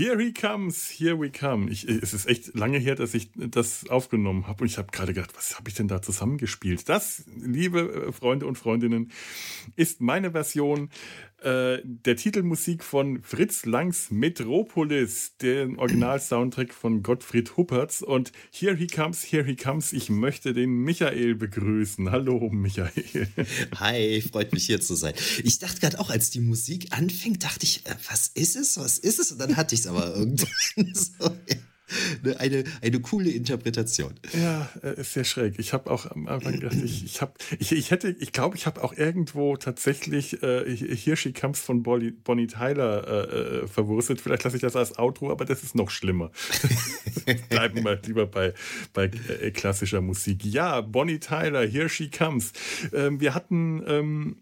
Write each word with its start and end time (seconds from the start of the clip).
Here 0.00 0.18
he 0.18 0.32
comes, 0.32 0.88
here 0.88 1.20
we 1.20 1.28
come. 1.28 1.70
Ich, 1.70 1.86
es 1.86 2.14
ist 2.14 2.24
echt 2.24 2.54
lange 2.54 2.78
her, 2.78 2.94
dass 2.94 3.12
ich 3.12 3.28
das 3.34 3.86
aufgenommen 3.90 4.46
habe 4.46 4.62
und 4.62 4.70
ich 4.70 4.78
habe 4.78 4.90
gerade 4.92 5.12
gedacht, 5.12 5.36
was 5.36 5.58
habe 5.58 5.68
ich 5.68 5.74
denn 5.74 5.88
da 5.88 6.00
zusammengespielt? 6.00 6.88
Das, 6.88 7.24
liebe 7.36 8.06
äh, 8.08 8.12
Freunde 8.12 8.46
und 8.46 8.56
Freundinnen, 8.56 9.10
ist 9.76 10.00
meine 10.00 10.30
Version 10.30 10.88
äh, 11.42 11.80
der 11.84 12.16
Titelmusik 12.16 12.84
von 12.84 13.22
Fritz 13.22 13.64
Langs 13.64 14.10
Metropolis, 14.10 15.36
den 15.40 15.78
Original-Soundtrack 15.78 16.74
von 16.74 17.02
Gottfried 17.02 17.56
Huppertz. 17.56 18.02
Und 18.02 18.32
Here 18.52 18.76
he 18.76 18.86
comes, 18.86 19.24
here 19.24 19.44
he 19.44 19.56
comes. 19.56 19.92
Ich 19.92 20.10
möchte 20.10 20.52
den 20.52 20.70
Michael 20.70 21.34
begrüßen. 21.34 22.10
Hallo, 22.10 22.50
Michael. 22.50 23.28
Hi, 23.76 24.22
freut 24.22 24.52
mich 24.52 24.66
hier 24.66 24.80
zu 24.80 24.94
sein. 24.94 25.14
Ich 25.44 25.58
dachte 25.58 25.80
gerade 25.80 25.98
auch, 25.98 26.10
als 26.10 26.30
die 26.30 26.40
Musik 26.40 26.88
anfing, 26.90 27.38
dachte 27.38 27.64
ich, 27.64 27.86
äh, 27.86 27.94
was 28.08 28.28
ist 28.28 28.56
es, 28.56 28.78
was 28.78 28.98
ist 28.98 29.18
es? 29.18 29.32
Und 29.32 29.38
dann 29.38 29.56
hatte 29.56 29.74
ich 29.74 29.82
es 29.82 29.86
aber 29.86 30.14
irgendwann 30.14 30.94
so. 30.94 31.36
Ne, 32.22 32.38
eine, 32.38 32.64
eine 32.82 33.00
coole 33.00 33.30
Interpretation. 33.30 34.14
Ja, 34.38 34.68
äh, 34.82 35.00
ist 35.00 35.14
sehr 35.14 35.24
schräg. 35.24 35.58
Ich 35.58 35.72
habe 35.72 35.90
auch 35.90 36.06
am 36.10 36.28
Anfang 36.28 36.54
gedacht, 36.54 36.76
ich, 36.82 37.04
ich, 37.04 37.22
hab, 37.22 37.38
ich, 37.58 37.72
ich 37.72 37.90
hätte, 37.90 38.14
ich 38.18 38.32
glaube, 38.32 38.56
ich 38.56 38.66
habe 38.66 38.82
auch 38.82 38.92
irgendwo 38.96 39.56
tatsächlich 39.56 40.42
äh, 40.42 40.64
Hirschi 40.76 41.32
Comes 41.32 41.60
von 41.60 41.82
Bonnie, 41.82 42.10
Bonnie 42.10 42.46
Tyler 42.46 43.06
äh, 43.06 43.62
äh, 43.62 43.66
verwurstet. 43.66 44.20
Vielleicht 44.20 44.44
lasse 44.44 44.56
ich 44.56 44.62
das 44.62 44.76
als 44.76 44.98
Outro, 44.98 45.30
aber 45.30 45.44
das 45.44 45.62
ist 45.62 45.74
noch 45.74 45.90
schlimmer. 45.90 46.30
Bleiben 47.48 47.84
wir 47.84 48.00
lieber 48.04 48.26
bei, 48.26 48.54
bei 48.92 49.10
äh, 49.40 49.50
klassischer 49.50 50.00
Musik. 50.00 50.44
Ja, 50.44 50.80
Bonnie 50.80 51.20
Tyler, 51.20 51.66
Here 51.66 51.88
She 51.88 52.10
Comes. 52.10 52.52
Ähm, 52.92 53.20
wir 53.20 53.34
hatten 53.34 53.82
ähm, 53.86 54.36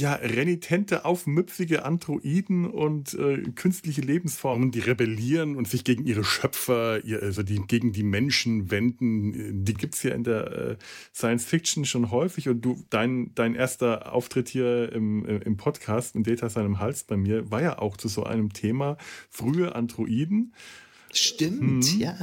ja, 0.00 0.14
renitente, 0.14 1.04
aufmüpfige 1.04 1.84
Androiden 1.84 2.66
und 2.66 3.14
äh, 3.14 3.42
künstliche 3.54 4.00
Lebensformen, 4.00 4.70
die 4.70 4.80
rebellieren 4.80 5.56
und 5.56 5.68
sich 5.68 5.84
gegen 5.84 6.06
ihre 6.06 6.24
Schöpfer, 6.24 7.04
ihr, 7.04 7.22
also 7.22 7.42
die, 7.42 7.60
gegen 7.66 7.92
die 7.92 8.02
Menschen 8.02 8.70
wenden, 8.70 9.64
die 9.64 9.74
gibt 9.74 9.94
es 9.94 10.02
ja 10.02 10.14
in 10.14 10.24
der 10.24 10.52
äh, 10.52 10.76
Science 11.14 11.44
Fiction 11.44 11.84
schon 11.84 12.10
häufig. 12.10 12.48
Und 12.48 12.60
du, 12.62 12.82
dein, 12.90 13.34
dein 13.34 13.54
erster 13.54 14.12
Auftritt 14.12 14.48
hier 14.48 14.92
im, 14.92 15.24
im 15.24 15.56
Podcast, 15.56 16.16
in 16.16 16.22
Data 16.22 16.48
seinem 16.48 16.78
Hals 16.78 17.04
bei 17.04 17.16
mir, 17.16 17.50
war 17.50 17.62
ja 17.62 17.78
auch 17.78 17.96
zu 17.96 18.08
so 18.08 18.24
einem 18.24 18.52
Thema 18.52 18.96
frühe 19.30 19.74
Androiden. 19.74 20.54
Stimmt, 21.12 21.94
mhm. 21.94 22.00
ja. 22.00 22.16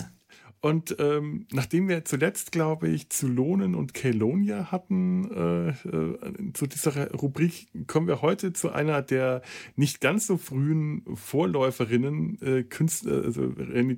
Und 0.64 0.96
ähm, 0.98 1.46
nachdem 1.52 1.90
wir 1.90 2.06
zuletzt, 2.06 2.54
glaube 2.54 2.88
ich, 2.88 3.10
zu 3.10 3.28
Lohnen 3.28 3.76
und 3.76 3.94
Kelonia 3.94 4.72
hatten, 4.72 5.30
äh, 5.30 5.70
äh, 5.72 6.54
zu 6.54 6.68
dieser 6.68 7.12
Rubrik, 7.12 7.68
kommen 7.86 8.08
wir 8.08 8.22
heute 8.22 8.54
zu 8.54 8.72
einer 8.72 9.02
der 9.02 9.42
nicht 9.76 10.00
ganz 10.00 10.26
so 10.26 10.38
frühen 10.38 11.04
Vorläuferinnen, 11.16 12.42
äh, 12.42 12.64
Künstler, 12.64 13.26
also 13.26 13.54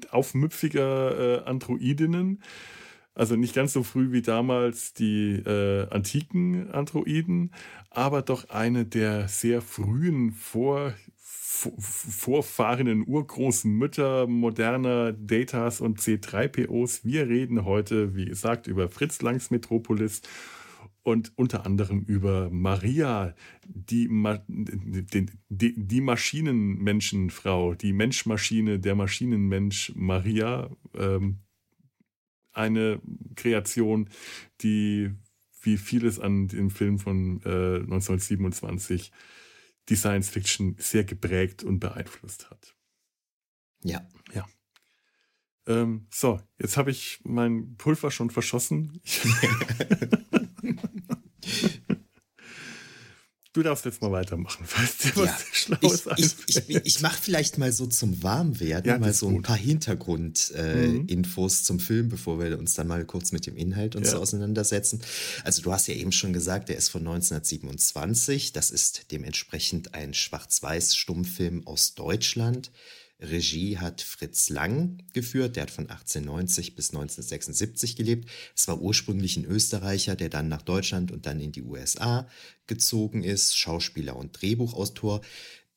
aufmüpfiger 0.09 1.43
äh, 1.43 1.47
Androidinnen. 1.47 2.41
Also 3.13 3.35
nicht 3.35 3.53
ganz 3.53 3.71
so 3.71 3.83
früh 3.83 4.11
wie 4.11 4.23
damals 4.23 4.95
die 4.95 5.33
äh, 5.33 5.87
antiken 5.91 6.71
Androiden, 6.71 7.51
aber 7.91 8.23
doch 8.23 8.49
eine 8.49 8.85
der 8.85 9.27
sehr 9.27 9.61
frühen 9.61 10.31
Vor 10.31 10.95
vorfahrenden 11.55 13.07
urgroßen 13.07 13.71
Mütter 13.71 14.27
moderner 14.27 15.13
Datas 15.13 15.81
und 15.81 15.99
C3POs. 15.99 17.03
Wir 17.03 17.27
reden 17.27 17.65
heute, 17.65 18.15
wie 18.15 18.25
gesagt, 18.25 18.67
über 18.67 18.89
Fritz 18.89 19.21
Langs 19.21 19.51
Metropolis 19.51 20.21
und 21.03 21.31
unter 21.35 21.65
anderem 21.65 22.01
über 22.01 22.49
Maria, 22.49 23.35
die, 23.63 24.07
Ma 24.07 24.43
die, 24.47 25.73
die 25.77 26.01
Maschinenmenschenfrau, 26.01 27.75
die 27.75 27.93
Menschmaschine, 27.93 28.79
der 28.79 28.95
Maschinenmensch 28.95 29.93
Maria. 29.95 30.69
Ähm, 30.95 31.39
eine 32.51 33.01
Kreation, 33.35 34.09
die 34.61 35.11
wie 35.61 35.77
vieles 35.77 36.19
an 36.19 36.47
dem 36.47 36.69
Film 36.69 36.99
von 36.99 37.41
äh, 37.43 37.79
1927 37.81 39.11
die 39.89 39.95
Science 39.95 40.29
Fiction 40.29 40.75
sehr 40.79 41.03
geprägt 41.03 41.63
und 41.63 41.79
beeinflusst 41.79 42.49
hat. 42.49 42.75
Ja. 43.83 44.07
Ja. 44.33 44.45
Ähm, 45.67 46.07
so, 46.11 46.41
jetzt 46.59 46.77
habe 46.77 46.91
ich 46.91 47.19
mein 47.23 47.75
Pulver 47.77 48.11
schon 48.11 48.29
verschossen. 48.29 49.01
Du 53.55 53.63
darfst 53.63 53.85
jetzt 53.85 54.01
mal 54.01 54.11
weitermachen, 54.11 54.65
falls 54.67 54.97
dir 54.97 55.15
was 55.15 55.27
ja, 55.27 55.37
Schlaues 55.53 56.03
Ich, 56.17 56.35
ich, 56.47 56.69
ich, 56.69 56.85
ich 56.85 56.99
mache 56.99 57.17
vielleicht 57.21 57.57
mal 57.57 57.71
so 57.71 57.87
zum 57.87 58.21
Warmwerden 58.21 58.91
ja, 58.91 58.99
mal 58.99 59.13
so 59.13 59.29
ein 59.29 59.43
paar 59.43 59.55
Hintergrundinfos 59.55 61.53
äh, 61.53 61.61
mhm. 61.61 61.63
zum 61.63 61.79
Film, 61.79 62.09
bevor 62.09 62.37
wir 62.37 62.59
uns 62.59 62.73
dann 62.73 62.87
mal 62.87 63.05
kurz 63.05 63.31
mit 63.31 63.45
dem 63.47 63.55
Inhalt 63.55 63.95
uns 63.95 64.07
ja. 64.07 64.15
so 64.15 64.19
auseinandersetzen. 64.19 64.99
Also 65.45 65.61
du 65.61 65.71
hast 65.71 65.87
ja 65.87 65.93
eben 65.93 66.11
schon 66.11 66.33
gesagt, 66.33 66.67
der 66.67 66.75
ist 66.75 66.89
von 66.89 66.99
1927. 66.99 68.51
Das 68.51 68.71
ist 68.71 69.09
dementsprechend 69.13 69.93
ein 69.93 70.13
Schwarz-Weiß-Stummfilm 70.13 71.65
aus 71.65 71.95
Deutschland. 71.95 72.71
Regie 73.19 73.77
hat 73.77 74.01
Fritz 74.01 74.49
Lang 74.49 74.97
geführt, 75.13 75.55
der 75.55 75.63
hat 75.63 75.71
von 75.71 75.89
1890 75.89 76.75
bis 76.75 76.89
1976 76.89 77.95
gelebt. 77.95 78.29
Es 78.55 78.67
war 78.67 78.81
ursprünglich 78.81 79.37
ein 79.37 79.45
Österreicher, 79.45 80.15
der 80.15 80.29
dann 80.29 80.49
nach 80.49 80.61
Deutschland 80.61 81.11
und 81.11 81.25
dann 81.25 81.39
in 81.39 81.51
die 81.51 81.63
USA 81.63 82.27
gezogen 82.67 83.23
ist, 83.23 83.57
Schauspieler 83.57 84.15
und 84.15 84.41
Drehbuchautor. 84.41 85.21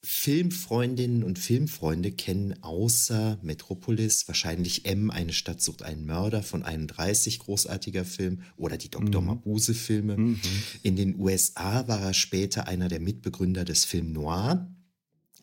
Filmfreundinnen 0.01 1.25
und 1.25 1.41
Filmfreunde 1.41 2.13
kennen 2.13 2.63
außer 2.63 3.39
Metropolis 3.43 4.29
wahrscheinlich 4.29 4.85
M, 4.85 5.11
eine 5.11 5.33
Stadt 5.33 5.61
sucht 5.61 5.83
einen 5.83 6.07
Mörder 6.07 6.45
von 6.45 6.63
31, 6.63 7.41
großartiger 7.41 8.05
Film, 8.05 8.43
oder 8.57 8.77
die 8.77 8.91
Dr. 8.91 9.21
Mhm. 9.21 9.27
Mabuse-Filme. 9.27 10.17
Mhm. 10.17 10.41
In 10.83 10.95
den 10.95 11.19
USA 11.19 11.89
war 11.89 12.01
er 12.01 12.15
später 12.15 12.69
einer 12.69 12.89
der 12.89 13.01
Mitbegründer 13.01 13.65
des 13.65 13.85
Film 13.85 14.13
Noir 14.13 14.69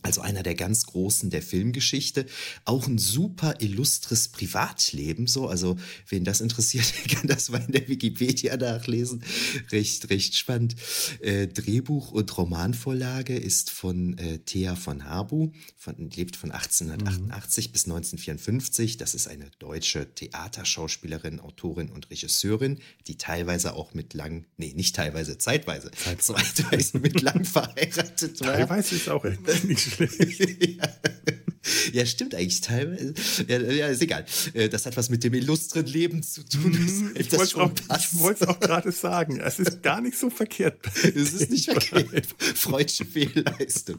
also 0.06 0.22
einer 0.22 0.44
der 0.44 0.54
ganz 0.54 0.86
Großen 0.86 1.32
der 1.32 1.42
Filmgeschichte. 1.42 2.28
Auch 2.64 2.86
ein 2.86 3.00
super 3.00 3.56
illustres 3.60 4.28
Privatleben, 4.28 5.26
so. 5.26 5.48
Also, 5.48 5.78
wen 6.08 6.24
das 6.24 6.42
interessiert, 6.42 6.94
kann 7.10 7.28
das 7.28 7.50
mal 7.50 7.64
in 7.66 7.72
der 7.72 7.88
Wikipedia 7.88 8.56
nachlesen. 8.56 9.24
Recht, 9.72 10.08
recht 10.12 10.36
spannend. 10.36 10.76
Äh, 11.22 11.48
Drehbuch 11.48 12.12
und 12.12 12.38
Romanvorlage 12.38 13.36
ist 13.36 13.72
von 13.72 14.16
äh, 14.20 14.38
Thea 14.38 14.76
von 14.76 15.06
Habu, 15.06 15.52
von, 15.76 16.12
lebt 16.12 16.36
von 16.36 16.52
1888 16.52 17.70
mhm. 17.70 17.72
bis 17.72 17.86
1954. 17.86 18.98
Das 18.98 19.16
ist 19.16 19.28
eine 19.28 19.50
deutsche 19.58 20.14
Theaterschauspielerin, 20.14 21.40
Autorin 21.40 21.90
und 21.90 22.12
Regisseurin, 22.12 22.80
die 23.08 23.18
teilweise 23.18 23.74
auch 23.74 23.96
mit 23.96 24.14
lang, 24.14 24.46
nee, 24.58 24.72
nicht 24.76 24.96
teilweise, 24.96 25.40
zeitweise, 25.40 25.90
zeitweise 25.90 27.00
mit 27.00 27.22
lang 27.24 27.44
verheiratet 27.56 28.40
war. 28.42 28.54
Teilweise 28.54 28.96
ist 28.96 29.10
auch 29.10 29.24
nicht 29.24 29.95
ja. 31.94 32.06
stimmt 32.06 32.36
eigentlich 32.36 32.62
teilweise. 32.62 33.14
Ja, 33.48 33.60
ja, 33.60 33.88
ist 33.88 34.02
egal. 34.02 34.26
Äh, 34.54 34.70
das 34.70 34.86
hat 34.86 34.98
was 34.98 35.10
mit 35.10 35.24
dem 35.24 35.34
illustren 35.34 35.86
Leben 35.86 36.24
zu 36.24 36.44
tun. 36.44 36.72
Mhm, 36.72 37.14
ich 37.18 37.32
wollte 37.34 38.44
es 38.44 38.48
auch 38.48 38.60
gerade 38.60 38.92
sagen. 38.92 39.40
Es 39.40 39.60
ist 39.60 39.82
gar 39.82 40.02
nicht 40.02 40.18
so 40.18 40.30
verkehrt. 40.30 40.80
es 41.04 41.34
ist 41.34 41.52
nicht 41.52 41.72
verkehrt. 41.72 42.28
Freudsche 42.38 43.06
Fehlleistung. 43.06 43.98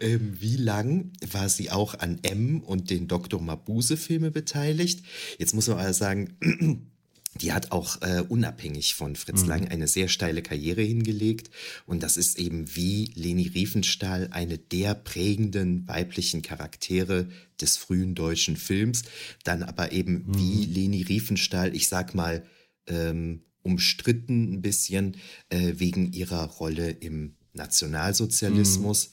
Ähm, 0.00 0.36
wie 0.40 0.56
lang 0.56 1.12
war 1.30 1.48
sie 1.48 1.70
auch 1.70 1.94
an 1.98 2.18
M 2.22 2.60
und 2.60 2.90
den 2.90 3.08
Dr. 3.08 3.40
Mabuse-Filme 3.40 4.30
beteiligt? 4.30 5.04
Jetzt 5.38 5.54
muss 5.54 5.68
man 5.68 5.78
aber 5.78 5.94
sagen, 5.94 6.91
die 7.40 7.52
hat 7.52 7.72
auch 7.72 8.02
äh, 8.02 8.22
unabhängig 8.28 8.94
von 8.94 9.16
Fritz 9.16 9.42
mhm. 9.42 9.48
Lang 9.48 9.68
eine 9.68 9.88
sehr 9.88 10.08
steile 10.08 10.42
Karriere 10.42 10.82
hingelegt. 10.82 11.50
Und 11.86 12.02
das 12.02 12.16
ist 12.16 12.38
eben 12.38 12.76
wie 12.76 13.10
Leni 13.14 13.48
Riefenstahl 13.48 14.28
eine 14.32 14.58
der 14.58 14.94
prägenden 14.94 15.88
weiblichen 15.88 16.42
Charaktere 16.42 17.28
des 17.60 17.78
frühen 17.78 18.14
deutschen 18.14 18.56
Films. 18.56 19.04
Dann 19.44 19.62
aber 19.62 19.92
eben 19.92 20.26
mhm. 20.26 20.38
wie 20.38 20.64
Leni 20.66 21.02
Riefenstahl, 21.02 21.74
ich 21.74 21.88
sag 21.88 22.14
mal, 22.14 22.44
ähm, 22.86 23.42
umstritten 23.62 24.54
ein 24.54 24.62
bisschen 24.62 25.16
äh, 25.48 25.74
wegen 25.76 26.12
ihrer 26.12 26.44
Rolle 26.44 26.90
im 26.90 27.36
Nationalsozialismus. 27.54 29.12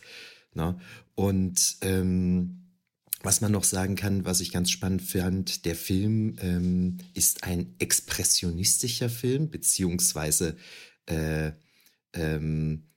Mhm. 0.54 0.62
Ne? 0.62 0.80
Und 1.16 1.78
ähm, 1.82 2.59
was 3.22 3.42
man 3.42 3.52
noch 3.52 3.64
sagen 3.64 3.96
kann, 3.96 4.26
was 4.26 4.42
ich 4.42 4.52
ganz 4.52 4.72
spannend 4.72 5.02
fand, 5.02 5.66
der 5.66 5.76
Film 5.76 6.36
ähm, 6.42 6.98
ist 7.14 7.44
ein 7.44 7.76
expressionistischer 7.80 9.10
Film, 9.10 9.50
beziehungsweise 9.50 10.56
äh, 11.06 11.52
ähm, 12.14 12.89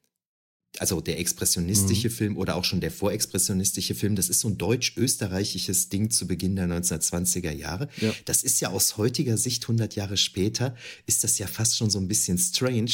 also 0.78 1.00
der 1.00 1.18
expressionistische 1.18 2.08
mhm. 2.08 2.12
Film 2.12 2.36
oder 2.36 2.56
auch 2.56 2.64
schon 2.64 2.80
der 2.80 2.90
vorexpressionistische 2.90 3.94
Film, 3.94 4.16
das 4.16 4.28
ist 4.28 4.40
so 4.40 4.48
ein 4.48 4.56
deutsch-österreichisches 4.56 5.90
Ding 5.90 6.10
zu 6.10 6.26
Beginn 6.26 6.56
der 6.56 6.66
1920er 6.66 7.50
Jahre. 7.52 7.88
Ja. 8.00 8.12
Das 8.24 8.42
ist 8.42 8.60
ja 8.60 8.70
aus 8.70 8.96
heutiger 8.96 9.36
Sicht, 9.36 9.64
100 9.64 9.94
Jahre 9.96 10.16
später, 10.16 10.74
ist 11.06 11.24
das 11.24 11.38
ja 11.38 11.46
fast 11.46 11.76
schon 11.76 11.90
so 11.90 11.98
ein 11.98 12.08
bisschen 12.08 12.38
strange, 12.38 12.90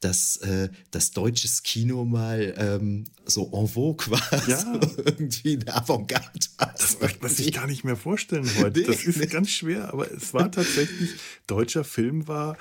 dass 0.00 0.36
äh, 0.38 0.68
das 0.90 1.12
deutsches 1.12 1.62
Kino 1.62 2.04
mal 2.04 2.54
ähm, 2.58 3.04
so 3.24 3.50
en 3.52 3.66
vogue 3.66 4.10
war, 4.10 4.48
ja. 4.48 4.58
so 4.58 5.02
irgendwie 5.02 5.56
eine 5.56 5.74
Avantgarde 5.74 6.38
war. 6.58 6.74
Das 6.76 7.00
möchte 7.00 7.22
man 7.22 7.30
sich 7.30 7.52
gar 7.52 7.66
nicht 7.66 7.82
mehr 7.82 7.96
vorstellen 7.96 8.48
heute. 8.58 8.80
Nee, 8.80 8.86
das 8.86 9.04
ist 9.04 9.30
ganz 9.30 9.48
schwer, 9.48 9.92
aber 9.92 10.10
es 10.10 10.34
war 10.34 10.50
tatsächlich, 10.50 11.10
deutscher 11.46 11.84
Film 11.84 12.28
war 12.28 12.58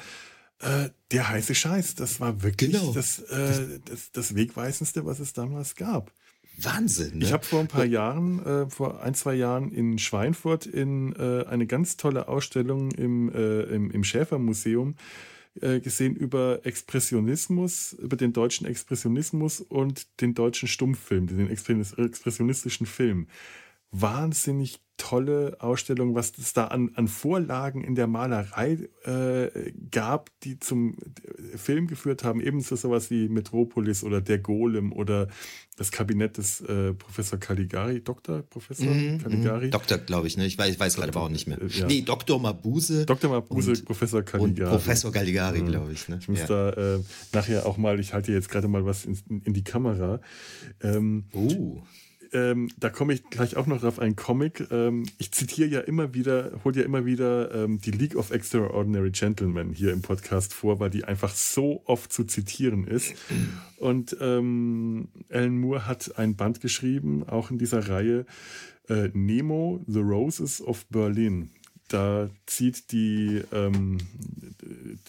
äh, 0.61 0.89
der 1.11 1.29
heiße 1.29 1.55
Scheiß. 1.55 1.95
Das 1.95 2.19
war 2.19 2.43
wirklich 2.43 2.71
genau. 2.71 2.93
das, 2.93 3.19
äh, 3.19 3.79
das, 3.85 4.11
das 4.11 4.35
Wegweisendste, 4.35 5.05
was 5.05 5.19
es 5.19 5.33
damals 5.33 5.75
gab. 5.75 6.11
Wahnsinn. 6.57 7.19
Ne? 7.19 7.25
Ich 7.25 7.33
habe 7.33 7.45
vor 7.45 7.59
ein 7.59 7.67
paar 7.67 7.85
Jahren, 7.85 8.45
äh, 8.45 8.69
vor 8.69 9.01
ein, 9.01 9.13
zwei 9.13 9.33
Jahren 9.35 9.71
in 9.71 9.97
Schweinfurt 9.97 10.65
in 10.65 11.13
äh, 11.15 11.45
eine 11.45 11.65
ganz 11.65 11.97
tolle 11.97 12.27
Ausstellung 12.27 12.91
im, 12.91 13.33
äh, 13.33 13.61
im, 13.63 13.89
im 13.89 14.03
Schäfermuseum 14.03 14.95
äh, 15.59 15.79
gesehen 15.79 16.15
über 16.15 16.59
Expressionismus, 16.63 17.93
über 17.93 18.15
den 18.15 18.33
deutschen 18.33 18.67
Expressionismus 18.67 19.61
und 19.61 20.21
den 20.21 20.33
deutschen 20.33 20.67
Stummfilm, 20.67 21.27
den 21.27 21.49
expressionistischen 21.49 22.85
Film. 22.85 23.27
Wahnsinnig 23.91 24.79
tolle 25.01 25.57
Ausstellung, 25.59 26.13
was 26.13 26.33
es 26.37 26.53
da 26.53 26.65
an, 26.65 26.91
an 26.93 27.07
Vorlagen 27.07 27.83
in 27.83 27.95
der 27.95 28.05
Malerei 28.05 28.87
äh, 29.03 29.71
gab, 29.89 30.29
die 30.41 30.59
zum 30.59 30.95
Film 31.55 31.87
geführt 31.87 32.23
haben. 32.23 32.39
Ebenso 32.39 32.75
sowas 32.75 33.09
wie 33.09 33.27
Metropolis 33.27 34.03
oder 34.03 34.21
Der 34.21 34.37
Golem 34.37 34.93
oder 34.93 35.27
das 35.75 35.91
Kabinett 35.91 36.37
des 36.37 36.61
äh, 36.61 36.93
Professor 36.93 37.39
Caligari, 37.39 38.03
Dr. 38.03 38.43
Professor 38.43 38.93
mm, 38.93 39.17
Caligari. 39.23 39.67
Mm, 39.67 39.71
Doktor, 39.71 39.97
glaube 39.97 40.27
ich, 40.27 40.37
ne? 40.37 40.45
Ich 40.45 40.55
weiß, 40.55 40.79
weiß 40.79 40.97
gerade 40.97 41.17
auch 41.19 41.29
nicht 41.29 41.47
mehr. 41.47 41.59
Äh, 41.59 41.67
ja. 41.67 41.87
Nee, 41.87 42.03
Dr. 42.03 42.39
Mabuse. 42.39 43.07
Dr. 43.07 43.31
Mabuse, 43.31 43.71
und, 43.71 43.85
Professor 43.85 44.21
Caligari. 44.21 44.69
Professor 44.69 45.11
Caligari, 45.11 45.61
glaube 45.61 45.93
ich. 45.93 46.07
Ne? 46.09 46.19
Ich 46.21 46.29
muss 46.29 46.41
ja. 46.41 46.45
da 46.45 46.95
äh, 46.95 46.99
nachher 47.33 47.65
auch 47.65 47.77
mal, 47.77 47.99
ich 47.99 48.13
halte 48.13 48.31
jetzt 48.31 48.49
gerade 48.49 48.67
mal 48.67 48.85
was 48.85 49.05
in, 49.05 49.41
in 49.45 49.53
die 49.53 49.63
Kamera. 49.63 50.21
Ähm, 50.83 51.23
oh 51.33 51.81
ähm, 52.33 52.69
da 52.77 52.89
komme 52.89 53.13
ich 53.13 53.29
gleich 53.29 53.57
auch 53.57 53.67
noch 53.67 53.81
drauf, 53.81 53.99
ein 53.99 54.15
Comic. 54.15 54.67
Ähm, 54.71 55.05
ich 55.17 55.31
zitiere 55.31 55.67
ja 55.67 55.79
immer 55.81 56.13
wieder, 56.13 56.51
hole 56.63 56.79
ja 56.79 56.83
immer 56.83 57.05
wieder 57.05 57.53
ähm, 57.53 57.81
die 57.81 57.91
League 57.91 58.15
of 58.15 58.31
Extraordinary 58.31 59.11
Gentlemen 59.11 59.71
hier 59.73 59.91
im 59.91 60.01
Podcast 60.01 60.53
vor, 60.53 60.79
weil 60.79 60.89
die 60.89 61.03
einfach 61.03 61.33
so 61.33 61.81
oft 61.85 62.13
zu 62.13 62.23
zitieren 62.23 62.87
ist. 62.87 63.13
Und 63.77 64.15
ähm, 64.21 65.09
Alan 65.29 65.59
Moore 65.59 65.87
hat 65.87 66.17
ein 66.17 66.35
Band 66.35 66.61
geschrieben, 66.61 67.27
auch 67.27 67.51
in 67.51 67.57
dieser 67.57 67.89
Reihe, 67.89 68.25
äh, 68.87 69.09
Nemo, 69.13 69.83
The 69.87 69.99
Roses 69.99 70.61
of 70.61 70.85
Berlin. 70.87 71.51
Da 71.89 72.29
zieht 72.45 72.93
die 72.93 73.41
ähm, 73.51 73.97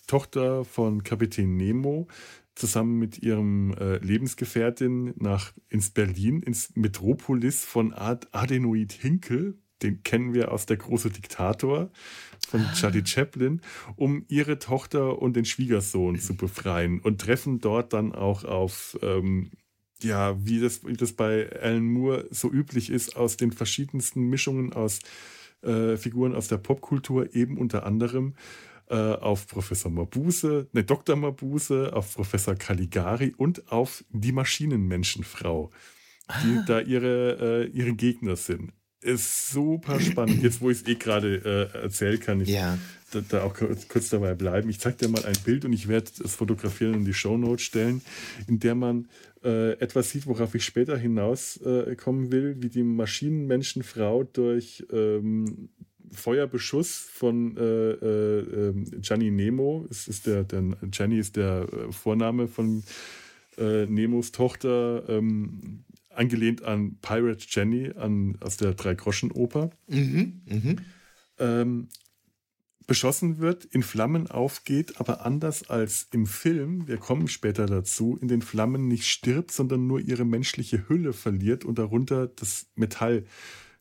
Tochter 0.09 0.65
von 0.65 1.05
Kapitän 1.05 1.57
Nemo 1.57 2.09
zusammen 2.55 2.99
mit 2.99 3.19
ihrem 3.19 3.75
äh, 3.75 3.97
Lebensgefährtin 3.99 5.15
nach 5.17 5.53
ins 5.69 5.91
Berlin, 5.91 6.43
ins 6.43 6.71
Metropolis 6.75 7.65
von 7.65 7.93
Ad 7.93 8.27
Adenoid 8.33 8.93
Hinkel, 8.93 9.59
den 9.83 10.03
kennen 10.03 10.35
wir 10.35 10.53
aus 10.53 10.67
Der 10.67 10.77
große 10.77 11.11
Diktator 11.11 11.91
von 12.49 12.61
ah. 12.61 12.73
Charlie 12.75 13.05
Chaplin, 13.05 13.61
um 13.97 14.25
ihre 14.29 14.59
Tochter 14.59 15.21
und 15.21 15.35
den 15.35 15.45
Schwiegersohn 15.45 16.19
zu 16.19 16.37
befreien 16.37 17.01
und 17.01 17.21
treffen 17.21 17.61
dort 17.61 17.93
dann 17.93 18.13
auch 18.13 18.45
auf, 18.45 18.99
ähm, 19.03 19.51
ja, 20.03 20.37
wie 20.45 20.61
das, 20.61 20.85
wie 20.85 20.97
das 20.97 21.13
bei 21.13 21.51
Alan 21.61 21.85
Moore 21.85 22.27
so 22.31 22.51
üblich 22.51 22.91
ist, 22.91 23.17
aus 23.17 23.37
den 23.37 23.53
verschiedensten 23.53 24.29
Mischungen 24.29 24.73
aus 24.73 25.01
äh, 25.63 25.97
Figuren 25.97 26.35
aus 26.35 26.49
der 26.49 26.59
Popkultur, 26.59 27.35
eben 27.35 27.57
unter 27.57 27.87
anderem 27.87 28.35
auf 28.97 29.47
Professor 29.47 29.91
Mabuse, 29.91 30.69
ne, 30.73 30.85
Dr. 30.85 31.17
Mabuse, 31.17 31.93
auf 31.93 32.15
Professor 32.15 32.55
Caligari 32.55 33.35
und 33.37 33.71
auf 33.71 34.05
die 34.11 34.33
Maschinenmenschenfrau, 34.33 35.71
die 36.45 36.59
ah. 36.59 36.65
da 36.67 36.81
ihre, 36.81 37.67
äh, 37.67 37.67
ihre 37.69 37.95
Gegner 37.95 38.37
sind. 38.37 38.73
Ist 39.03 39.51
super 39.51 39.99
spannend. 40.01 40.43
Jetzt, 40.43 40.61
wo 40.61 40.71
ich 40.71 40.83
es 40.83 40.87
eh 40.87 40.95
gerade 40.95 41.71
äh, 41.75 41.79
erzählen 41.83 42.21
kann, 42.21 42.41
ich 42.41 42.51
ja. 42.51 42.79
da, 43.11 43.21
da, 43.21 43.43
auch 43.43 43.55
kurz, 43.89 44.11
dabei 44.11 44.35
bleiben. 44.35 44.71
Ich 44.71 44.79
zeige 44.79 44.97
dir 44.97 45.09
mal 45.09 45.25
ein 45.25 45.37
Bild 45.45 45.65
und 45.65 45.73
ich 45.73 45.89
werde 45.89 46.09
es 46.25 46.37
fotografieren 46.37 46.93
und 46.93 47.01
in 47.01 47.05
die 47.07 47.15
Shownotes 47.15 47.63
stellen, 47.63 48.01
in 48.47 48.61
der 48.61 48.77
man 48.77 49.09
äh, 49.43 49.73
etwas 49.81 50.11
sieht, 50.11 50.29
worauf 50.29 50.55
ich 50.55 50.65
später 50.65 50.97
hinauskommen 50.97 52.27
äh, 52.29 52.33
will, 52.33 52.57
wie 52.61 52.69
die 52.69 52.85
Maschinenmenschenfrau 52.85 54.23
durch 54.23 54.87
ähm, 54.93 55.71
Feuerbeschuss 56.13 56.97
von 56.99 57.57
äh, 57.57 57.63
äh, 57.63 58.69
ähm, 58.69 58.85
Gianni 59.01 59.31
Nemo. 59.31 59.87
Es 59.91 60.09
ist 60.09 60.27
der, 60.27 60.45
der, 60.45 60.63
Gianni 60.91 61.19
ist 61.19 61.37
der 61.37 61.69
äh, 61.73 61.93
Vorname 61.93 62.49
von 62.49 62.83
äh, 63.59 63.87
Nemos 63.87 64.33
Tochter, 64.33 65.09
ähm, 65.09 65.85
angelehnt 66.11 66.63
an 66.63 66.99
Pirate 67.01 67.47
Jenny 67.49 67.91
an, 67.97 68.37
aus 68.41 68.57
der 68.57 68.75
Drei-Groschen-Oper. 68.75 69.71
Mhm, 69.89 70.43
mh. 70.47 70.77
ähm, 71.39 71.89
beschossen 72.87 73.39
wird, 73.39 73.65
in 73.65 73.83
Flammen 73.83 74.31
aufgeht, 74.31 75.01
aber 75.01 75.25
anders 75.25 75.71
als 75.71 76.09
im 76.13 76.27
Film, 76.27 76.89
wir 76.89 76.99
kommen 76.99 77.29
später 77.29 77.67
dazu, 77.67 78.19
in 78.21 78.29
den 78.29 78.43
Flammen 78.43 78.89
nicht 78.89 79.07
stirbt, 79.07 79.53
sondern 79.53 79.87
nur 79.87 80.01
ihre 80.01 80.25
menschliche 80.25 80.89
Hülle 80.89 81.13
verliert 81.13 81.65
und 81.65 81.79
darunter 81.79 82.27
das 82.27 82.67
Metall 82.75 83.25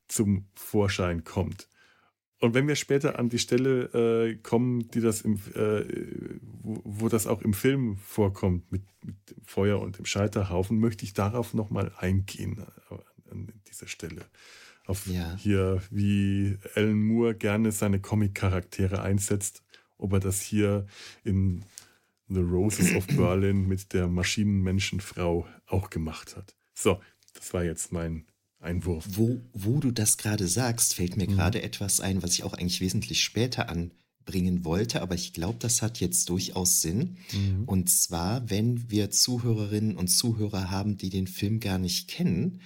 zum 0.08 0.46
Vorschein 0.54 1.24
kommt. 1.24 1.68
Und 2.42 2.56
wenn 2.56 2.68
wir 2.68 2.76
später 2.76 3.20
an 3.20 3.30
die 3.30 3.38
Stelle 3.38 3.84
äh, 3.94 4.36
kommen, 4.36 4.90
die 4.90 5.00
das 5.00 5.22
im, 5.22 5.36
äh, 5.54 5.86
wo, 6.64 6.82
wo, 6.84 7.08
das 7.08 7.28
auch 7.28 7.44
im 7.44 7.54
Film 7.54 7.98
vorkommt, 7.98 8.72
mit, 8.72 8.82
mit, 9.06 9.16
dem 9.30 9.46
Feuer 9.46 9.80
und 9.80 10.00
dem 10.00 10.06
Scheiterhaufen, 10.06 10.80
möchte 10.80 11.06
ich 11.06 11.14
darauf 11.14 11.54
nochmal 11.54 11.92
eingehen, 11.98 12.66
äh, 12.90 12.96
an 13.32 13.48
dieser 13.70 13.88
Stelle. 13.88 14.26
Auf 14.88 15.06
ja. 15.06 15.36
hier, 15.38 15.84
wie 15.92 16.58
Alan 16.74 17.00
Moore 17.00 17.36
gerne 17.36 17.72
seine 17.72 18.00
Comic-Charaktere 18.00 19.04
einsetzt, 19.04 19.62
ob 20.00 20.14
er 20.14 20.20
das 20.20 20.42
hier 20.42 20.88
in 21.24 21.64
The 22.28 22.42
Roses 22.42 22.96
of 22.96 23.06
Berlin 23.06 23.68
mit 23.68 23.94
der 23.94 24.08
Maschinenmenschenfrau 24.08 25.46
auch 25.68 25.92
gemacht 25.92 26.36
hat. 26.36 26.56
So, 26.74 27.00
das 27.36 27.54
war 27.54 27.64
jetzt 27.64 27.92
mein 27.92 28.26
Einwurf. 28.62 29.06
Wo, 29.12 29.42
wo 29.54 29.80
du 29.80 29.92
das 29.92 30.18
gerade 30.18 30.48
sagst, 30.48 30.94
fällt 30.94 31.18
mir 31.18 31.28
mhm. 31.28 31.36
gerade 31.36 31.62
etwas 31.62 32.00
ein, 32.00 32.24
was 32.24 32.34
ich 32.34 32.44
auch 32.44 32.54
eigentlich 32.54 32.82
wesentlich 32.82 33.24
später 33.24 33.70
anbringen 33.70 34.64
wollte, 34.64 35.02
aber 35.02 35.16
ich 35.16 35.34
glaube, 35.34 35.58
das 35.60 35.82
hat 35.82 36.00
jetzt 36.00 36.30
durchaus 36.30 36.82
Sinn. 36.82 37.18
Mhm. 37.34 37.64
Und 37.66 37.90
zwar, 37.90 38.50
wenn 38.50 38.90
wir 38.90 39.10
Zuhörerinnen 39.10 39.98
und 39.98 40.08
Zuhörer 40.08 40.70
haben, 40.70 40.98
die 40.98 41.10
den 41.10 41.28
Film 41.28 41.60
gar 41.60 41.80
nicht 41.80 42.08
kennen, 42.08 42.62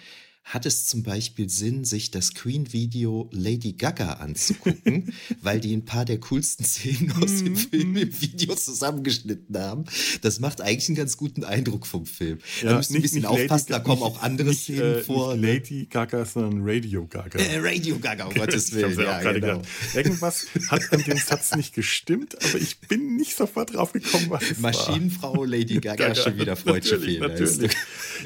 hat 0.45 0.67
es 0.67 0.85
zum 0.85 1.01
Beispiel 1.01 1.49
Sinn, 1.49 1.85
sich 1.85 2.11
das 2.11 2.35
Queen-Video 2.35 3.27
Lady 3.31 3.73
Gaga 3.73 4.13
anzugucken, 4.13 5.11
weil 5.41 5.59
die 5.59 5.75
ein 5.75 5.85
paar 5.85 6.05
der 6.05 6.19
coolsten 6.19 6.63
Szenen 6.63 7.11
aus 7.13 7.43
dem 7.43 7.53
mhm. 7.53 7.57
Film 7.57 7.97
im 7.97 8.21
Video 8.21 8.55
zusammengeschnitten 8.55 9.57
haben. 9.57 9.85
Das 10.21 10.39
macht 10.39 10.61
eigentlich 10.61 10.87
einen 10.89 10.97
ganz 10.97 11.17
guten 11.17 11.43
Eindruck 11.43 11.87
vom 11.87 12.05
Film. 12.05 12.37
Ja, 12.61 12.69
da 12.69 12.77
müsst 12.77 12.91
ihr 12.91 12.97
ein 12.97 13.01
bisschen 13.01 13.25
aufpassen, 13.25 13.67
da 13.69 13.79
kommen 13.79 14.03
auch 14.03 14.21
andere 14.21 14.49
nicht, 14.49 14.61
Szenen 14.61 14.97
äh, 14.97 15.01
vor. 15.01 15.35
Ne? 15.35 15.55
Lady 15.55 15.87
Gaga, 15.87 16.23
sondern 16.25 16.61
Radio 16.63 17.07
Gaga. 17.07 17.39
Äh, 17.39 17.57
Radio 17.57 17.97
Gaga, 17.97 18.25
um 18.25 18.33
Gottes 18.35 18.71
Willen. 18.71 18.99
Ja, 18.99 19.31
genau. 19.31 19.63
Irgendwas 19.95 20.45
hat 20.69 20.93
an 20.93 21.01
dem 21.01 21.17
Satz 21.17 21.55
nicht 21.55 21.73
gestimmt, 21.73 22.37
aber 22.43 22.61
ich 22.61 22.79
bin 22.81 23.15
nicht 23.15 23.35
sofort 23.35 23.73
drauf 23.73 23.93
gekommen, 23.93 24.27
was 24.29 24.51
es 24.51 24.59
Maschinenfrau. 24.59 25.43
Lady 25.43 25.79
Gaga, 25.79 26.09
Gaga 26.09 26.15
schon 26.15 26.37
wieder 26.37 26.55
freudsche 26.55 26.99
Fehler. 26.99 27.35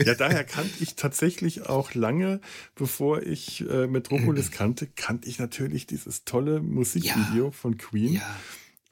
Ja, 0.05 0.15
daher 0.15 0.43
kannte 0.43 0.73
ich 0.81 0.95
tatsächlich 0.95 1.67
auch 1.67 1.93
lange 2.09 2.41
bevor 2.75 3.21
ich 3.21 3.67
äh, 3.69 3.87
Metropolis 3.87 4.51
kannte, 4.51 4.87
kannte 4.87 5.29
ich 5.29 5.39
natürlich 5.39 5.85
dieses 5.85 6.25
tolle 6.25 6.61
Musikvideo 6.61 7.45
ja. 7.45 7.51
von 7.51 7.77
Queen. 7.77 8.13
Ja. 8.13 8.39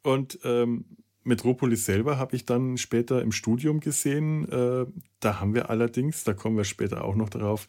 Und 0.04 0.40
ähm, 0.44 0.86
Metropolis 1.24 1.86
selber 1.86 2.18
habe 2.18 2.36
ich 2.36 2.46
dann 2.46 2.78
später 2.78 3.22
im 3.22 3.32
Studium 3.32 3.80
gesehen. 3.80 4.50
Äh, 4.50 4.86
da 5.20 5.40
haben 5.40 5.54
wir 5.54 5.70
allerdings, 5.70 6.24
da 6.24 6.34
kommen 6.34 6.58
wir 6.58 6.64
später 6.64 7.04
auch 7.04 7.16
noch 7.16 7.30
drauf, 7.30 7.68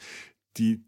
die, 0.56 0.84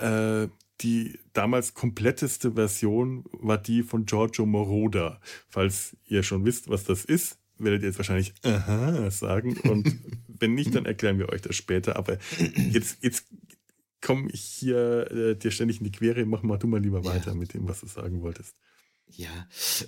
äh, 0.00 0.48
die 0.80 1.18
damals 1.32 1.74
kompletteste 1.74 2.52
Version 2.52 3.24
war 3.32 3.58
die 3.58 3.82
von 3.82 4.06
Giorgio 4.06 4.46
Moroder. 4.46 5.20
Falls 5.48 5.96
ihr 6.06 6.22
schon 6.22 6.44
wisst, 6.44 6.70
was 6.70 6.84
das 6.84 7.04
ist, 7.04 7.38
werdet 7.58 7.82
ihr 7.82 7.88
jetzt 7.88 7.98
wahrscheinlich 7.98 8.32
aha 8.42 9.10
sagen. 9.10 9.58
Und 9.58 9.96
wenn 10.28 10.54
nicht, 10.54 10.74
dann 10.74 10.86
erklären 10.86 11.18
wir 11.18 11.28
euch 11.30 11.42
das 11.42 11.56
später. 11.56 11.96
Aber 11.96 12.18
jetzt, 12.70 13.02
jetzt 13.02 13.26
komme 14.08 14.30
ich 14.32 14.40
hier 14.40 15.10
äh, 15.10 15.36
dir 15.36 15.50
ständig 15.50 15.80
in 15.80 15.84
die 15.84 15.92
Quere. 15.92 16.24
Mach 16.24 16.42
mal 16.42 16.56
du 16.56 16.66
mal 16.66 16.80
lieber 16.80 17.04
weiter 17.04 17.32
ja. 17.32 17.34
mit 17.34 17.52
dem, 17.52 17.68
was 17.68 17.80
du 17.80 17.86
sagen 17.86 18.22
wolltest. 18.22 18.54
Ja, 19.06 19.28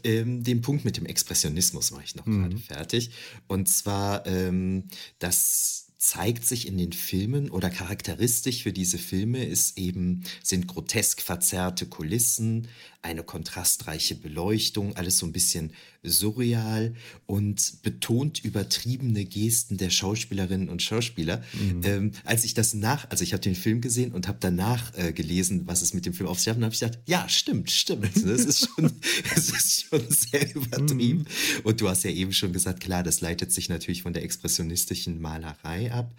ähm, 0.04 0.44
den 0.44 0.60
Punkt 0.60 0.84
mit 0.84 0.98
dem 0.98 1.06
Expressionismus 1.06 1.90
mache 1.90 2.04
ich 2.04 2.16
noch 2.16 2.26
mhm. 2.26 2.42
gerade 2.42 2.58
fertig. 2.58 3.12
Und 3.48 3.66
zwar, 3.66 4.26
ähm, 4.26 4.88
dass 5.20 5.89
zeigt 6.00 6.46
sich 6.46 6.66
in 6.66 6.78
den 6.78 6.94
Filmen 6.94 7.50
oder 7.50 7.68
charakteristisch 7.68 8.62
für 8.62 8.72
diese 8.72 8.96
Filme 8.96 9.44
ist 9.44 9.76
eben, 9.76 10.24
sind 10.42 10.66
grotesk 10.66 11.20
verzerrte 11.20 11.84
Kulissen, 11.84 12.68
eine 13.02 13.22
kontrastreiche 13.22 14.14
Beleuchtung, 14.14 14.96
alles 14.96 15.18
so 15.18 15.26
ein 15.26 15.32
bisschen 15.32 15.72
surreal 16.02 16.94
und 17.26 17.82
betont 17.82 18.42
übertriebene 18.42 19.24
Gesten 19.24 19.76
der 19.76 19.90
Schauspielerinnen 19.90 20.68
und 20.68 20.82
Schauspieler. 20.82 21.42
Mhm. 21.52 21.80
Ähm, 21.84 22.12
als 22.24 22.44
ich 22.44 22.54
das 22.54 22.74
nach, 22.74 23.08
also 23.10 23.22
ich 23.22 23.32
habe 23.32 23.42
den 23.42 23.54
Film 23.54 23.80
gesehen 23.80 24.12
und 24.12 24.28
habe 24.28 24.38
danach 24.40 24.94
äh, 24.96 25.12
gelesen, 25.12 25.66
was 25.66 25.82
es 25.82 25.92
mit 25.94 26.06
dem 26.06 26.14
Film 26.14 26.28
auf 26.28 26.38
sich 26.38 26.48
hat, 26.48 26.56
habe 26.60 26.72
ich 26.72 26.80
gedacht, 26.80 26.98
ja, 27.06 27.28
stimmt, 27.28 27.70
stimmt. 27.70 28.10
Das 28.30 28.44
ist 28.44 28.68
schon, 28.68 28.92
das 29.34 29.50
ist 29.50 29.86
schon 29.88 30.02
sehr 30.08 30.54
übertrieben. 30.54 31.20
Mhm. 31.20 31.64
Und 31.64 31.80
du 31.80 31.88
hast 31.88 32.04
ja 32.04 32.10
eben 32.10 32.32
schon 32.32 32.52
gesagt, 32.52 32.80
klar, 32.80 33.02
das 33.02 33.20
leitet 33.20 33.52
sich 33.52 33.68
natürlich 33.68 34.02
von 34.02 34.12
der 34.12 34.22
expressionistischen 34.22 35.20
Malerei 35.20 35.89
ab. 35.90 36.14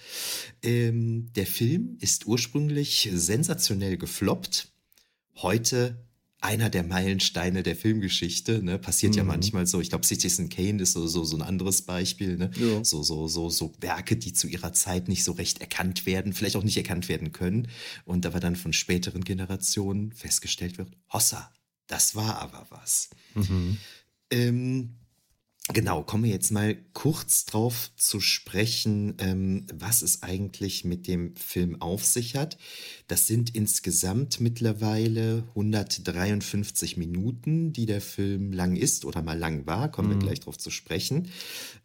Ähm, 0.63 1.31
der 1.33 1.47
Film 1.47 1.97
ist 1.99 2.27
ursprünglich 2.27 3.09
sensationell 3.13 3.97
gefloppt. 3.97 4.71
Heute 5.37 6.05
einer 6.41 6.71
der 6.71 6.83
Meilensteine 6.83 7.61
der 7.61 7.75
Filmgeschichte. 7.75 8.63
Ne? 8.63 8.79
Passiert 8.79 9.13
mhm. 9.13 9.17
ja 9.19 9.23
manchmal 9.23 9.67
so. 9.67 9.79
Ich 9.79 9.89
glaube, 9.89 10.05
Citizen 10.05 10.49
Kane 10.49 10.81
ist 10.81 10.93
so, 10.93 11.05
so, 11.05 11.23
so 11.23 11.37
ein 11.37 11.43
anderes 11.43 11.83
Beispiel. 11.83 12.35
Ne? 12.35 12.49
Ja. 12.59 12.83
So, 12.83 13.03
so, 13.03 13.27
so, 13.27 13.49
so 13.49 13.71
Werke, 13.79 14.17
die 14.17 14.33
zu 14.33 14.47
ihrer 14.47 14.73
Zeit 14.73 15.07
nicht 15.07 15.23
so 15.23 15.33
recht 15.33 15.61
erkannt 15.61 16.07
werden, 16.07 16.33
vielleicht 16.33 16.55
auch 16.55 16.63
nicht 16.63 16.77
erkannt 16.77 17.09
werden 17.09 17.31
können. 17.31 17.67
Und 18.05 18.25
aber 18.25 18.39
dann 18.39 18.55
von 18.55 18.73
späteren 18.73 19.23
Generationen 19.23 20.11
festgestellt 20.13 20.79
wird, 20.79 20.89
Hossa, 21.13 21.53
das 21.85 22.15
war 22.15 22.41
aber 22.41 22.65
was. 22.71 23.11
Mhm. 23.35 23.77
Ähm, 24.31 24.95
Genau, 25.69 26.03
kommen 26.03 26.23
wir 26.23 26.31
jetzt 26.31 26.51
mal 26.51 26.75
kurz 26.93 27.45
drauf 27.45 27.91
zu 27.95 28.19
sprechen, 28.19 29.15
ähm, 29.19 29.67
was 29.71 30.01
es 30.01 30.23
eigentlich 30.23 30.83
mit 30.83 31.07
dem 31.07 31.35
Film 31.35 31.81
auf 31.81 32.03
sich 32.03 32.35
hat. 32.35 32.57
Das 33.07 33.27
sind 33.27 33.55
insgesamt 33.55 34.41
mittlerweile 34.41 35.43
153 35.49 36.97
Minuten, 36.97 37.73
die 37.73 37.85
der 37.85 38.01
Film 38.01 38.51
lang 38.51 38.75
ist 38.75 39.05
oder 39.05 39.21
mal 39.21 39.37
lang 39.37 39.67
war, 39.67 39.91
kommen 39.91 40.09
mhm. 40.09 40.13
wir 40.13 40.19
gleich 40.19 40.39
drauf 40.39 40.57
zu 40.57 40.71
sprechen. 40.71 41.29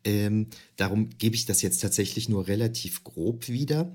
Ähm, 0.05 0.49
darum 0.77 1.11
gebe 1.19 1.37
ich 1.37 1.45
das 1.45 1.61
jetzt 1.61 1.83
tatsächlich 1.83 2.29
nur 2.29 2.49
relativ 2.49 3.05
grob 3.05 3.49
wieder. 3.49 3.95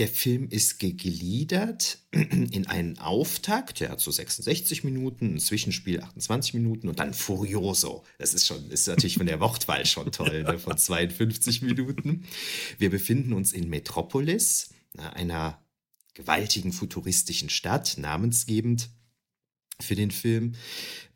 Der 0.00 0.08
Film 0.08 0.48
ist 0.48 0.78
gegliedert 0.78 1.98
in 2.10 2.66
einen 2.66 2.98
Auftakt, 2.98 3.80
der 3.80 3.90
hat 3.90 4.00
so 4.00 4.10
66 4.10 4.82
Minuten, 4.82 5.34
ein 5.34 5.38
Zwischenspiel 5.38 6.00
28 6.00 6.54
Minuten 6.54 6.88
und 6.88 6.98
dann 6.98 7.12
Furioso. 7.12 8.02
Das 8.16 8.32
ist 8.32 8.46
schon, 8.46 8.70
ist 8.70 8.88
natürlich 8.88 9.18
von 9.18 9.26
der 9.26 9.40
Wortwahl 9.40 9.84
schon 9.84 10.10
toll, 10.10 10.44
ne, 10.44 10.58
von 10.58 10.78
52 10.78 11.60
Minuten. 11.60 12.24
Wir 12.78 12.88
befinden 12.88 13.34
uns 13.34 13.52
in 13.52 13.68
Metropolis, 13.68 14.70
einer 14.96 15.62
gewaltigen 16.14 16.72
futuristischen 16.72 17.50
Stadt, 17.50 17.98
namensgebend 17.98 18.88
für 19.80 19.96
den 19.96 20.12
Film. 20.12 20.54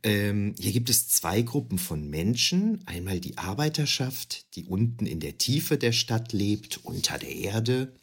Ähm, 0.02 0.54
hier 0.58 0.72
gibt 0.72 0.90
es 0.90 1.08
zwei 1.08 1.40
Gruppen 1.40 1.78
von 1.78 2.10
Menschen. 2.10 2.86
Einmal 2.86 3.18
die 3.18 3.38
Arbeiterschaft, 3.38 4.54
die 4.56 4.66
unten 4.66 5.06
in 5.06 5.20
der 5.20 5.38
Tiefe 5.38 5.78
der 5.78 5.92
Stadt 5.92 6.34
lebt, 6.34 6.80
unter 6.84 7.18
der 7.18 7.34
Erde. 7.34 7.94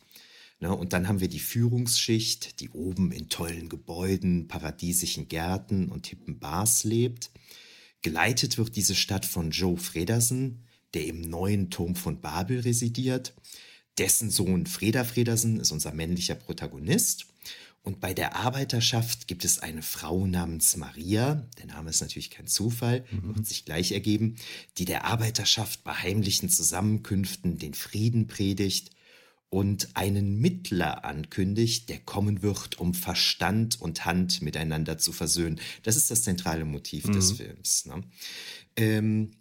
Ne? 0.62 0.74
Und 0.74 0.94
dann 0.94 1.08
haben 1.08 1.20
wir 1.20 1.28
die 1.28 1.40
Führungsschicht, 1.40 2.62
die 2.62 2.70
oben 2.70 3.12
in 3.12 3.28
tollen 3.28 3.68
Gebäuden, 3.68 4.48
paradiesischen 4.48 5.28
Gärten 5.28 5.90
und 5.90 6.08
hippen 6.08 6.40
Bars 6.40 6.86
lebt. 6.86 7.32
Geleitet 8.02 8.58
wird 8.58 8.76
diese 8.76 8.96
Stadt 8.96 9.26
von 9.26 9.52
Joe 9.52 9.78
Fredersen, 9.78 10.64
der 10.94 11.08
im 11.08 11.22
neuen 11.22 11.70
Turm 11.70 11.96
von 11.96 12.22
Babel 12.22 12.60
residiert. 12.62 13.34
Dessen 13.98 14.30
Sohn 14.30 14.68
Freda 14.68 15.04
Fredersen 15.04 15.60
ist 15.60 15.72
unser 15.72 15.94
männlicher 15.94 16.36
Protagonist. 16.36 17.26
Und 17.84 18.00
bei 18.00 18.14
der 18.14 18.36
Arbeiterschaft 18.36 19.28
gibt 19.28 19.44
es 19.44 19.58
eine 19.58 19.82
Frau 19.82 20.28
namens 20.28 20.78
Maria, 20.78 21.48
der 21.58 21.66
Name 21.66 21.90
ist 21.90 22.02
natürlich 22.02 22.30
kein 22.30 22.46
Zufall, 22.46 23.04
mhm. 23.10 23.36
wird 23.36 23.48
sich 23.48 23.66
gleich 23.66 23.92
ergeben, 23.92 24.36
die 24.78 24.86
der 24.86 25.06
Arbeiterschaft 25.06 25.84
bei 25.84 25.94
heimlichen 25.94 26.50
Zusammenkünften 26.50 27.58
den 27.58 27.74
Frieden 27.74 28.28
predigt 28.28 28.92
und 29.52 29.90
einen 29.96 30.40
Mittler 30.40 31.04
ankündigt, 31.04 31.90
der 31.90 32.00
kommen 32.00 32.42
wird, 32.42 32.80
um 32.80 32.94
Verstand 32.94 33.82
und 33.82 34.06
Hand 34.06 34.42
miteinander 34.42 34.98
zu 34.98 35.12
versöhnen. 35.12 35.60
Das 35.84 35.98
ist 35.98 36.10
das 36.10 36.24
zentrale 36.24 36.64
Motiv 36.64 37.08
mhm. 37.08 37.12
des 37.12 37.34
Films. 37.34 37.86
Ne? 37.86 38.02
Ähm, 38.78 39.32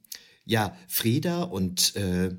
ja, 0.45 0.77
Freda 0.89 1.45
und 1.45 1.95
äh, 1.95 2.35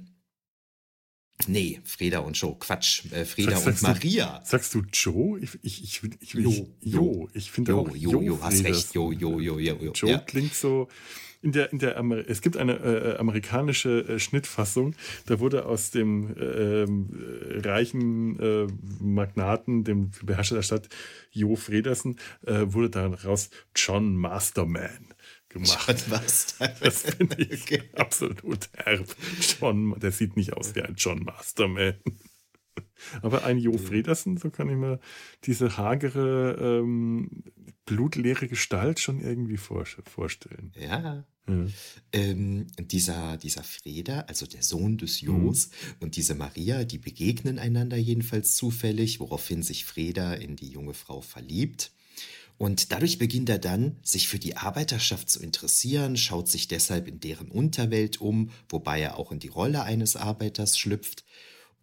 Nee, 1.47 1.79
Freda 1.85 2.19
und 2.19 2.37
Joe, 2.37 2.55
Quatsch. 2.59 3.05
Äh, 3.11 3.25
Freda 3.25 3.57
Sag, 3.57 3.67
und 3.67 3.81
Maria. 3.81 4.39
Du, 4.39 4.49
sagst 4.49 4.75
du 4.75 4.83
Joe? 4.93 5.39
Ich, 5.39 5.57
ich, 5.63 5.83
ich, 5.83 6.03
ich, 6.19 6.33
jo, 6.33 6.67
Jo. 6.81 7.29
Ich 7.33 7.49
finde 7.49 7.73
auch 7.73 7.95
Jo, 7.95 8.11
Jo, 8.11 8.21
Jo, 8.21 8.39
hast 8.43 8.63
recht. 8.63 8.93
Jo, 8.93 9.11
Jo, 9.11 9.39
Jo, 9.39 9.57
Jo, 9.57 9.77
Jo. 9.81 9.91
Joe 9.93 10.11
ja. 10.11 10.19
klingt 10.19 10.53
so, 10.53 10.87
in 11.41 11.51
der, 11.51 11.71
in 11.71 11.79
der 11.79 11.97
Amer 11.97 12.27
es 12.27 12.41
gibt 12.41 12.57
eine 12.57 12.73
äh, 12.73 13.17
amerikanische 13.17 14.07
äh, 14.07 14.19
Schnittfassung, 14.19 14.95
da 15.25 15.39
wurde 15.39 15.65
aus 15.65 15.91
dem 15.91 16.35
äh, 16.37 16.85
reichen 17.67 18.39
äh, 18.39 18.67
Magnaten, 18.99 19.83
dem 19.83 20.11
Beherrscher 20.23 20.55
der 20.55 20.61
Stadt, 20.63 20.89
Jo 21.31 21.55
Fredersen, 21.55 22.17
äh, 22.45 22.65
wurde 22.65 22.89
daraus 22.89 23.49
John 23.75 24.15
Masterman 24.15 25.13
gemacht. 25.49 25.87
John 25.87 26.09
Masterman. 26.09 26.75
Das 26.81 27.01
finde 27.03 27.41
ich 27.41 27.63
okay. 27.63 27.83
absolut 27.95 28.69
herb. 28.73 29.07
John, 29.59 29.99
der 29.99 30.11
sieht 30.11 30.37
nicht 30.37 30.53
aus 30.53 30.75
wie 30.75 30.81
ein 30.81 30.95
John 30.95 31.23
Masterman. 31.23 31.95
Aber 33.21 33.43
ein 33.43 33.57
Jo 33.57 33.77
Fredersen, 33.77 34.37
so 34.37 34.49
kann 34.49 34.69
ich 34.69 34.75
mir 34.75 34.99
diese 35.43 35.77
hagere, 35.77 36.55
ähm, 36.59 37.43
blutleere 37.85 38.47
Gestalt 38.47 38.99
schon 38.99 39.19
irgendwie 39.19 39.57
vorstellen. 39.57 40.71
Ja. 40.75 41.25
Ja. 41.47 41.65
Ähm, 42.13 42.67
dieser, 42.77 43.37
dieser 43.37 43.63
Freda, 43.63 44.21
also 44.21 44.45
der 44.45 44.63
Sohn 44.63 44.97
des 44.97 45.21
Jos 45.21 45.67
mhm. 45.67 45.95
und 45.99 46.15
diese 46.15 46.35
Maria, 46.35 46.83
die 46.83 46.97
begegnen 46.97 47.59
einander 47.59 47.97
jedenfalls 47.97 48.55
zufällig, 48.55 49.19
woraufhin 49.19 49.63
sich 49.63 49.85
Freda 49.85 50.33
in 50.33 50.55
die 50.55 50.69
junge 50.69 50.93
Frau 50.93 51.21
verliebt. 51.21 51.91
Und 52.57 52.91
dadurch 52.91 53.17
beginnt 53.17 53.49
er 53.49 53.57
dann, 53.57 53.97
sich 54.03 54.27
für 54.27 54.37
die 54.37 54.55
Arbeiterschaft 54.55 55.29
zu 55.29 55.41
interessieren, 55.41 56.15
schaut 56.15 56.47
sich 56.47 56.67
deshalb 56.67 57.07
in 57.07 57.19
deren 57.19 57.49
Unterwelt 57.49 58.21
um, 58.21 58.51
wobei 58.69 59.01
er 59.01 59.17
auch 59.17 59.31
in 59.31 59.39
die 59.39 59.47
Rolle 59.47 59.81
eines 59.83 60.15
Arbeiters 60.15 60.77
schlüpft 60.77 61.23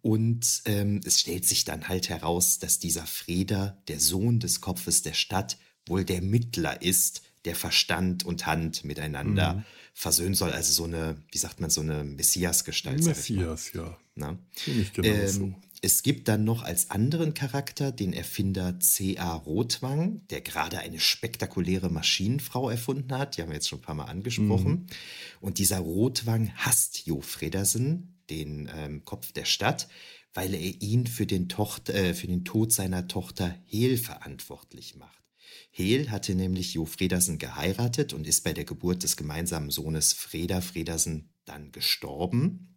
und 0.01 0.61
ähm, 0.65 1.01
es 1.03 1.19
stellt 1.19 1.45
sich 1.45 1.65
dann 1.65 1.87
halt 1.89 2.09
heraus, 2.09 2.59
dass 2.59 2.79
dieser 2.79 3.05
Freda, 3.05 3.77
der 3.87 3.99
Sohn 3.99 4.39
des 4.39 4.61
Kopfes 4.61 5.01
der 5.01 5.13
Stadt, 5.13 5.57
wohl 5.85 6.05
der 6.05 6.21
Mittler 6.21 6.81
ist, 6.81 7.23
der 7.45 7.55
Verstand 7.55 8.25
und 8.25 8.45
Hand 8.45 8.83
miteinander 8.83 9.55
mhm. 9.55 9.63
versöhnen 9.93 10.35
soll. 10.35 10.51
Also 10.51 10.73
so 10.73 10.83
eine, 10.83 11.17
wie 11.31 11.37
sagt 11.37 11.61
man, 11.61 11.69
so 11.69 11.81
eine 11.81 12.03
Messias-Gestalt. 12.03 13.03
Messias, 13.03 13.73
ja. 13.73 13.97
Na? 14.15 14.37
Ziemlich 14.53 14.93
genau 14.93 15.07
ähm, 15.07 15.27
so. 15.27 15.53
Es 15.81 16.03
gibt 16.03 16.27
dann 16.27 16.43
noch 16.43 16.63
als 16.63 16.89
anderen 16.91 17.33
Charakter 17.33 17.93
den 17.93 18.11
Erfinder 18.11 18.79
C.A. 18.81 19.33
Rotwang, 19.33 20.27
der 20.27 20.41
gerade 20.41 20.79
eine 20.79 20.99
spektakuläre 20.99 21.89
Maschinenfrau 21.89 22.69
erfunden 22.69 23.17
hat. 23.17 23.37
Die 23.37 23.41
haben 23.41 23.49
wir 23.49 23.55
jetzt 23.55 23.69
schon 23.69 23.79
ein 23.79 23.83
paar 23.83 23.95
Mal 23.95 24.05
angesprochen. 24.05 24.71
Mhm. 24.71 24.87
Und 25.39 25.57
dieser 25.57 25.79
Rotwang 25.79 26.51
hasst 26.55 27.05
Jo 27.05 27.21
Fredersen, 27.21 28.19
den 28.29 28.69
ähm, 28.75 29.05
Kopf 29.05 29.31
der 29.31 29.45
Stadt, 29.45 29.87
weil 30.33 30.53
er 30.53 30.81
ihn 30.81 31.07
für 31.07 31.25
den, 31.25 31.47
Tochter, 31.47 31.93
äh, 31.93 32.13
für 32.13 32.27
den 32.27 32.43
Tod 32.43 32.73
seiner 32.73 33.07
Tochter 33.07 33.55
Hel 33.65 33.97
verantwortlich 33.97 34.95
macht. 34.95 35.18
Hel 35.69 36.09
hatte 36.09 36.35
nämlich 36.35 36.73
Jo 36.73 36.85
Fredersen 36.85 37.37
geheiratet 37.37 38.13
und 38.13 38.27
ist 38.27 38.43
bei 38.43 38.53
der 38.53 38.65
Geburt 38.65 39.03
des 39.03 39.17
gemeinsamen 39.17 39.69
Sohnes 39.69 40.13
Freda 40.13 40.61
Fredersen 40.61 41.29
dann 41.45 41.71
gestorben. 41.71 42.75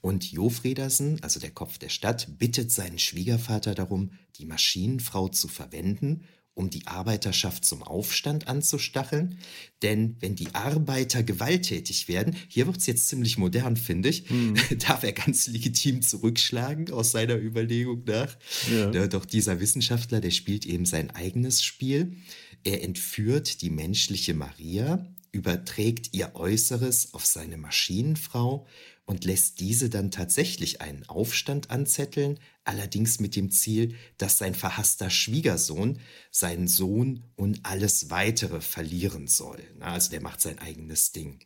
Und 0.00 0.30
Jo 0.30 0.48
Fredersen, 0.48 1.22
also 1.22 1.40
der 1.40 1.50
Kopf 1.50 1.78
der 1.78 1.88
Stadt, 1.88 2.38
bittet 2.38 2.70
seinen 2.70 2.98
Schwiegervater 2.98 3.74
darum, 3.74 4.12
die 4.36 4.46
Maschinenfrau 4.46 5.28
zu 5.28 5.48
verwenden, 5.48 6.24
um 6.58 6.70
die 6.70 6.88
Arbeiterschaft 6.88 7.64
zum 7.64 7.84
Aufstand 7.84 8.48
anzustacheln. 8.48 9.38
Denn 9.82 10.16
wenn 10.18 10.34
die 10.34 10.54
Arbeiter 10.56 11.22
gewalttätig 11.22 12.08
werden, 12.08 12.36
hier 12.48 12.66
wird 12.66 12.78
es 12.78 12.86
jetzt 12.86 13.08
ziemlich 13.08 13.38
modern, 13.38 13.76
finde 13.76 14.08
ich, 14.08 14.28
hm. 14.28 14.56
darf 14.78 15.04
er 15.04 15.12
ganz 15.12 15.46
legitim 15.46 16.02
zurückschlagen 16.02 16.90
aus 16.90 17.12
seiner 17.12 17.36
Überlegung 17.36 18.02
nach. 18.04 18.36
Ja. 18.70 19.06
Doch 19.06 19.24
dieser 19.24 19.60
Wissenschaftler, 19.60 20.20
der 20.20 20.32
spielt 20.32 20.66
eben 20.66 20.84
sein 20.84 21.10
eigenes 21.10 21.62
Spiel. 21.62 22.16
Er 22.64 22.82
entführt 22.82 23.62
die 23.62 23.70
menschliche 23.70 24.34
Maria, 24.34 25.06
überträgt 25.30 26.12
ihr 26.12 26.34
Äußeres 26.34 27.14
auf 27.14 27.24
seine 27.24 27.56
Maschinenfrau 27.56 28.66
und 29.08 29.24
lässt 29.24 29.60
diese 29.60 29.88
dann 29.88 30.10
tatsächlich 30.10 30.82
einen 30.82 31.08
Aufstand 31.08 31.70
anzetteln, 31.70 32.38
allerdings 32.64 33.20
mit 33.20 33.36
dem 33.36 33.50
Ziel, 33.50 33.94
dass 34.18 34.36
sein 34.36 34.54
verhasster 34.54 35.08
Schwiegersohn 35.08 35.98
seinen 36.30 36.68
Sohn 36.68 37.24
und 37.34 37.60
alles 37.62 38.10
weitere 38.10 38.60
verlieren 38.60 39.26
soll. 39.26 39.62
Also 39.80 40.10
der 40.10 40.20
macht 40.20 40.42
sein 40.42 40.58
eigenes 40.58 41.12
Ding. 41.12 41.38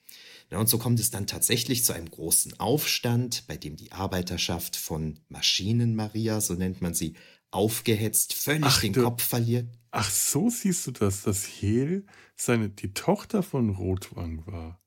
Und 0.50 0.68
so 0.68 0.76
kommt 0.76 0.98
es 0.98 1.12
dann 1.12 1.28
tatsächlich 1.28 1.84
zu 1.84 1.92
einem 1.92 2.10
großen 2.10 2.58
Aufstand, 2.58 3.46
bei 3.46 3.56
dem 3.56 3.76
die 3.76 3.92
Arbeiterschaft 3.92 4.74
von 4.74 5.20
Maschinen-Maria, 5.28 6.40
so 6.40 6.54
nennt 6.54 6.82
man 6.82 6.94
sie, 6.94 7.14
aufgehetzt, 7.52 8.34
völlig 8.34 8.64
Ach, 8.64 8.80
den 8.80 8.92
du, 8.92 9.04
Kopf 9.04 9.22
verliert. 9.22 9.68
Ach, 9.92 10.10
so 10.10 10.50
siehst 10.50 10.88
du 10.88 10.90
das, 10.90 11.22
dass 11.22 11.46
Hel 11.46 12.06
seine, 12.34 12.70
die 12.70 12.92
Tochter 12.92 13.44
von 13.44 13.70
Rotwang 13.70 14.44
war. 14.46 14.81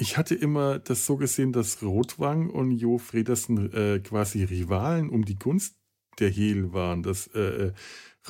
Ich 0.00 0.16
hatte 0.16 0.36
immer 0.36 0.78
das 0.78 1.06
so 1.06 1.16
gesehen, 1.16 1.52
dass 1.52 1.82
Rotwang 1.82 2.50
und 2.50 2.70
Jo 2.70 2.98
Fredersen 2.98 3.72
äh, 3.72 3.98
quasi 3.98 4.44
Rivalen 4.44 5.10
um 5.10 5.24
die 5.24 5.34
Gunst 5.34 5.74
der 6.20 6.30
Hel 6.30 6.72
waren, 6.72 7.02
dass 7.02 7.26
äh, 7.34 7.40
äh, 7.40 7.72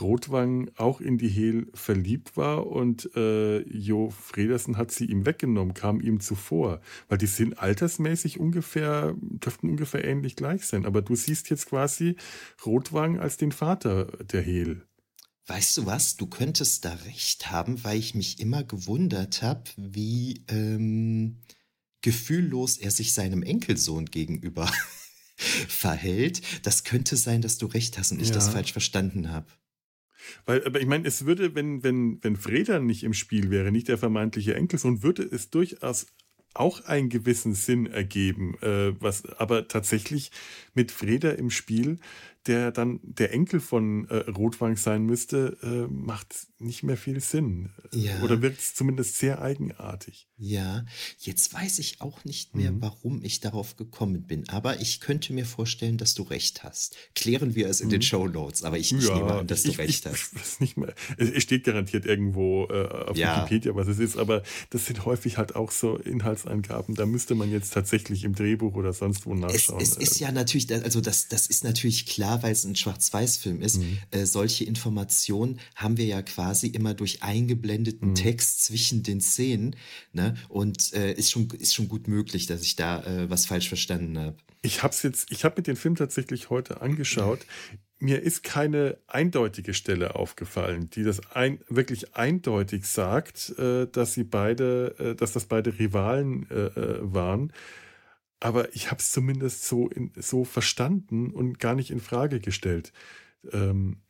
Rotwang 0.00 0.70
auch 0.76 1.02
in 1.02 1.18
die 1.18 1.28
Hel 1.28 1.66
verliebt 1.74 2.38
war 2.38 2.66
und 2.66 3.14
äh, 3.14 3.60
Jo 3.68 4.08
Fredersen 4.08 4.78
hat 4.78 4.92
sie 4.92 5.04
ihm 5.04 5.26
weggenommen, 5.26 5.74
kam 5.74 6.00
ihm 6.00 6.20
zuvor, 6.20 6.80
weil 7.08 7.18
die 7.18 7.26
sind 7.26 7.58
altersmäßig 7.58 8.40
ungefähr, 8.40 9.14
dürften 9.20 9.68
ungefähr 9.68 10.04
ähnlich 10.04 10.36
gleich 10.36 10.64
sein. 10.64 10.86
Aber 10.86 11.02
du 11.02 11.16
siehst 11.16 11.50
jetzt 11.50 11.66
quasi 11.66 12.16
Rotwang 12.64 13.18
als 13.18 13.36
den 13.36 13.52
Vater 13.52 14.06
der 14.24 14.40
Hel. 14.40 14.86
Weißt 15.46 15.76
du 15.76 15.84
was? 15.86 16.16
Du 16.16 16.26
könntest 16.28 16.86
da 16.86 16.92
recht 16.92 17.50
haben, 17.50 17.84
weil 17.84 17.98
ich 17.98 18.14
mich 18.14 18.40
immer 18.40 18.64
gewundert 18.64 19.42
habe, 19.42 19.64
wie 19.76 20.44
ähm, 20.48 21.36
gefühllos 22.02 22.78
er 22.78 22.90
sich 22.90 23.12
seinem 23.12 23.42
Enkelsohn 23.42 24.06
gegenüber 24.06 24.70
verhält. 25.36 26.42
Das 26.64 26.84
könnte 26.84 27.16
sein, 27.16 27.42
dass 27.42 27.58
du 27.58 27.66
recht 27.66 27.98
hast 27.98 28.12
und 28.12 28.20
ich 28.20 28.30
das 28.30 28.48
falsch 28.48 28.72
verstanden 28.72 29.30
habe. 29.30 29.46
Weil, 30.44 30.64
aber 30.64 30.80
ich 30.80 30.86
meine, 30.86 31.06
es 31.06 31.24
würde, 31.24 31.54
wenn, 31.54 31.82
wenn, 31.82 32.22
wenn 32.22 32.36
Freda 32.36 32.80
nicht 32.80 33.02
im 33.02 33.14
Spiel 33.14 33.50
wäre, 33.50 33.72
nicht 33.72 33.88
der 33.88 33.98
vermeintliche 33.98 34.54
Enkelsohn, 34.54 35.02
würde 35.02 35.22
es 35.22 35.50
durchaus 35.50 36.06
auch 36.54 36.84
einen 36.84 37.08
gewissen 37.08 37.54
Sinn 37.54 37.86
ergeben. 37.86 38.56
Äh, 38.60 39.00
was 39.00 39.24
aber 39.26 39.68
tatsächlich 39.68 40.30
mit 40.74 40.90
Freda 40.90 41.30
im 41.30 41.50
Spiel 41.50 41.98
der 42.48 42.72
dann 42.72 43.00
der 43.02 43.32
Enkel 43.32 43.60
von 43.60 44.08
äh, 44.08 44.16
Rotwang 44.30 44.76
sein 44.76 45.04
müsste, 45.04 45.56
äh, 45.62 45.92
macht 45.92 46.34
nicht 46.58 46.82
mehr 46.82 46.96
viel 46.96 47.20
Sinn. 47.20 47.70
Ja. 47.92 48.20
Oder 48.22 48.42
wirkt 48.42 48.58
es 48.58 48.74
zumindest 48.74 49.16
sehr 49.16 49.40
eigenartig. 49.40 50.28
Ja, 50.36 50.84
jetzt 51.18 51.52
weiß 51.52 51.78
ich 51.78 52.00
auch 52.00 52.24
nicht 52.24 52.54
mehr, 52.54 52.72
mhm. 52.72 52.82
warum 52.82 53.22
ich 53.22 53.40
darauf 53.40 53.76
gekommen 53.76 54.26
bin. 54.26 54.48
Aber 54.48 54.80
ich 54.80 55.00
könnte 55.00 55.32
mir 55.32 55.44
vorstellen, 55.44 55.98
dass 55.98 56.14
du 56.14 56.22
recht 56.22 56.64
hast. 56.64 56.96
Klären 57.14 57.54
wir 57.54 57.68
es 57.68 57.80
in 57.80 57.88
mhm. 57.88 57.92
den 57.92 58.02
Show 58.02 58.26
Notes. 58.26 58.64
Aber 58.64 58.78
ich, 58.78 58.92
ich 58.92 59.06
ja, 59.06 59.14
nehme 59.14 59.34
an, 59.34 59.46
dass 59.46 59.64
ich, 59.64 59.76
du 59.76 59.82
recht 59.82 60.06
ich, 60.06 60.12
hast. 60.12 60.32
Ich, 60.48 60.60
nicht 60.60 60.76
mehr. 60.76 60.94
Es 61.16 61.42
steht 61.42 61.64
garantiert 61.64 62.06
irgendwo 62.06 62.66
äh, 62.66 62.88
auf 62.88 63.16
ja. 63.16 63.36
Wikipedia, 63.36 63.74
was 63.74 63.88
es 63.88 63.98
ist. 63.98 64.16
Aber 64.16 64.42
das 64.70 64.86
sind 64.86 65.04
häufig 65.04 65.38
halt 65.38 65.54
auch 65.54 65.70
so 65.70 65.96
Inhaltsangaben. 65.96 66.94
Da 66.94 67.06
müsste 67.06 67.34
man 67.34 67.50
jetzt 67.50 67.72
tatsächlich 67.72 68.24
im 68.24 68.34
Drehbuch 68.34 68.74
oder 68.74 68.92
sonst 68.92 69.26
wo 69.26 69.34
nachschauen. 69.34 69.80
Es, 69.80 69.96
es 69.96 69.96
ist 69.96 70.20
ja 70.20 70.32
natürlich, 70.32 70.72
also 70.72 71.00
das, 71.00 71.28
das 71.28 71.46
ist 71.46 71.64
natürlich 71.64 72.06
klar, 72.06 72.37
weil 72.42 72.52
es 72.52 72.64
ein 72.64 72.76
Schwarz-Weiß-Film 72.76 73.60
ist, 73.60 73.78
mhm. 73.78 73.98
äh, 74.10 74.26
solche 74.26 74.64
Informationen 74.64 75.60
haben 75.74 75.96
wir 75.96 76.06
ja 76.06 76.22
quasi 76.22 76.68
immer 76.68 76.94
durch 76.94 77.22
eingeblendeten 77.22 78.10
mhm. 78.10 78.14
Text 78.14 78.64
zwischen 78.64 79.02
den 79.02 79.20
Szenen. 79.20 79.76
Ne? 80.12 80.36
Und 80.48 80.92
äh, 80.94 81.12
ist, 81.12 81.30
schon, 81.30 81.48
ist 81.58 81.74
schon 81.74 81.88
gut 81.88 82.08
möglich, 82.08 82.46
dass 82.46 82.62
ich 82.62 82.76
da 82.76 83.02
äh, 83.04 83.30
was 83.30 83.46
falsch 83.46 83.68
verstanden 83.68 84.18
habe. 84.18 84.36
Ich 84.62 84.82
habe 84.82 84.94
jetzt, 85.02 85.30
ich 85.30 85.44
habe 85.44 85.56
mir 85.58 85.62
den 85.62 85.76
Film 85.76 85.94
tatsächlich 85.94 86.50
heute 86.50 86.80
angeschaut. 86.80 87.40
Mir 88.00 88.22
ist 88.22 88.44
keine 88.44 88.98
eindeutige 89.08 89.74
Stelle 89.74 90.14
aufgefallen, 90.14 90.88
die 90.90 91.02
das 91.02 91.20
ein, 91.34 91.60
wirklich 91.68 92.14
eindeutig 92.14 92.86
sagt, 92.86 93.54
äh, 93.58 93.86
dass 93.86 94.14
sie 94.14 94.24
beide, 94.24 94.94
äh, 94.98 95.14
dass 95.14 95.32
das 95.32 95.46
beide 95.46 95.78
Rivalen 95.78 96.48
äh, 96.50 96.70
waren 97.00 97.52
aber 98.40 98.74
ich 98.74 98.90
habe 98.90 99.00
es 99.00 99.10
zumindest 99.10 99.64
so, 99.64 99.88
in, 99.88 100.12
so 100.16 100.44
verstanden 100.44 101.30
und 101.30 101.58
gar 101.58 101.74
nicht 101.74 101.90
in 101.90 102.00
Frage 102.00 102.40
gestellt. 102.40 102.92
Ähm, 103.52 104.02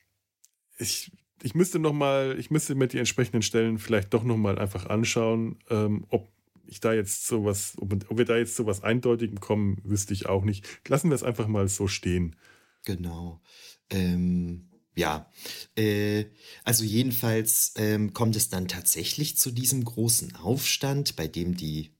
ich, 0.78 1.12
ich 1.42 1.54
müsste 1.54 1.78
noch 1.78 1.92
mal, 1.92 2.36
ich 2.38 2.50
müsste 2.50 2.74
mir 2.74 2.88
die 2.88 2.98
entsprechenden 2.98 3.42
Stellen 3.42 3.78
vielleicht 3.78 4.12
doch 4.12 4.24
noch 4.24 4.36
mal 4.36 4.58
einfach 4.58 4.86
anschauen, 4.86 5.58
ähm, 5.70 6.04
ob 6.08 6.30
ich 6.66 6.80
da 6.80 6.92
jetzt 6.92 7.26
sowas, 7.26 7.74
ob, 7.78 7.94
ob 8.10 8.18
wir 8.18 8.26
da 8.26 8.36
jetzt 8.36 8.56
sowas 8.56 8.82
Eindeutigem 8.82 9.40
kommen, 9.40 9.78
wüsste 9.84 10.12
ich 10.12 10.26
auch 10.26 10.44
nicht. 10.44 10.66
Lassen 10.86 11.10
wir 11.10 11.14
es 11.14 11.22
einfach 11.22 11.48
mal 11.48 11.68
so 11.68 11.88
stehen. 11.88 12.36
Genau. 12.84 13.40
Ähm, 13.90 14.68
ja, 14.94 15.30
äh, 15.76 16.26
also 16.64 16.84
jedenfalls 16.84 17.72
ähm, 17.76 18.12
kommt 18.12 18.36
es 18.36 18.50
dann 18.50 18.68
tatsächlich 18.68 19.36
zu 19.36 19.50
diesem 19.50 19.84
großen 19.84 20.34
Aufstand, 20.36 21.16
bei 21.16 21.26
dem 21.28 21.56
die 21.56 21.92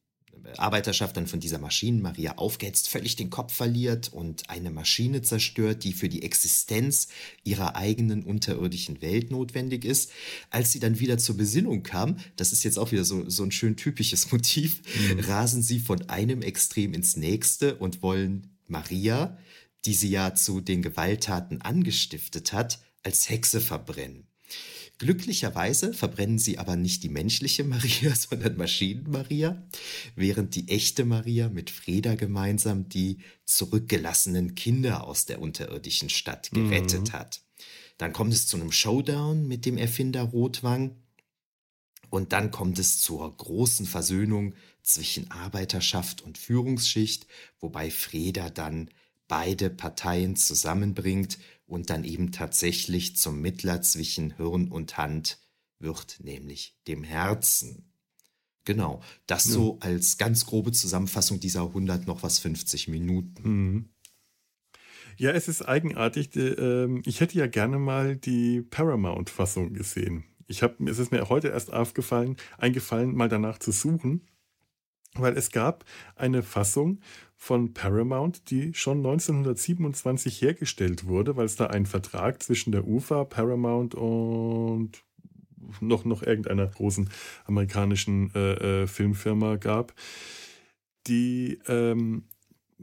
Arbeiterschaft 0.57 1.17
dann 1.17 1.27
von 1.27 1.41
dieser 1.41 1.59
Maschinen-Maria 1.59 2.37
aufgehetzt, 2.37 2.89
völlig 2.89 3.17
den 3.17 3.31
Kopf 3.31 3.53
verliert 3.53 4.13
und 4.13 4.49
eine 4.51 4.71
Maschine 4.71 5.23
zerstört, 5.23 5.85
die 5.85 5.93
für 5.93 6.09
die 6.09 6.23
Existenz 6.23 7.09
ihrer 7.45 7.77
eigenen 7.77 8.23
unterirdischen 8.23 9.03
Welt 9.03 9.31
notwendig 9.31 9.85
ist. 9.85 10.11
Als 10.51 10.73
sie 10.73 10.81
dann 10.81 11.01
wieder 11.01 11.19
zur 11.19 11.37
Besinnung 11.37 11.83
kam, 11.83 12.19
das 12.37 12.53
ist 12.53 12.65
jetzt 12.65 12.79
auch 12.79 12.93
wieder 12.93 13.05
so, 13.05 13.29
so 13.29 13.43
ein 13.43 13.51
schön 13.51 13.77
typisches 13.77 14.31
Motiv, 14.33 14.83
mhm. 15.13 15.21
rasen 15.21 15.63
sie 15.63 15.81
von 15.81 16.09
einem 16.09 16.43
Extrem 16.43 16.95
ins 16.95 17.17
nächste 17.17 17.77
und 17.77 18.03
wollen 18.03 18.57
Maria, 18.67 19.37
die 19.85 19.95
sie 19.95 20.11
ja 20.11 20.35
zu 20.35 20.61
den 20.61 20.83
Gewalttaten 20.83 21.63
angestiftet 21.63 22.53
hat, 22.53 22.81
als 23.03 23.29
Hexe 23.29 23.61
verbrennen. 23.61 24.28
Glücklicherweise 24.99 25.95
verbrennen 25.95 26.41
sie 26.41 26.59
aber 26.59 26.75
nicht 26.75 27.05
die 27.05 27.09
menschliche 27.09 27.63
Maria, 27.63 28.15
sondern 28.17 28.57
Maschinen-Maria, 28.57 29.63
während 30.17 30.57
die 30.57 30.69
echte 30.69 31.05
Maria 31.05 31.49
mit 31.49 31.71
Freda 31.71 32.17
gemeinsam 32.17 32.89
die 32.89 33.19
zurückgelassenen 33.45 34.57
Kinder 34.57 35.05
aus 35.05 35.25
der 35.25 35.41
unterirdischen 35.41 36.11
Stadt 36.11 36.51
gerettet 36.51 37.09
mhm. 37.09 37.13
hat. 37.13 37.43
Dann 37.97 38.13
kommt 38.13 38.33
es 38.33 38.47
zu 38.49 38.57
einem 38.57 38.73
Showdown 38.73 39.47
mit 39.47 39.67
dem 39.67 39.79
Erfinder 39.79 40.23
Rotwang. 40.23 40.97
Und 42.11 42.33
dann 42.33 42.51
kommt 42.51 42.79
es 42.79 43.01
zur 43.01 43.37
großen 43.37 43.87
Versöhnung 43.87 44.55
zwischen 44.83 45.31
Arbeiterschaft 45.31 46.23
und 46.23 46.39
Führungsschicht, 46.39 47.27
wobei 47.61 47.91
Freda 47.91 48.51
dann 48.51 48.91
beide 49.29 49.69
Parteien 49.69 50.35
zusammenbringt 50.35 51.39
und 51.69 51.91
dann 51.91 52.03
eben 52.03 52.33
tatsächlich 52.33 53.17
zum 53.17 53.41
Mittler 53.41 53.83
zwischen 53.83 54.37
Hirn 54.37 54.69
und 54.69 54.97
Hand 54.97 55.39
wird, 55.79 56.19
nämlich 56.21 56.77
dem 56.89 57.05
Herzen. 57.05 57.93
Genau, 58.65 59.01
das 59.27 59.47
ja. 59.47 59.53
so 59.53 59.79
als 59.81 60.19
ganz 60.19 60.47
grobe 60.47 60.73
Zusammenfassung 60.73 61.41
dieser 61.41 61.63
100 61.63 62.07
noch 62.07 62.23
was 62.23 62.39
50 62.41 62.89
Minuten. 62.89 63.43
Mhm. 63.43 63.89
Ja, 65.17 65.31
es 65.31 65.49
ist 65.49 65.63
eigenartig. 65.63 66.31
Ähm, 66.37 67.03
ich 67.05 67.21
hätte 67.21 67.39
ja 67.39 67.47
gerne 67.47 67.79
mal 67.79 68.17
die 68.17 68.63
Paramount-Fassung 68.63 69.73
gesehen. 69.73 70.25
Ich 70.47 70.63
hab, 70.63 70.81
es 70.81 70.99
ist 70.99 71.13
mir 71.13 71.29
heute 71.29 71.49
erst 71.49 71.73
aufgefallen, 71.73 72.37
eingefallen, 72.57 73.15
mal 73.15 73.29
danach 73.29 73.59
zu 73.59 73.73
suchen, 73.73 74.27
weil 75.15 75.37
es 75.37 75.51
gab 75.51 75.85
eine 76.15 76.43
Fassung 76.43 77.01
von 77.41 77.73
Paramount, 77.73 78.51
die 78.51 78.75
schon 78.75 78.99
1927 78.99 80.43
hergestellt 80.43 81.07
wurde, 81.07 81.37
weil 81.37 81.47
es 81.47 81.55
da 81.55 81.69
einen 81.69 81.87
Vertrag 81.87 82.43
zwischen 82.43 82.73
der 82.73 82.87
UFA, 82.87 83.25
Paramount 83.25 83.95
und 83.95 85.05
noch, 85.81 86.05
noch 86.05 86.23
irgendeiner 86.23 86.67
großen 86.67 87.09
amerikanischen 87.47 88.35
äh, 88.35 88.83
äh, 88.83 88.87
Filmfirma 88.89 89.55
gab, 89.57 89.95
die 91.07 91.61
ähm, 91.69 92.25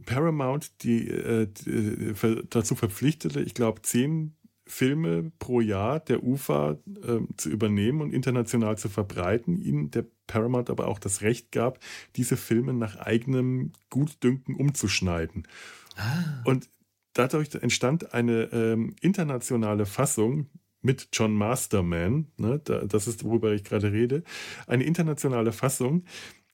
Paramount 0.05 0.83
die, 0.83 1.09
äh, 1.09 1.47
die, 1.47 2.13
dazu 2.49 2.75
verpflichtete, 2.75 3.41
ich 3.41 3.55
glaube, 3.55 3.81
zehn 3.81 4.35
Filme 4.67 5.31
pro 5.37 5.61
Jahr 5.61 5.99
der 5.99 6.23
UFA 6.23 6.71
äh, 6.71 7.19
zu 7.37 7.49
übernehmen 7.49 8.01
und 8.01 8.13
international 8.13 8.77
zu 8.77 8.89
verbreiten, 8.89 9.57
ihnen 9.57 9.91
der 9.91 10.05
Paramount 10.27 10.69
aber 10.69 10.87
auch 10.87 10.99
das 10.99 11.21
Recht 11.21 11.51
gab, 11.51 11.79
diese 12.15 12.35
Filme 12.35 12.73
nach 12.73 12.95
eigenem 12.97 13.73
Gutdünken 13.89 14.55
umzuschneiden. 14.55 15.47
Ah. 15.97 16.41
Und 16.45 16.69
dadurch 17.13 17.53
entstand 17.55 18.13
eine 18.13 18.51
ähm, 18.51 18.95
internationale 19.01 19.85
Fassung 19.85 20.49
mit 20.81 21.09
John 21.13 21.33
Masterman, 21.33 22.27
ne, 22.37 22.59
das 22.59 23.07
ist, 23.07 23.23
worüber 23.23 23.53
ich 23.53 23.63
gerade 23.63 23.91
rede, 23.91 24.23
eine 24.67 24.83
internationale 24.83 25.51
Fassung, 25.51 26.05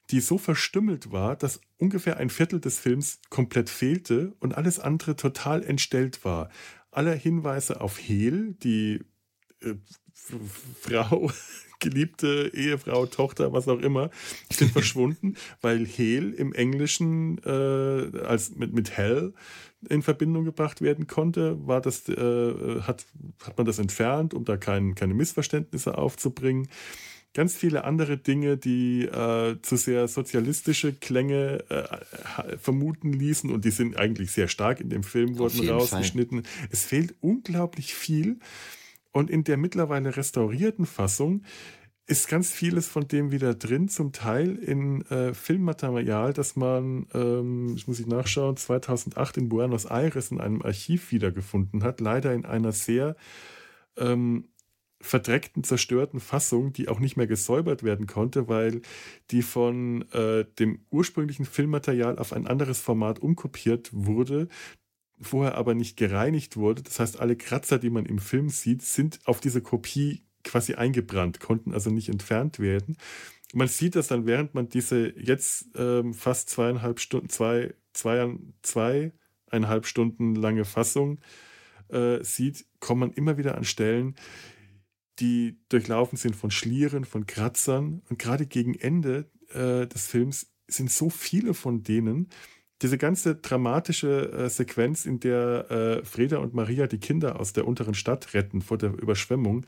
die 0.10 0.20
so 0.20 0.38
verstümmelt 0.38 1.12
war, 1.12 1.38
dass 1.38 1.62
ungefähr 1.78 2.18
ein 2.18 2.30
Viertel 2.30 2.60
des 2.60 2.80
Films 2.80 3.22
komplett 3.30 3.70
fehlte 3.70 4.34
und 4.40 4.56
alles 4.56 4.80
andere 4.80 5.16
total 5.16 5.64
entstellt 5.64 6.26
war 6.26 6.50
aller 6.92 7.16
Hinweise 7.16 7.82
auf 7.82 7.98
Hehl, 7.98 8.54
die 8.64 9.02
äh, 9.62 9.76
Frau, 10.82 11.32
geliebte 11.80 12.52
Ehefrau, 12.54 13.06
Tochter, 13.08 13.54
was 13.54 13.68
auch 13.68 13.80
immer, 13.80 14.12
sind 14.52 14.72
verschwunden, 14.74 15.36
weil 15.62 15.86
Hehl 15.86 16.34
im 16.34 16.54
Englischen 16.54 17.40
äh, 17.44 18.20
als 18.20 18.56
mit, 18.56 18.74
mit 18.74 18.92
Hell 18.92 19.34
in 19.90 20.04
Verbindung 20.04 20.46
gebracht 20.46 20.82
werden 20.82 21.08
konnte, 21.08 21.66
war 21.66 21.82
das, 21.82 22.08
äh, 22.08 22.82
hat, 22.82 23.06
hat 23.44 23.58
man 23.58 23.66
das 23.66 23.80
entfernt, 23.80 24.34
um 24.34 24.46
da 24.46 24.58
kein, 24.58 24.94
keine 24.94 25.16
Missverständnisse 25.16 25.98
aufzubringen. 25.98 26.68
Ganz 27.34 27.56
viele 27.56 27.84
andere 27.84 28.18
Dinge, 28.18 28.58
die 28.58 29.04
äh, 29.04 29.62
zu 29.62 29.78
sehr 29.78 30.08
sozialistische 30.08 30.94
Klänge 30.94 31.64
äh, 31.70 32.58
vermuten 32.58 33.14
ließen 33.14 33.50
und 33.50 33.66
die 33.66 33.72
sind 33.72 33.98
eigentlich 33.98 34.32
sehr 34.32 34.48
stark 34.48 34.80
in 34.80 34.90
dem 34.90 35.04
Film, 35.04 35.38
wurden 35.38 35.70
rausgeschnitten. 35.70 36.44
Fall. 36.44 36.68
Es 36.72 36.84
fehlt 36.84 37.16
unglaublich 37.22 37.94
viel 37.94 38.40
und 39.12 39.30
in 39.30 39.44
der 39.44 39.58
mittlerweile 39.58 40.16
restaurierten 40.16 40.86
Fassung 40.86 41.44
ist 42.08 42.28
ganz 42.28 42.52
vieles 42.52 42.90
von 42.90 43.08
dem 43.08 43.32
wieder 43.32 43.54
drin, 43.54 43.88
zum 43.88 44.12
Teil 44.12 44.56
in 44.58 45.06
äh, 45.06 45.34
Filmmaterial, 45.34 46.34
das 46.34 46.58
man, 46.58 47.08
ähm, 47.14 47.74
ich 47.78 47.88
muss 47.88 48.00
ich 48.02 48.08
nachschauen, 48.08 48.58
2008 48.58 49.38
in 49.38 49.50
Buenos 49.50 49.86
Aires 49.86 50.32
in 50.32 50.42
einem 50.42 50.62
Archiv 50.62 51.12
wiedergefunden 51.12 51.84
hat, 51.84 52.02
leider 52.02 52.34
in 52.34 52.44
einer 52.44 52.74
sehr 52.74 53.16
ähm, 53.98 54.50
verdreckten, 55.02 55.64
zerstörten 55.64 56.20
Fassung, 56.20 56.74
die 56.74 56.88
auch 56.88 57.00
nicht 57.00 57.18
mehr 57.18 57.28
gesäubert 57.28 57.84
werden 57.84 58.08
konnte, 58.08 58.48
weil 58.48 58.82
die 59.32 59.42
von 59.42 60.04
äh, 60.12 60.46
dem 60.60 60.86
ursprünglichen 60.90 61.46
Filmmaterial 61.46 62.20
auf 62.20 62.34
ein 62.34 62.48
anderes 62.48 62.80
Format 62.80 63.20
umkopiert 63.20 63.90
wurde, 63.94 64.48
vorher 65.20 65.56
aber 65.56 65.74
nicht 65.74 65.98
gereinigt 65.98 66.58
wurde. 66.58 66.84
Das 66.84 67.00
heißt, 67.00 67.20
alle 67.20 67.36
Kratzer, 67.36 67.80
die 67.80 67.90
man 67.90 68.06
im 68.06 68.20
Film 68.20 68.50
sieht, 68.50 68.82
sind 68.82 69.20
auf 69.26 69.40
diese 69.40 69.62
Kopie 69.62 70.24
quasi 70.44 70.74
eingebrannt, 70.74 71.40
konnten 71.40 71.74
also 71.74 71.90
nicht 71.90 72.10
entfernt 72.10 72.60
werden. 72.60 72.98
Man 73.54 73.68
sieht 73.68 73.96
das 73.96 74.08
dann, 74.08 74.26
während 74.26 74.54
man 74.56 74.70
diese 74.70 75.14
jetzt 75.20 75.68
ähm, 75.76 76.14
fast 76.14 76.50
zweieinhalb 76.50 77.00
Stunden, 77.00 77.30
zwei, 77.30 77.74
zwei, 77.94 78.38
zweieinhalb 78.62 79.86
Stunden 79.86 80.36
lange 80.36 80.66
Fassung 80.66 81.20
äh, 81.90 82.24
sieht, 82.24 82.66
kommt 82.80 83.02
man 83.02 83.12
immer 83.12 83.38
wieder 83.38 83.56
an 83.56 83.66
Stellen, 83.66 84.16
die 85.20 85.60
durchlaufen 85.70 86.18
sind 86.18 86.36
von 86.36 86.52
Schlieren, 86.52 87.06
von 87.06 87.26
Kratzern. 87.26 88.02
Und 88.10 88.20
gerade 88.20 88.46
gegen 88.46 88.76
Ende 88.76 89.30
äh, 89.50 89.88
des 89.88 90.08
Films 90.08 90.52
sind 90.68 90.92
so 90.92 91.10
viele 91.10 91.54
von 91.54 91.84
denen. 91.84 92.30
Diese 92.82 92.98
ganze 92.98 93.36
dramatische 93.36 94.32
äh, 94.32 94.50
Sequenz, 94.50 95.06
in 95.06 95.20
der 95.20 95.70
äh, 95.70 96.06
Freda 96.06 96.38
und 96.38 96.54
Maria 96.54 96.88
die 96.88 97.00
Kinder 97.00 97.40
aus 97.40 97.54
der 97.54 97.68
unteren 97.68 97.94
Stadt 97.94 98.34
retten 98.34 98.62
vor 98.62 98.78
der 98.78 98.94
Überschwemmung, 98.94 99.66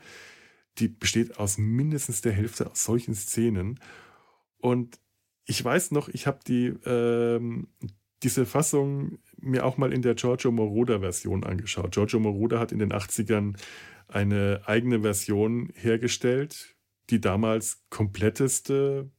die 0.78 0.88
besteht 0.88 1.38
aus 1.38 1.56
mindestens 1.56 2.22
der 2.22 2.32
Hälfte 2.32 2.68
aus 2.70 2.82
solchen 2.82 3.14
Szenen. 3.14 3.78
Und 4.58 4.98
ich 5.44 5.64
weiß 5.64 5.92
noch, 5.92 6.08
ich 6.08 6.26
habe 6.26 6.40
die 6.46 6.74
ähm, 6.86 7.68
diese 8.24 8.46
Fassung 8.46 9.18
mir 9.38 9.64
auch 9.66 9.76
mal 9.76 9.92
in 9.92 10.02
der 10.02 10.14
Giorgio 10.14 10.50
Moroder-Version 10.50 11.44
angeschaut. 11.44 11.92
Giorgio 11.92 12.18
Moroder 12.18 12.58
hat 12.58 12.72
in 12.72 12.78
den 12.78 12.92
80ern 12.92 13.54
eine 14.14 14.62
eigene 14.66 15.00
Version 15.00 15.70
hergestellt, 15.74 16.76
die 17.10 17.20
damals 17.20 17.82
kompletteste, 17.90 19.10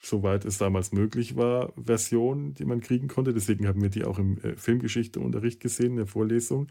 soweit 0.00 0.44
es 0.44 0.58
damals 0.58 0.92
möglich 0.92 1.36
war, 1.36 1.72
Version, 1.82 2.54
die 2.54 2.64
man 2.64 2.80
kriegen 2.80 3.08
konnte. 3.08 3.32
Deswegen 3.32 3.66
haben 3.66 3.82
wir 3.82 3.88
die 3.88 4.04
auch 4.04 4.18
im 4.18 4.38
äh, 4.38 4.56
Filmgeschichteunterricht 4.56 5.60
gesehen, 5.60 5.92
in 5.92 5.96
der 5.96 6.06
Vorlesung 6.06 6.68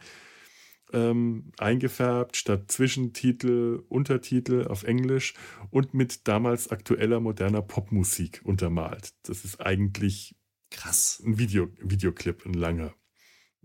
ähm, 0.93 1.51
eingefärbt, 1.57 2.37
statt 2.37 2.71
Zwischentitel, 2.71 3.83
Untertitel 3.89 4.67
auf 4.67 4.83
Englisch 4.83 5.33
und 5.69 5.93
mit 5.93 6.27
damals 6.27 6.69
aktueller 6.69 7.19
moderner 7.19 7.61
Popmusik 7.61 8.41
untermalt. 8.43 9.13
Das 9.23 9.43
ist 9.43 9.59
eigentlich 9.59 10.35
krass. 10.69 11.21
Ein 11.25 11.39
Video, 11.39 11.67
Videoclip, 11.81 12.45
ein 12.45 12.53
langer. 12.53 12.93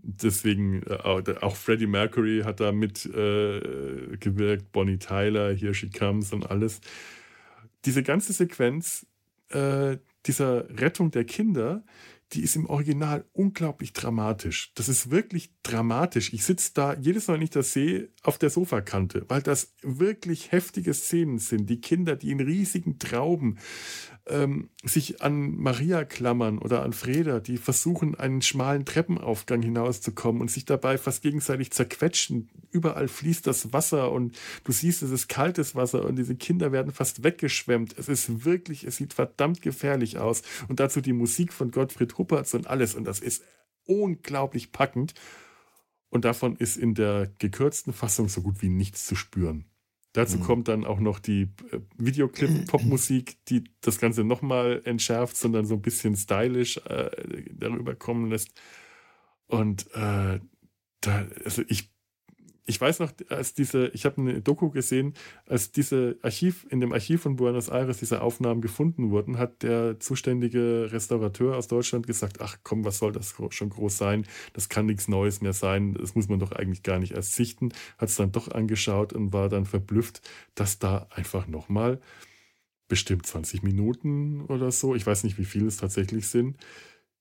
Deswegen 0.03 0.83
äh, 0.83 1.35
auch 1.41 1.55
Freddie 1.55 1.87
Mercury 1.87 2.41
hat 2.43 2.59
da 2.59 2.71
mitgewirkt, 2.71 4.63
äh, 4.63 4.65
Bonnie 4.71 4.99
Tyler, 4.99 5.53
Here 5.53 5.73
She 5.73 5.89
Comes 5.89 6.33
und 6.33 6.49
alles. 6.49 6.81
Diese 7.85 8.03
ganze 8.03 8.33
Sequenz 8.33 9.05
äh, 9.49 9.97
dieser 10.25 10.69
Rettung 10.79 11.11
der 11.11 11.25
Kinder 11.25 11.83
die 12.33 12.41
ist 12.41 12.55
im 12.55 12.65
Original 12.65 13.25
unglaublich 13.33 13.93
dramatisch. 13.93 14.71
Das 14.75 14.89
ist 14.89 15.11
wirklich 15.11 15.51
dramatisch. 15.61 16.33
Ich 16.33 16.43
sitze 16.43 16.71
da 16.73 16.95
jedes 16.95 17.27
Mal, 17.27 17.35
wenn 17.35 17.43
ich 17.43 17.51
das 17.51 17.73
sehe, 17.73 18.09
auf 18.23 18.37
der 18.37 18.49
Sofakante, 18.49 19.25
weil 19.27 19.41
das 19.41 19.73
wirklich 19.81 20.51
heftige 20.51 20.93
Szenen 20.93 21.37
sind. 21.37 21.69
Die 21.69 21.79
Kinder, 21.81 22.15
die 22.15 22.31
in 22.31 22.39
riesigen 22.39 22.97
Trauben 22.97 23.59
ähm, 24.27 24.69
sich 24.83 25.21
an 25.21 25.55
Maria 25.57 26.05
klammern 26.05 26.57
oder 26.57 26.83
an 26.83 26.93
Freda, 26.93 27.39
die 27.39 27.57
versuchen, 27.57 28.15
einen 28.15 28.41
schmalen 28.41 28.85
Treppenaufgang 28.85 29.61
hinauszukommen 29.61 30.41
und 30.41 30.49
sich 30.49 30.65
dabei 30.65 30.97
fast 30.97 31.21
gegenseitig 31.23 31.71
zerquetschen. 31.71 32.49
Überall 32.71 33.07
fließt 33.07 33.45
das 33.45 33.73
Wasser 33.73 34.11
und 34.11 34.37
du 34.63 34.71
siehst, 34.71 35.03
es 35.03 35.11
ist 35.11 35.27
kaltes 35.27 35.75
Wasser 35.75 36.05
und 36.05 36.15
diese 36.15 36.35
Kinder 36.35 36.71
werden 36.71 36.93
fast 36.93 37.23
weggeschwemmt. 37.23 37.97
Es 37.97 38.07
ist 38.07 38.45
wirklich, 38.45 38.85
es 38.85 38.97
sieht 38.97 39.13
verdammt 39.13 39.61
gefährlich 39.61 40.17
aus. 40.17 40.41
Und 40.69 40.79
dazu 40.79 41.01
die 41.01 41.13
Musik 41.13 41.51
von 41.51 41.71
Gottfried 41.71 42.17
Huppertz 42.17 42.53
und 42.53 42.67
alles. 42.67 42.95
Und 42.95 43.03
das 43.03 43.19
ist 43.19 43.43
unglaublich 43.85 44.71
packend. 44.71 45.13
Und 46.09 46.25
davon 46.25 46.55
ist 46.55 46.77
in 46.77 46.93
der 46.93 47.31
gekürzten 47.39 47.91
Fassung 47.91 48.29
so 48.29 48.41
gut 48.41 48.61
wie 48.61 48.69
nichts 48.69 49.05
zu 49.05 49.15
spüren. 49.15 49.65
Dazu 50.13 50.37
mhm. 50.37 50.43
kommt 50.43 50.67
dann 50.67 50.85
auch 50.85 50.99
noch 50.99 51.19
die 51.19 51.49
äh, 51.71 51.79
Videoclip-Popmusik, 51.97 53.37
die 53.49 53.63
das 53.81 53.99
Ganze 53.99 54.23
nochmal 54.23 54.81
entschärft, 54.85 55.35
sondern 55.35 55.65
so 55.65 55.73
ein 55.75 55.81
bisschen 55.81 56.15
stylisch 56.15 56.77
äh, 56.77 57.09
darüber 57.51 57.95
kommen 57.95 58.29
lässt. 58.29 58.49
Und 59.47 59.87
äh, 59.93 60.39
da, 61.01 61.27
also 61.43 61.63
ich 61.67 61.92
ich 62.65 62.79
weiß 62.79 62.99
noch, 62.99 63.11
als 63.29 63.53
diese, 63.53 63.87
ich 63.89 64.05
habe 64.05 64.21
eine 64.21 64.41
Doku 64.41 64.69
gesehen, 64.69 65.13
als 65.45 65.71
diese 65.71 66.17
Archiv, 66.21 66.65
in 66.69 66.79
dem 66.79 66.93
Archiv 66.93 67.23
von 67.23 67.35
Buenos 67.35 67.67
Aires 67.67 67.97
diese 67.97 68.21
Aufnahmen 68.21 68.61
gefunden 68.61 69.11
wurden, 69.11 69.37
hat 69.37 69.63
der 69.63 69.99
zuständige 69.99 70.89
Restaurateur 70.91 71.57
aus 71.57 71.67
Deutschland 71.67 72.07
gesagt, 72.07 72.39
ach 72.39 72.57
komm, 72.63 72.85
was 72.85 72.99
soll 72.99 73.11
das 73.11 73.35
schon 73.49 73.69
groß 73.69 73.97
sein? 73.97 74.25
Das 74.53 74.69
kann 74.69 74.85
nichts 74.85 75.09
Neues 75.09 75.41
mehr 75.41 75.53
sein, 75.53 75.93
das 75.93 76.15
muss 76.15 76.29
man 76.29 76.39
doch 76.39 76.53
eigentlich 76.53 76.83
gar 76.83 76.99
nicht 76.99 77.13
erst 77.13 77.35
sichten. 77.35 77.73
Hat 77.97 78.09
es 78.09 78.15
dann 78.15 78.31
doch 78.31 78.49
angeschaut 78.49 79.11
und 79.11 79.33
war 79.33 79.49
dann 79.49 79.65
verblüfft, 79.65 80.21
dass 80.55 80.79
da 80.79 81.07
einfach 81.09 81.47
nochmal 81.47 81.99
bestimmt 82.87 83.25
20 83.25 83.63
Minuten 83.63 84.41
oder 84.45 84.71
so, 84.71 84.95
ich 84.95 85.05
weiß 85.05 85.25
nicht, 85.25 85.37
wie 85.37 85.45
viel 85.45 85.67
es 85.67 85.77
tatsächlich 85.77 86.27
sind, 86.27 86.57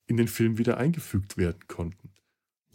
in 0.06 0.16
den 0.16 0.28
Film 0.28 0.58
wieder 0.58 0.76
eingefügt 0.76 1.36
werden 1.36 1.66
konnten. 1.66 2.11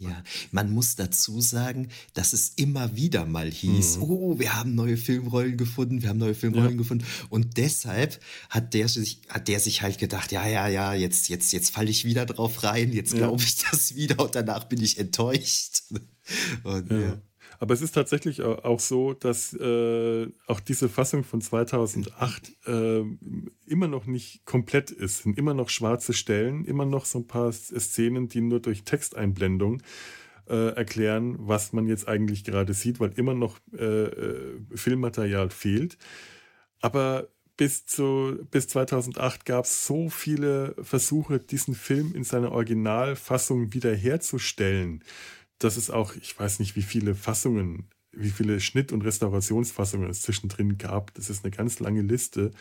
Ja, 0.00 0.22
man 0.52 0.70
muss 0.70 0.94
dazu 0.94 1.40
sagen, 1.40 1.88
dass 2.14 2.32
es 2.32 2.52
immer 2.54 2.94
wieder 2.94 3.26
mal 3.26 3.50
hieß, 3.50 3.96
mhm. 3.96 4.02
oh, 4.04 4.38
wir 4.38 4.54
haben 4.54 4.76
neue 4.76 4.96
Filmrollen 4.96 5.56
gefunden, 5.56 6.02
wir 6.02 6.10
haben 6.10 6.18
neue 6.18 6.36
Filmrollen 6.36 6.70
ja. 6.72 6.76
gefunden. 6.76 7.04
Und 7.30 7.56
deshalb 7.56 8.20
hat 8.48 8.74
der 8.74 8.88
sich, 8.88 9.22
hat 9.28 9.48
der 9.48 9.58
sich 9.58 9.82
halt 9.82 9.98
gedacht, 9.98 10.30
ja, 10.30 10.46
ja, 10.46 10.68
ja, 10.68 10.94
jetzt, 10.94 11.28
jetzt, 11.28 11.52
jetzt 11.52 11.70
falle 11.70 11.90
ich 11.90 12.04
wieder 12.04 12.26
drauf 12.26 12.62
rein, 12.62 12.92
jetzt 12.92 13.14
glaube 13.14 13.42
ich 13.42 13.56
das 13.70 13.96
wieder 13.96 14.20
und 14.20 14.36
danach 14.36 14.64
bin 14.64 14.80
ich 14.80 14.98
enttäuscht. 14.98 15.82
Und, 16.62 16.90
ja. 16.90 17.18
Aber 17.60 17.74
es 17.74 17.82
ist 17.82 17.92
tatsächlich 17.92 18.42
auch 18.42 18.78
so, 18.78 19.14
dass 19.14 19.52
äh, 19.52 20.28
auch 20.46 20.60
diese 20.60 20.88
Fassung 20.88 21.24
von 21.24 21.40
2008 21.40 22.52
äh, 22.66 23.02
immer 23.66 23.88
noch 23.88 24.06
nicht 24.06 24.44
komplett 24.44 24.92
ist. 24.92 25.24
Sind 25.24 25.36
immer 25.36 25.54
noch 25.54 25.68
schwarze 25.68 26.12
Stellen, 26.12 26.64
immer 26.64 26.84
noch 26.84 27.04
so 27.04 27.18
ein 27.18 27.26
paar 27.26 27.52
Szenen, 27.52 28.28
die 28.28 28.42
nur 28.42 28.60
durch 28.60 28.84
Texteinblendung 28.84 29.82
äh, 30.48 30.74
erklären, 30.74 31.36
was 31.38 31.72
man 31.72 31.88
jetzt 31.88 32.06
eigentlich 32.06 32.44
gerade 32.44 32.74
sieht, 32.74 33.00
weil 33.00 33.12
immer 33.16 33.34
noch 33.34 33.58
äh, 33.76 33.84
äh, 33.84 34.60
Filmmaterial 34.74 35.50
fehlt. 35.50 35.98
Aber 36.80 37.28
bis, 37.56 37.86
zu, 37.86 38.38
bis 38.52 38.68
2008 38.68 39.44
gab 39.44 39.64
es 39.64 39.84
so 39.84 40.08
viele 40.10 40.76
Versuche, 40.80 41.40
diesen 41.40 41.74
Film 41.74 42.14
in 42.14 42.22
seiner 42.22 42.52
Originalfassung 42.52 43.74
wiederherzustellen 43.74 45.02
dass 45.58 45.76
es 45.76 45.90
auch, 45.90 46.14
ich 46.16 46.38
weiß 46.38 46.60
nicht, 46.60 46.76
wie 46.76 46.82
viele 46.82 47.14
Fassungen, 47.14 47.88
wie 48.12 48.30
viele 48.30 48.60
Schnitt- 48.60 48.92
und 48.92 49.02
Restaurationsfassungen 49.02 50.08
es 50.08 50.22
zwischendrin 50.22 50.78
gab. 50.78 51.14
Das 51.14 51.30
ist 51.30 51.44
eine 51.44 51.50
ganz 51.50 51.80
lange 51.80 52.02
Liste. 52.02 52.52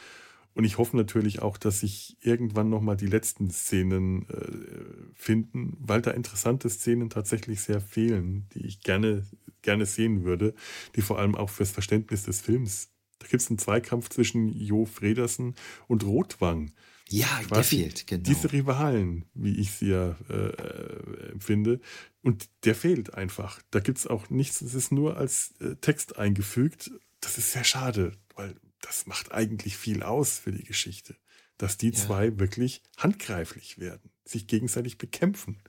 Und 0.53 0.63
ich 0.63 0.79
hoffe 0.79 0.97
natürlich 0.97 1.43
auch, 1.43 1.57
dass 1.57 1.81
sich 1.81 2.17
irgendwann 2.19 2.69
nochmal 2.69 2.97
die 2.97 3.05
letzten 3.05 3.51
Szenen 3.51 4.27
äh, 4.27 5.13
finden, 5.13 5.77
weil 5.79 6.01
da 6.01 6.11
interessante 6.11 6.67
Szenen 6.69 7.11
tatsächlich 7.11 7.61
sehr 7.61 7.79
fehlen, 7.79 8.47
die 8.53 8.65
ich 8.65 8.81
gerne, 8.81 9.23
gerne 9.61 9.85
sehen 9.85 10.23
würde, 10.23 10.55
die 10.95 11.01
vor 11.01 11.19
allem 11.19 11.35
auch 11.35 11.51
fürs 11.51 11.69
Verständnis 11.69 12.23
des 12.23 12.41
Films. 12.41 12.89
Da 13.19 13.27
gibt 13.27 13.43
es 13.43 13.49
einen 13.49 13.59
Zweikampf 13.59 14.09
zwischen 14.09 14.47
Jo 14.47 14.85
Fredersen 14.85 15.53
und 15.87 16.03
Rotwang. 16.03 16.71
Ja, 17.09 17.39
der 17.51 17.63
fehlt, 17.63 18.05
genau. 18.07 18.23
Diese 18.23 18.51
Rivalen, 18.51 19.25
wie 19.33 19.55
ich 19.59 19.71
sie 19.71 19.89
ja 19.89 20.17
äh, 20.29 20.33
äh, 20.33 21.31
empfinde. 21.31 21.79
Und 22.27 22.49
der 22.65 22.75
fehlt 22.75 23.13
einfach. 23.13 23.61
Da 23.71 23.79
gibt 23.79 23.99
es 23.99 24.05
auch 24.05 24.29
nichts, 24.29 24.59
es 24.59 24.73
ist 24.73 24.91
nur 24.91 25.15
als 25.15 25.53
äh, 25.61 25.77
Text 25.77 26.17
eingefügt. 26.17 26.91
Das 27.21 27.37
ist 27.37 27.53
sehr 27.53 27.63
schade, 27.63 28.17
weil 28.35 28.59
das 28.81 29.05
macht 29.05 29.31
eigentlich 29.31 29.77
viel 29.77 30.03
aus 30.03 30.37
für 30.37 30.51
die 30.51 30.65
Geschichte. 30.65 31.15
Dass 31.57 31.77
die 31.77 31.91
ja. 31.91 31.93
zwei 31.93 32.37
wirklich 32.37 32.83
handgreiflich 32.97 33.79
werden, 33.79 34.11
sich 34.25 34.45
gegenseitig 34.45 34.97
bekämpfen. 34.97 35.63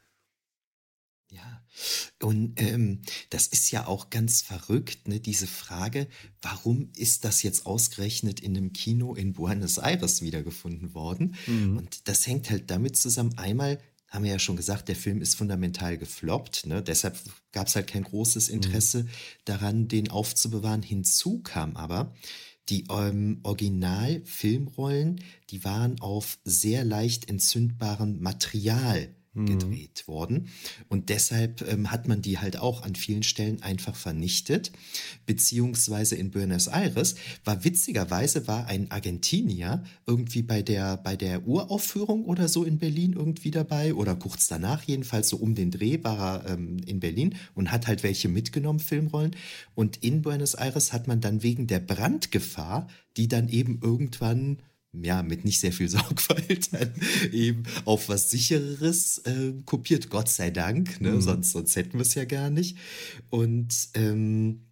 Ja, 1.31 1.65
und 2.21 2.61
ähm, 2.61 3.03
das 3.31 3.47
ist 3.47 3.71
ja 3.71 3.87
auch 3.87 4.11
ganz 4.11 4.43
verrückt, 4.43 5.07
ne, 5.07 5.21
diese 5.21 5.47
Frage, 5.47 6.09
warum 6.43 6.91
ist 6.97 7.25
das 7.25 7.45
jetzt 7.45 7.67
ausgerechnet 7.67 8.41
in 8.41 8.57
einem 8.57 8.73
Kino 8.73 9.15
in 9.15 9.33
Buenos 9.33 9.79
Aires 9.79 10.23
wiedergefunden 10.23 10.93
worden? 10.93 11.37
Mhm. 11.47 11.77
Und 11.77 12.09
das 12.09 12.27
hängt 12.27 12.51
halt 12.51 12.69
damit 12.69 12.97
zusammen, 12.97 13.39
einmal 13.39 13.79
haben 14.09 14.25
wir 14.25 14.33
ja 14.33 14.39
schon 14.39 14.57
gesagt, 14.57 14.89
der 14.89 14.97
Film 14.97 15.21
ist 15.21 15.35
fundamental 15.35 15.99
gefloppt. 15.99 16.67
Ne? 16.67 16.83
Deshalb 16.83 17.19
gab 17.53 17.67
es 17.67 17.77
halt 17.77 17.87
kein 17.87 18.05
großes 18.05 18.49
mhm. 18.49 18.55
Interesse 18.55 19.03
mhm. 19.03 19.09
daran, 19.45 19.89
den 19.89 20.11
aufzubewahren. 20.11 20.83
Hinzu 20.83 21.41
kam 21.43 21.77
aber, 21.77 22.15
die 22.69 22.85
ähm, 22.91 23.41
Original-Filmrollen, 23.45 25.23
die 25.51 25.65
waren 25.65 26.01
auf 26.01 26.39
sehr 26.45 26.85
leicht 26.85 27.29
entzündbarem 27.29 28.21
Material 28.21 29.15
Mhm. 29.35 29.47
gedreht 29.47 30.09
worden. 30.09 30.49
Und 30.89 31.09
deshalb 31.11 31.67
ähm, 31.69 31.91
hat 31.91 32.09
man 32.09 32.23
die 32.23 32.39
halt 32.39 32.59
auch 32.59 32.83
an 32.83 32.95
vielen 32.95 33.23
Stellen 33.23 33.63
einfach 33.63 33.95
vernichtet. 33.95 34.73
Beziehungsweise 35.27 36.17
in 36.17 36.31
Buenos 36.31 36.67
Aires 36.67 37.15
war 37.45 37.65
witzigerweise 37.65 38.47
war 38.47 38.67
ein 38.67 38.91
Argentinier 38.91 39.85
irgendwie 40.07 40.43
bei 40.43 40.63
der, 40.63 40.97
bei 40.97 41.17
der 41.17 41.47
Uraufführung 41.47 42.25
oder 42.25 42.49
so 42.49 42.65
in 42.65 42.79
Berlin 42.79 43.13
irgendwie 43.13 43.51
dabei 43.51 43.95
oder 43.95 44.17
kurz 44.17 44.49
danach 44.49 44.83
jedenfalls 44.85 45.29
so 45.29 45.37
um 45.37 45.55
den 45.55 45.71
Dreh 45.71 46.03
war 46.03 46.19
er 46.45 46.55
ähm, 46.55 46.79
in 46.87 47.01
Berlin 47.01 47.35
und 47.55 47.71
hat 47.71 47.87
halt 47.87 48.03
welche 48.03 48.29
mitgenommen, 48.29 48.81
Filmrollen. 48.81 49.37
Und 49.75 49.99
in 49.99 50.23
Buenos 50.23 50.55
Aires 50.55 50.93
hat 50.93 51.07
man 51.07 51.21
dann 51.21 51.43
wegen 51.43 51.67
der 51.67 51.81
Brandgefahr, 51.81 52.89
die 53.17 53.29
dann 53.29 53.49
eben 53.49 53.81
irgendwann 53.83 54.59
ja, 55.03 55.23
mit 55.23 55.45
nicht 55.45 55.61
sehr 55.61 55.73
viel 55.73 55.89
Sorgfalt 55.89 56.73
dann 56.73 56.93
eben 57.33 57.65
auf 57.85 58.09
was 58.09 58.31
sichereres 58.31 59.19
äh, 59.19 59.53
kopiert, 59.65 60.11
Gott 60.11 60.29
sei 60.29 60.51
Dank, 60.51 61.01
ne? 61.01 61.13
Mhm. 61.13 61.21
sonst, 61.21 61.53
sonst 61.53 61.77
hätten 61.77 61.95
wir 61.95 62.03
es 62.03 62.15
ja 62.15 62.25
gar 62.25 62.51
nicht. 62.51 62.77
Und 63.31 63.75
ähm, 63.95 64.69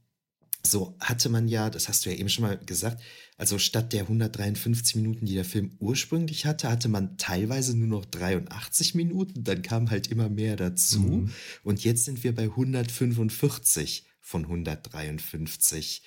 so 0.67 0.97
hatte 1.01 1.29
man 1.29 1.49
ja, 1.49 1.71
das 1.71 1.89
hast 1.89 2.05
du 2.05 2.11
ja 2.11 2.17
eben 2.17 2.29
schon 2.29 2.45
mal 2.45 2.59
gesagt, 2.59 3.03
also 3.39 3.59
statt 3.59 3.93
der 3.93 4.03
153 4.03 4.97
Minuten, 4.97 5.27
die 5.27 5.35
der 5.35 5.45
Film 5.45 5.77
ursprünglich 5.79 6.47
hatte, 6.47 6.71
hatte 6.71 6.89
man 6.89 7.17
teilweise 7.19 7.77
nur 7.77 7.89
noch 7.89 8.05
83 8.05 8.95
Minuten, 8.95 9.45
dann 9.45 9.63
kam 9.63 9.91
halt 9.91 10.09
immer 10.09 10.29
mehr 10.29 10.57
dazu 10.57 11.01
mhm. 11.01 11.31
und 11.63 11.85
jetzt 11.85 12.05
sind 12.05 12.25
wir 12.25 12.35
bei 12.35 12.45
145 12.45 14.07
von 14.21 14.43
153 14.43 16.03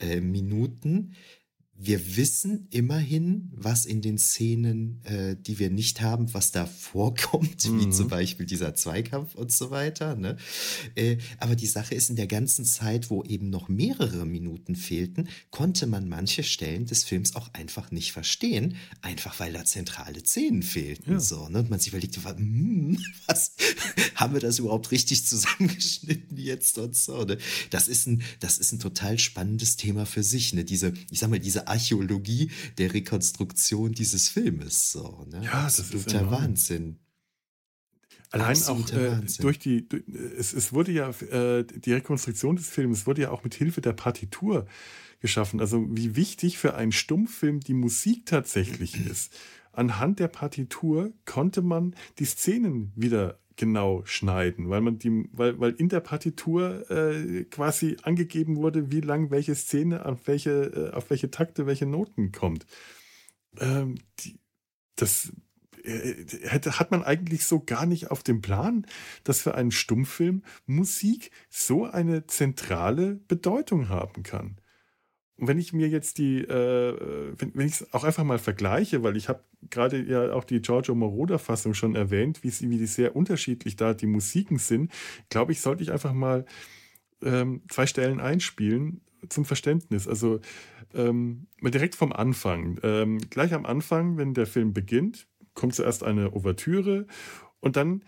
äh, 0.00 0.20
Minuten 0.20 1.14
wir 1.82 2.16
wissen 2.16 2.68
immerhin, 2.70 3.48
was 3.54 3.86
in 3.86 4.02
den 4.02 4.18
Szenen, 4.18 5.02
äh, 5.04 5.34
die 5.34 5.58
wir 5.58 5.70
nicht 5.70 6.02
haben, 6.02 6.32
was 6.34 6.52
da 6.52 6.66
vorkommt, 6.66 7.66
mhm. 7.66 7.80
wie 7.80 7.90
zum 7.90 8.08
Beispiel 8.08 8.44
dieser 8.44 8.74
Zweikampf 8.74 9.34
und 9.34 9.50
so 9.50 9.70
weiter. 9.70 10.14
Ne? 10.14 10.36
Äh, 10.94 11.16
aber 11.38 11.56
die 11.56 11.66
Sache 11.66 11.94
ist, 11.94 12.10
in 12.10 12.16
der 12.16 12.26
ganzen 12.26 12.66
Zeit, 12.66 13.08
wo 13.08 13.24
eben 13.24 13.48
noch 13.48 13.70
mehrere 13.70 14.26
Minuten 14.26 14.76
fehlten, 14.76 15.30
konnte 15.50 15.86
man 15.86 16.06
manche 16.06 16.42
Stellen 16.42 16.84
des 16.84 17.04
Films 17.04 17.34
auch 17.34 17.48
einfach 17.54 17.90
nicht 17.90 18.12
verstehen, 18.12 18.76
einfach 19.00 19.40
weil 19.40 19.54
da 19.54 19.64
zentrale 19.64 20.20
Szenen 20.20 20.62
fehlten. 20.62 21.12
Ja. 21.12 21.20
So, 21.20 21.48
ne? 21.48 21.60
Und 21.60 21.70
man 21.70 21.80
sich 21.80 21.88
überlegte, 21.88 22.22
hm, 22.22 22.98
was 23.26 23.52
haben 24.16 24.34
wir 24.34 24.40
das 24.40 24.58
überhaupt 24.58 24.90
richtig 24.90 25.24
zusammengeschnitten 25.24 26.36
jetzt 26.36 26.76
und 26.76 26.94
so. 26.94 27.24
Ne? 27.24 27.38
Das 27.70 27.88
ist 27.88 28.06
ein, 28.06 28.22
das 28.40 28.58
ist 28.58 28.72
ein 28.72 28.80
total 28.80 29.18
spannendes 29.18 29.76
Thema 29.76 30.04
für 30.04 30.22
sich. 30.22 30.52
Ne? 30.52 30.64
Diese, 30.64 30.92
ich 31.10 31.20
sag 31.20 31.30
mal, 31.30 31.40
diese 31.40 31.69
Archäologie 31.70 32.50
der 32.78 32.92
Rekonstruktion 32.92 33.92
dieses 33.92 34.28
Filmes. 34.28 34.92
So, 34.92 35.26
ne? 35.30 35.42
Ja, 35.44 35.64
das 35.64 35.78
ist 35.78 36.12
der 36.12 36.30
Wahnsinn. 36.30 36.98
Allein 38.32 38.62
auch 38.64 38.92
äh, 38.92 39.20
durch 39.40 39.58
die, 39.58 39.88
durch, 39.88 40.04
es, 40.38 40.52
es 40.52 40.72
wurde 40.72 40.92
ja, 40.92 41.10
äh, 41.10 41.64
die 41.64 41.92
Rekonstruktion 41.92 42.56
des 42.56 42.68
Films 42.68 43.06
wurde 43.06 43.22
ja 43.22 43.30
auch 43.30 43.42
mit 43.42 43.54
Hilfe 43.54 43.80
der 43.80 43.92
Partitur 43.92 44.66
geschaffen. 45.20 45.60
Also 45.60 45.84
wie 45.90 46.14
wichtig 46.14 46.58
für 46.58 46.74
einen 46.74 46.92
Stummfilm 46.92 47.60
die 47.60 47.74
Musik 47.74 48.26
tatsächlich 48.26 49.04
ist. 49.10 49.32
Anhand 49.72 50.20
der 50.20 50.28
Partitur 50.28 51.12
konnte 51.24 51.62
man 51.62 51.94
die 52.18 52.24
Szenen 52.24 52.92
wieder 52.94 53.38
genau 53.60 54.02
schneiden, 54.06 54.70
weil 54.70 54.80
man 54.80 54.98
die, 54.98 55.28
weil, 55.32 55.60
weil 55.60 55.72
in 55.72 55.90
der 55.90 56.00
Partitur 56.00 56.90
äh, 56.90 57.44
quasi 57.44 57.98
angegeben 58.02 58.56
wurde, 58.56 58.90
wie 58.90 59.02
lang 59.02 59.30
welche 59.30 59.54
Szene 59.54 60.06
auf 60.06 60.26
welche, 60.26 60.90
äh, 60.90 60.96
auf 60.96 61.10
welche 61.10 61.30
Takte, 61.30 61.66
welche 61.66 61.84
Noten 61.84 62.32
kommt. 62.32 62.64
Ähm, 63.58 63.96
die, 64.20 64.40
das 64.96 65.30
äh, 65.84 66.24
hätte, 66.44 66.78
hat 66.78 66.90
man 66.90 67.02
eigentlich 67.02 67.44
so 67.44 67.60
gar 67.60 67.84
nicht 67.84 68.10
auf 68.10 68.22
dem 68.22 68.40
Plan, 68.40 68.86
dass 69.24 69.42
für 69.42 69.54
einen 69.54 69.72
Stummfilm 69.72 70.42
Musik 70.64 71.30
so 71.50 71.84
eine 71.84 72.26
zentrale 72.26 73.16
Bedeutung 73.28 73.90
haben 73.90 74.22
kann. 74.22 74.56
Und 75.40 75.46
wenn 75.48 75.58
ich 75.58 75.72
mir 75.72 75.88
jetzt 75.88 76.18
die, 76.18 76.42
äh, 76.42 77.32
wenn, 77.38 77.54
wenn 77.54 77.66
ich 77.66 77.80
es 77.80 77.94
auch 77.94 78.04
einfach 78.04 78.24
mal 78.24 78.38
vergleiche, 78.38 79.02
weil 79.02 79.16
ich 79.16 79.30
habe 79.30 79.42
gerade 79.70 80.02
ja 80.02 80.34
auch 80.34 80.44
die 80.44 80.60
Giorgio 80.60 80.94
Moroder-Fassung 80.94 81.72
schon 81.72 81.96
erwähnt, 81.96 82.44
wie, 82.44 82.50
sie, 82.50 82.68
wie 82.68 82.76
die 82.76 82.86
sehr 82.86 83.16
unterschiedlich 83.16 83.76
da 83.76 83.94
die 83.94 84.06
Musiken 84.06 84.58
sind, 84.58 84.92
glaube 85.30 85.52
ich, 85.52 85.62
sollte 85.62 85.82
ich 85.82 85.92
einfach 85.92 86.12
mal 86.12 86.44
ähm, 87.22 87.62
zwei 87.70 87.86
Stellen 87.86 88.20
einspielen 88.20 89.00
zum 89.30 89.46
Verständnis. 89.46 90.06
Also 90.06 90.40
ähm, 90.92 91.46
direkt 91.62 91.94
vom 91.94 92.12
Anfang. 92.12 92.78
Ähm, 92.82 93.18
gleich 93.30 93.54
am 93.54 93.64
Anfang, 93.64 94.18
wenn 94.18 94.34
der 94.34 94.46
Film 94.46 94.74
beginnt, 94.74 95.26
kommt 95.54 95.74
zuerst 95.74 96.04
eine 96.04 96.34
Ouvertüre 96.34 97.06
und 97.60 97.76
dann 97.76 98.04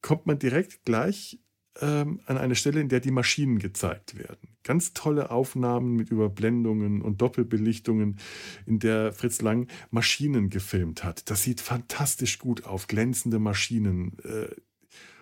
kommt 0.00 0.24
man 0.24 0.38
direkt 0.38 0.86
gleich 0.86 1.40
ähm, 1.82 2.20
an 2.24 2.38
eine 2.38 2.54
Stelle, 2.54 2.80
in 2.80 2.88
der 2.88 3.00
die 3.00 3.10
Maschinen 3.10 3.58
gezeigt 3.58 4.16
werden. 4.18 4.49
Ganz 4.62 4.92
tolle 4.92 5.30
Aufnahmen 5.30 5.96
mit 5.96 6.10
Überblendungen 6.10 7.02
und 7.02 7.20
Doppelbelichtungen, 7.20 8.18
in 8.66 8.78
der 8.78 9.12
Fritz 9.12 9.40
Lang 9.40 9.68
Maschinen 9.90 10.50
gefilmt 10.50 11.02
hat. 11.04 11.30
Das 11.30 11.42
sieht 11.42 11.60
fantastisch 11.60 12.38
gut 12.38 12.64
auf, 12.64 12.86
glänzende 12.86 13.38
Maschinen. 13.38 14.16
Äh, 14.24 14.54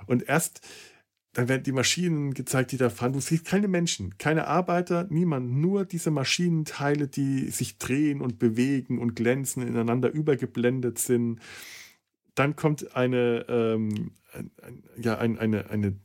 und 0.07 0.29
erst 0.29 0.61
dann 1.38 1.48
werden 1.48 1.62
die 1.62 1.72
Maschinen 1.72 2.35
gezeigt, 2.35 2.72
die 2.72 2.79
da 2.79 2.90
fahren. 2.90 3.12
Du 3.12 3.20
siehst 3.20 3.44
keine 3.44 3.68
Menschen, 3.68 4.18
keine 4.18 4.48
Arbeiter, 4.48 5.07
niemand, 5.09 5.53
nur 5.53 5.85
diese 5.85 6.11
Maschinenteile, 6.11 7.07
die 7.07 7.51
sich 7.51 7.79
drehen 7.79 8.20
und 8.22 8.40
bewegen 8.40 8.98
und 8.98 9.14
glänzen, 9.14 9.62
ineinander 9.62 10.11
übergeblendet 10.11 10.98
sind. 10.98 11.38
Dann 12.38 12.55
kommt 12.55 12.94
eine, 12.94 13.46
ähm, 13.48 14.12
ein, 14.33 14.85
ja, 14.96 15.18
ein, 15.18 15.38
eine, 15.38 15.68
eine 15.70 15.96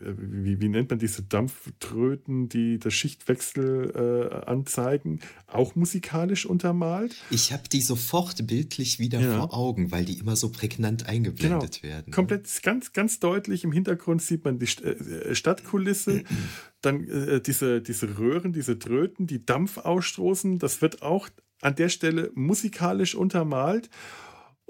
wie, 0.00 0.60
wie, 0.60 0.68
nennt 0.68 0.88
man 0.88 1.00
diese 1.00 1.24
Dampftröten, 1.24 2.48
die 2.48 2.78
das 2.78 2.94
Schichtwechsel 2.94 4.30
äh, 4.32 4.46
anzeigen, 4.48 5.18
auch 5.48 5.74
musikalisch 5.74 6.46
untermalt. 6.46 7.16
Ich 7.30 7.52
habe 7.52 7.64
die 7.68 7.82
sofort 7.82 8.46
bildlich 8.46 9.00
wieder 9.00 9.20
ja. 9.20 9.36
vor 9.36 9.52
Augen, 9.52 9.90
weil 9.90 10.04
die 10.04 10.18
immer 10.18 10.36
so 10.36 10.50
prägnant 10.50 11.08
eingeblendet 11.08 11.80
genau. 11.82 11.92
werden. 11.94 12.04
Ne? 12.06 12.14
Komplett, 12.14 12.62
ganz, 12.62 12.92
ganz 12.92 13.18
deutlich 13.18 13.64
im 13.64 13.72
Hintergrund 13.72 14.22
sieht 14.22 14.44
man 14.44 14.60
die 14.60 14.66
äh, 14.66 15.34
Stadtkulisse, 15.34 16.22
dann 16.82 17.08
äh, 17.08 17.40
diese, 17.40 17.82
diese 17.82 18.16
Röhren, 18.16 18.52
diese 18.52 18.78
Tröten, 18.78 19.26
die 19.26 19.44
Dampf 19.44 19.78
ausstoßen. 19.78 20.60
Das 20.60 20.82
wird 20.82 21.02
auch 21.02 21.28
an 21.62 21.74
der 21.74 21.88
Stelle 21.88 22.30
musikalisch 22.34 23.16
untermalt. 23.16 23.90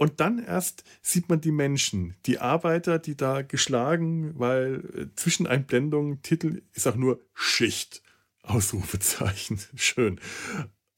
Und 0.00 0.18
dann 0.18 0.38
erst 0.38 0.82
sieht 1.02 1.28
man 1.28 1.42
die 1.42 1.52
Menschen, 1.52 2.14
die 2.24 2.38
Arbeiter, 2.38 2.98
die 2.98 3.18
da 3.18 3.42
geschlagen, 3.42 4.32
weil 4.38 4.82
äh, 4.96 5.14
zwischen 5.14 5.46
Einblendungen, 5.46 6.22
Titel 6.22 6.62
ist 6.72 6.86
auch 6.86 6.96
nur 6.96 7.20
Schicht. 7.34 8.02
Ausrufezeichen. 8.42 9.60
Schön. 9.74 10.18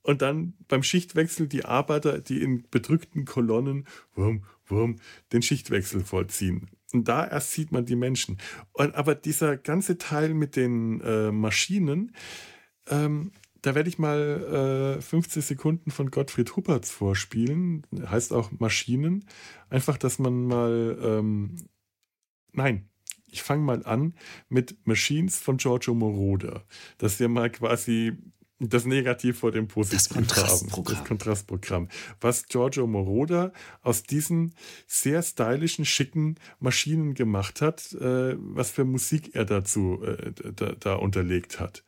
Und 0.02 0.22
dann 0.22 0.54
beim 0.68 0.84
Schichtwechsel 0.84 1.48
die 1.48 1.64
Arbeiter, 1.64 2.20
die 2.20 2.40
in 2.40 2.62
bedrückten 2.70 3.24
Kolonnen 3.24 3.88
wurm, 4.14 4.44
wurm, 4.66 5.00
den 5.32 5.42
Schichtwechsel 5.42 6.04
vollziehen. 6.04 6.70
Und 6.92 7.08
da 7.08 7.26
erst 7.26 7.50
sieht 7.50 7.72
man 7.72 7.84
die 7.84 7.96
Menschen. 7.96 8.38
Und, 8.70 8.94
aber 8.94 9.16
dieser 9.16 9.56
ganze 9.56 9.98
Teil 9.98 10.32
mit 10.32 10.54
den 10.54 11.00
äh, 11.00 11.32
Maschinen, 11.32 12.14
ähm, 12.86 13.32
da 13.62 13.75
werde 13.77 13.88
ich 13.88 13.98
mal 13.98 14.96
äh, 14.98 15.01
50 15.01 15.44
Sekunden 15.44 15.90
von 15.90 16.11
Gottfried 16.11 16.55
Huppertz 16.57 16.90
vorspielen. 16.90 17.87
Heißt 18.05 18.33
auch 18.33 18.51
Maschinen. 18.59 19.25
Einfach, 19.70 19.96
dass 19.96 20.18
man 20.18 20.46
mal. 20.46 20.98
Ähm, 21.01 21.57
nein, 22.53 22.88
ich 23.27 23.42
fange 23.42 23.62
mal 23.62 23.87
an 23.87 24.14
mit 24.48 24.87
Machines 24.87 25.38
von 25.38 25.57
Giorgio 25.57 25.94
Moroder. 25.94 26.64
Dass 26.98 27.20
wir 27.20 27.29
mal 27.29 27.51
quasi 27.51 28.18
das 28.59 28.85
Negativ 28.85 29.40
vor 29.40 29.51
dem 29.51 29.68
Positiv 29.68 29.98
das 29.98 30.09
Kontrastprogramm. 30.09 30.96
Das 30.98 31.09
Kontrastprogramm. 31.09 31.88
Was 32.20 32.46
Giorgio 32.46 32.87
Moroder 32.87 33.53
aus 33.81 34.03
diesen 34.03 34.55
sehr 34.87 35.22
stylischen, 35.22 35.85
schicken 35.85 36.37
Maschinen 36.61 37.14
gemacht 37.14 37.61
hat, 37.61 37.92
äh, 37.94 38.37
was 38.38 38.70
für 38.70 38.85
Musik 38.85 39.35
er 39.35 39.44
dazu 39.44 40.03
äh, 40.03 40.33
da, 40.55 40.72
da 40.72 40.94
unterlegt 40.94 41.61
hat. 41.61 41.85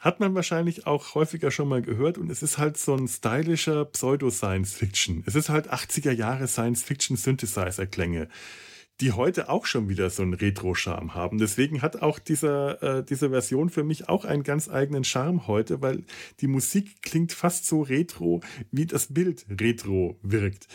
Hat 0.00 0.18
man 0.18 0.34
wahrscheinlich 0.34 0.86
auch 0.86 1.14
häufiger 1.14 1.50
schon 1.50 1.68
mal 1.68 1.82
gehört 1.82 2.16
und 2.16 2.30
es 2.30 2.42
ist 2.42 2.56
halt 2.56 2.78
so 2.78 2.96
ein 2.96 3.06
stylischer 3.06 3.84
Pseudo-Science-Fiction. 3.84 5.24
Es 5.26 5.34
ist 5.34 5.50
halt 5.50 5.70
80er 5.70 6.10
Jahre 6.10 6.48
Science-Fiction-Synthesizer-Klänge, 6.48 8.28
die 9.02 9.12
heute 9.12 9.50
auch 9.50 9.66
schon 9.66 9.90
wieder 9.90 10.08
so 10.08 10.22
einen 10.22 10.32
Retro-Charme 10.32 11.14
haben. 11.14 11.36
Deswegen 11.36 11.82
hat 11.82 12.00
auch 12.00 12.18
dieser, 12.18 12.82
äh, 12.82 13.04
diese 13.04 13.28
Version 13.28 13.68
für 13.68 13.84
mich 13.84 14.08
auch 14.08 14.24
einen 14.24 14.42
ganz 14.42 14.70
eigenen 14.70 15.04
Charme 15.04 15.46
heute, 15.46 15.82
weil 15.82 16.04
die 16.40 16.48
Musik 16.48 17.02
klingt 17.02 17.32
fast 17.32 17.66
so 17.66 17.82
retro, 17.82 18.40
wie 18.70 18.86
das 18.86 19.12
Bild 19.12 19.44
retro 19.50 20.18
wirkt. 20.22 20.66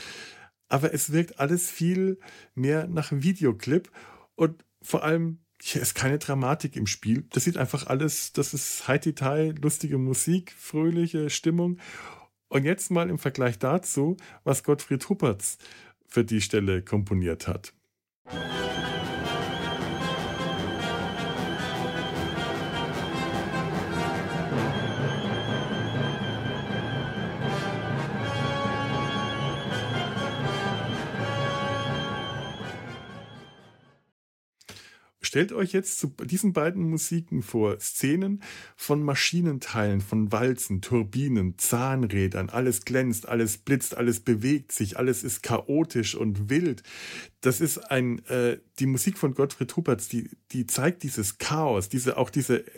Aber 0.69 0.93
es 0.93 1.11
wirkt 1.11 1.39
alles 1.39 1.71
viel 1.71 2.19
mehr 2.53 2.88
nach 2.88 3.11
Videoclip 3.11 3.91
und 4.35 4.63
vor 4.83 5.03
allem 5.03 5.39
hier 5.67 5.82
ist 5.82 5.95
keine 5.95 6.19
Dramatik 6.19 6.75
im 6.75 6.86
Spiel. 6.86 7.25
Das 7.32 7.45
sieht 7.45 7.58
einfach 7.58 7.88
alles, 7.88 8.34
das 8.34 8.54
ist 8.54 8.88
High 8.88 9.01
Detail, 9.01 9.56
lustige 9.60 9.97
Musik, 9.97 10.54
fröhliche 10.56 11.32
Stimmung. 11.32 11.80
Und 12.49 12.65
jetzt 12.65 12.91
mal 12.91 13.10
im 13.10 13.17
Vergleich 13.17 13.58
dazu, 13.58 14.15
was 14.43 14.63
Gottfried 14.63 15.10
Huppertz 15.10 15.58
für 16.08 16.23
die 16.23 16.41
Stelle 16.41 16.84
komponiert 16.84 17.47
hat. 17.47 17.73
Stellt 35.36 35.52
euch 35.52 35.74
jetzt 35.74 36.00
zu 36.00 36.13
diesen 36.24 36.54
beiden 36.54 36.89
Musiken 36.89 37.43
vor, 37.43 37.78
Szenen 37.82 38.41
von 38.78 39.04
Maschinenteilen, 39.04 40.00
von 40.00 40.32
Walzen, 40.32 40.80
Turbinen, 40.80 41.58
Zahnrädern, 41.58 42.48
alles 42.50 42.86
glänzt, 42.86 43.28
alles 43.28 43.58
blitzt, 43.58 43.98
alles 43.98 44.21
bewegt 44.21 44.71
sich, 44.71 44.98
alles 44.98 45.26
ist 45.26 45.43
chaotisch 45.43 46.15
und 46.15 46.50
wild. 46.50 46.84
Das 47.41 47.60
ist 47.60 47.80
ein, 47.80 48.24
äh, 48.28 48.60
die 48.80 48.86
Musik 48.86 49.17
von 49.17 49.34
Gottfried 49.34 49.76
Huppertz, 49.76 50.08
die, 50.08 50.30
die 50.54 50.67
zeigt 50.67 51.04
dieses 51.04 51.38
Chaos, 51.38 51.89
diese, 51.89 52.15
auch 52.15 52.30
diese 52.30 52.60
äh, 52.60 52.69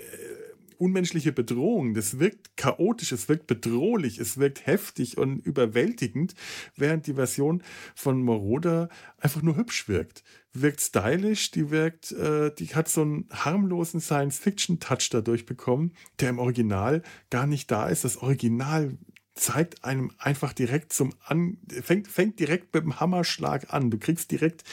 unmenschliche 0.80 1.32
Bedrohung. 1.32 1.94
Das 1.94 2.18
wirkt 2.18 2.58
chaotisch, 2.58 3.12
es 3.12 3.30
wirkt 3.30 3.46
bedrohlich, 3.46 4.18
es 4.18 4.40
wirkt 4.40 4.66
heftig 4.66 5.20
und 5.20 5.46
überwältigend, 5.46 6.34
während 6.76 7.06
die 7.06 7.14
Version 7.14 7.62
von 7.94 8.24
Moroder 8.24 8.90
einfach 9.20 9.44
nur 9.44 9.58
hübsch 9.58 9.88
wirkt 9.88 10.24
wirkt 10.62 10.82
stylisch, 10.82 11.52
die 11.52 11.70
wirkt, 11.70 12.12
äh, 12.12 12.54
die 12.54 12.76
hat 12.76 12.88
so 12.90 13.02
einen 13.02 13.30
harmlosen 13.32 14.02
Science-Fiction-Touch 14.02 15.10
dadurch 15.12 15.46
bekommen, 15.46 15.94
der 16.20 16.30
im 16.30 16.40
Original 16.40 17.02
gar 17.30 17.48
nicht 17.48 17.72
da 17.72 17.88
ist. 17.88 18.04
Das 18.04 18.18
Original 18.18 18.98
zeigt 19.36 19.84
einem 19.84 20.12
einfach 20.18 20.54
direkt 20.54 20.94
zum 20.94 21.14
an, 21.24 21.58
fängt, 21.70 22.08
fängt 22.08 22.40
direkt 22.40 22.74
mit 22.74 22.84
dem 22.84 23.00
Hammerschlag 23.00 23.74
an. 23.74 23.92
Du 23.92 23.98
kriegst 23.98 24.32
direkt 24.32 24.64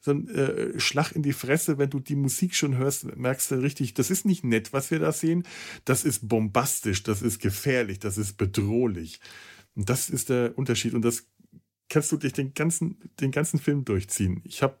so 0.00 0.12
einen 0.12 0.28
äh, 0.28 0.78
Schlag 0.80 1.12
in 1.12 1.22
die 1.22 1.32
Fresse, 1.32 1.78
wenn 1.78 1.90
du 1.90 2.00
die 2.00 2.16
Musik 2.16 2.54
schon 2.54 2.76
hörst, 2.76 3.16
merkst 3.16 3.50
du 3.50 3.56
richtig, 3.56 3.94
das 3.94 4.10
ist 4.10 4.24
nicht 4.24 4.44
nett, 4.44 4.72
was 4.72 4.90
wir 4.90 4.98
da 4.98 5.12
sehen. 5.12 5.44
Das 5.84 6.04
ist 6.04 6.28
bombastisch, 6.28 7.02
das 7.02 7.22
ist 7.22 7.40
gefährlich, 7.40 7.98
das 7.98 8.16
ist 8.16 8.36
bedrohlich. 8.36 9.20
Und 9.74 9.90
das 9.90 10.08
ist 10.10 10.30
der 10.30 10.56
Unterschied. 10.56 10.94
Und 10.94 11.02
das 11.02 11.26
kannst 11.88 12.12
du 12.12 12.16
dich 12.16 12.32
den 12.32 12.54
ganzen, 12.54 12.98
den 13.20 13.30
ganzen 13.30 13.58
Film 13.58 13.84
durchziehen. 13.84 14.40
Ich 14.44 14.62
habe 14.62 14.78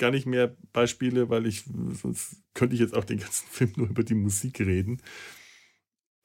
gar 0.00 0.10
nicht 0.10 0.26
mehr 0.26 0.56
Beispiele, 0.72 1.28
weil 1.28 1.46
ich, 1.46 1.64
sonst 2.02 2.36
könnte 2.54 2.74
ich 2.74 2.80
jetzt 2.80 2.94
auch 2.94 3.04
den 3.04 3.20
ganzen 3.20 3.46
Film 3.50 3.72
nur 3.76 3.88
über 3.88 4.02
die 4.02 4.14
Musik 4.14 4.58
reden. 4.58 5.00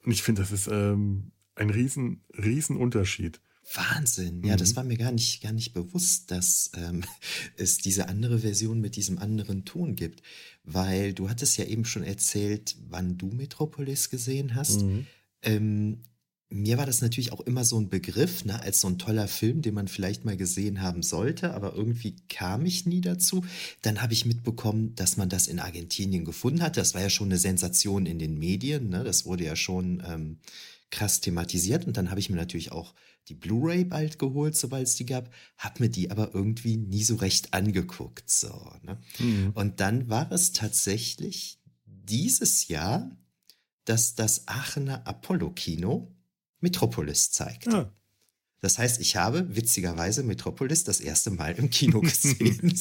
Und 0.04 0.12
ich 0.12 0.24
finde, 0.24 0.42
das 0.42 0.52
ist 0.52 0.68
ähm, 0.68 1.32
ein 1.54 1.70
riesen, 1.70 2.24
riesen 2.36 2.78
Unterschied. 2.78 3.42
Wahnsinn. 3.74 4.44
Ja, 4.44 4.54
mhm. 4.54 4.58
das 4.60 4.76
war 4.76 4.84
mir 4.84 4.98
gar 4.98 5.12
nicht, 5.12 5.42
gar 5.42 5.52
nicht 5.52 5.74
bewusst, 5.74 6.32
dass 6.32 6.72
ähm, 6.76 7.04
es 7.58 7.78
diese 7.78 8.08
andere 8.08 8.40
Version 8.40 8.80
mit 8.80 8.96
diesem 8.96 9.18
anderen 9.18 9.66
Ton 9.66 9.96
gibt. 9.96 10.22
Weil 10.64 11.14
du 11.14 11.30
hattest 11.30 11.58
ja 11.58 11.66
eben 11.66 11.86
schon 11.86 12.04
erzählt, 12.04 12.78
wann 12.88 13.18
du 13.18 13.28
Metropolis 13.28 14.10
gesehen 14.10 14.56
hast. 14.56 14.84
Mhm. 14.84 15.08
Ähm, 15.42 16.04
mir 16.56 16.78
war 16.78 16.86
das 16.86 17.02
natürlich 17.02 17.34
auch 17.34 17.42
immer 17.42 17.66
so 17.66 17.78
ein 17.78 17.90
Begriff, 17.90 18.46
ne, 18.46 18.62
als 18.62 18.80
so 18.80 18.88
ein 18.88 18.98
toller 18.98 19.28
Film, 19.28 19.62
den 19.62 19.74
man 19.74 19.90
vielleicht 19.90 20.24
mal 20.24 20.38
gesehen 20.38 20.82
haben 20.82 21.04
sollte, 21.04 21.54
aber 21.54 21.74
irgendwie 21.74 22.16
kam 22.30 22.66
ich 22.66 22.86
nie 22.86 23.02
dazu. 23.02 23.44
Dann 23.82 24.02
habe 24.02 24.14
ich 24.14 24.26
mitbekommen, 24.26 24.96
dass 24.96 25.18
man 25.18 25.28
das 25.28 25.48
in 25.48 25.60
Argentinien 25.60 26.24
gefunden 26.24 26.62
hat. 26.62 26.78
Das 26.78 26.94
war 26.94 27.02
ja 27.02 27.10
schon 27.10 27.28
eine 27.28 27.40
Sensation 27.40 28.06
in 28.06 28.20
den 28.20 28.40
Medien, 28.40 28.88
ne? 28.88 29.04
Das 29.04 29.26
wurde 29.26 29.44
ja 29.44 29.58
schon 29.58 30.02
ähm, 30.08 30.38
krass 30.92 31.20
thematisiert. 31.20 31.86
Und 31.86 31.98
dann 31.98 32.10
habe 32.10 32.22
ich 32.22 32.30
mir 32.30 32.38
natürlich 32.38 32.72
auch 32.72 32.94
die 33.28 33.34
Blu-ray 33.36 33.84
bald 33.84 34.18
geholt, 34.18 34.56
sobald 34.56 34.88
es 34.88 34.96
die 34.96 35.06
gab, 35.06 35.34
habe 35.58 35.84
mir 35.84 35.90
die 35.90 36.10
aber 36.10 36.34
irgendwie 36.34 36.78
nie 36.78 37.04
so 37.04 37.16
recht 37.16 37.54
angeguckt. 37.54 38.30
So, 38.30 38.72
ne? 38.82 38.98
Mhm. 39.20 39.52
Und 39.56 39.82
dann 39.82 40.08
war 40.08 40.32
es 40.32 40.54
tatsächlich 40.54 41.60
dieses 41.86 42.70
Jahr, 42.70 43.12
dass 43.84 44.16
das 44.16 44.48
Aachener 44.48 45.06
Apollo-Kino 45.06 46.15
Metropolis 46.66 47.30
zeigt. 47.30 47.68
Ja. 47.72 47.92
Das 48.62 48.80
heißt, 48.80 49.00
ich 49.00 49.16
habe 49.16 49.56
witzigerweise 49.56 50.24
Metropolis 50.24 50.84
das 50.84 51.00
erste 51.00 51.30
Mal 51.30 51.52
im 51.52 51.70
Kino 51.70 52.02
gesehen. 52.02 52.74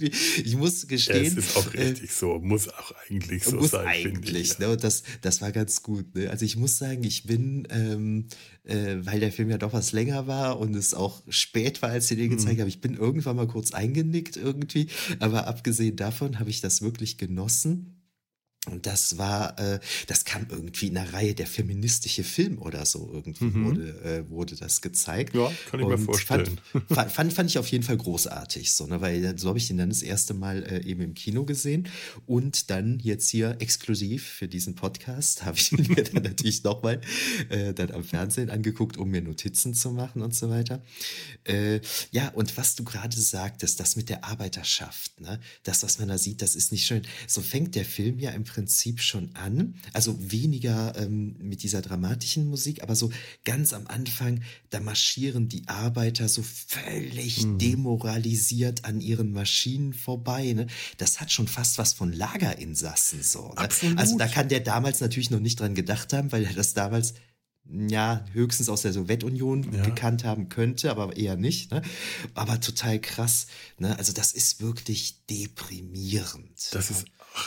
ich 0.44 0.56
muss 0.56 0.88
gestehen. 0.88 1.26
Es 1.26 1.36
ist 1.36 1.56
auch 1.56 1.72
äh, 1.72 1.82
richtig 1.82 2.10
äh, 2.10 2.12
so, 2.12 2.40
muss 2.40 2.68
auch 2.68 2.92
eigentlich 3.08 3.44
so 3.44 3.54
muss 3.54 3.70
sein. 3.70 3.86
Eigentlich, 3.86 4.54
ich, 4.54 4.58
ja. 4.58 4.70
ne? 4.70 4.76
das, 4.76 5.04
das 5.20 5.40
war 5.40 5.52
ganz 5.52 5.84
gut. 5.84 6.16
Ne? 6.16 6.30
Also 6.30 6.44
ich 6.44 6.56
muss 6.56 6.78
sagen, 6.78 7.04
ich 7.04 7.26
bin, 7.28 7.68
ähm, 7.70 8.26
äh, 8.64 8.96
weil 9.02 9.20
der 9.20 9.30
Film 9.30 9.50
ja 9.50 9.58
doch 9.58 9.72
was 9.72 9.92
länger 9.92 10.26
war 10.26 10.58
und 10.58 10.74
es 10.74 10.94
auch 10.94 11.22
spät 11.28 11.80
war, 11.80 11.90
als 11.90 12.08
sie 12.08 12.16
den 12.16 12.30
gezeigt 12.30 12.56
mhm. 12.56 12.62
habe, 12.62 12.70
ich 12.70 12.80
bin 12.80 12.94
irgendwann 12.94 13.36
mal 13.36 13.46
kurz 13.46 13.72
eingenickt 13.72 14.36
irgendwie. 14.36 14.88
Aber 15.20 15.46
abgesehen 15.46 15.94
davon 15.94 16.40
habe 16.40 16.50
ich 16.50 16.60
das 16.60 16.82
wirklich 16.82 17.18
genossen. 17.18 18.03
Und 18.70 18.86
das 18.86 19.18
war, 19.18 19.58
äh, 19.58 19.78
das 20.06 20.24
kam 20.24 20.46
irgendwie 20.48 20.86
in 20.86 20.94
der 20.94 21.12
Reihe 21.12 21.34
der 21.34 21.46
feministische 21.46 22.24
Film 22.24 22.58
oder 22.58 22.86
so. 22.86 23.10
Irgendwie 23.12 23.44
mhm. 23.44 23.64
wurde, 23.64 24.00
äh, 24.02 24.30
wurde 24.30 24.56
das 24.56 24.80
gezeigt. 24.80 25.34
Ja, 25.34 25.52
kann 25.70 25.80
ich 25.80 25.86
und 25.86 25.92
mir 25.92 25.98
vorstellen. 25.98 26.60
Fand, 26.88 27.12
fand, 27.12 27.32
fand, 27.32 27.50
ich 27.50 27.58
auf 27.58 27.68
jeden 27.68 27.84
Fall 27.84 27.98
großartig, 27.98 28.72
so, 28.72 28.86
ne? 28.86 29.00
weil 29.02 29.38
so 29.38 29.48
habe 29.48 29.58
ich 29.58 29.68
ihn 29.70 29.76
dann 29.76 29.90
das 29.90 30.02
erste 30.02 30.32
Mal 30.32 30.62
äh, 30.62 30.82
eben 30.84 31.02
im 31.02 31.14
Kino 31.14 31.44
gesehen. 31.44 31.88
Und 32.24 32.70
dann 32.70 33.00
jetzt 33.00 33.28
hier 33.28 33.56
exklusiv 33.58 34.26
für 34.26 34.48
diesen 34.48 34.74
Podcast 34.74 35.44
habe 35.44 35.58
ich 35.58 35.72
ihn 35.72 35.86
mir 35.94 36.04
dann 36.04 36.22
natürlich 36.22 36.64
nochmal 36.64 37.02
äh, 37.50 37.74
dann 37.74 37.90
am 37.90 38.02
Fernsehen 38.02 38.48
angeguckt, 38.48 38.96
um 38.96 39.10
mir 39.10 39.20
Notizen 39.20 39.74
zu 39.74 39.90
machen 39.90 40.22
und 40.22 40.34
so 40.34 40.48
weiter. 40.48 40.82
Äh, 41.44 41.80
ja, 42.12 42.28
und 42.30 42.56
was 42.56 42.76
du 42.76 42.84
gerade 42.84 43.20
sagtest, 43.20 43.78
das 43.78 43.96
mit 43.96 44.08
der 44.08 44.24
Arbeiterschaft, 44.24 45.20
ne? 45.20 45.38
das, 45.64 45.82
was 45.82 45.98
man 45.98 46.08
da 46.08 46.16
sieht, 46.16 46.40
das 46.40 46.54
ist 46.54 46.72
nicht 46.72 46.86
schön. 46.86 47.02
So 47.26 47.42
fängt 47.42 47.74
der 47.74 47.84
Film 47.84 48.18
ja 48.18 48.30
im 48.30 48.44
Prinzip 48.44 48.53
schon 48.96 49.34
an. 49.34 49.74
Also 49.92 50.16
weniger 50.18 50.94
ähm, 50.96 51.36
mit 51.40 51.62
dieser 51.62 51.82
dramatischen 51.82 52.48
Musik, 52.48 52.82
aber 52.82 52.96
so 52.96 53.10
ganz 53.44 53.72
am 53.72 53.86
Anfang, 53.86 54.42
da 54.70 54.80
marschieren 54.80 55.48
die 55.48 55.66
Arbeiter 55.68 56.28
so 56.28 56.42
völlig 56.42 57.44
mhm. 57.44 57.58
demoralisiert 57.58 58.84
an 58.84 59.00
ihren 59.00 59.32
Maschinen 59.32 59.92
vorbei. 59.92 60.52
Ne? 60.52 60.66
Das 60.98 61.20
hat 61.20 61.30
schon 61.32 61.48
fast 61.48 61.78
was 61.78 61.92
von 61.92 62.12
Lagerinsassen 62.12 63.22
so. 63.22 63.54
Ne? 63.54 63.68
Also 63.96 64.18
da 64.18 64.28
kann 64.28 64.48
der 64.48 64.60
damals 64.60 65.00
natürlich 65.00 65.30
noch 65.30 65.40
nicht 65.40 65.60
dran 65.60 65.74
gedacht 65.74 66.12
haben, 66.12 66.32
weil 66.32 66.44
er 66.44 66.54
das 66.54 66.74
damals 66.74 67.14
ja, 67.66 68.24
höchstens 68.32 68.68
aus 68.68 68.82
der 68.82 68.92
Sowjetunion 68.92 69.72
ja. 69.72 69.82
gekannt 69.82 70.24
haben 70.24 70.48
könnte, 70.48 70.90
aber 70.90 71.16
eher 71.16 71.36
nicht. 71.36 71.70
Ne? 71.70 71.82
Aber 72.34 72.60
total 72.60 73.00
krass. 73.00 73.46
Ne? 73.78 73.96
Also 73.98 74.12
das 74.12 74.32
ist 74.32 74.60
wirklich 74.60 75.24
deprimierend. 75.26 76.68
Das 76.72 76.90
ja. 76.90 76.96
ist 76.96 77.06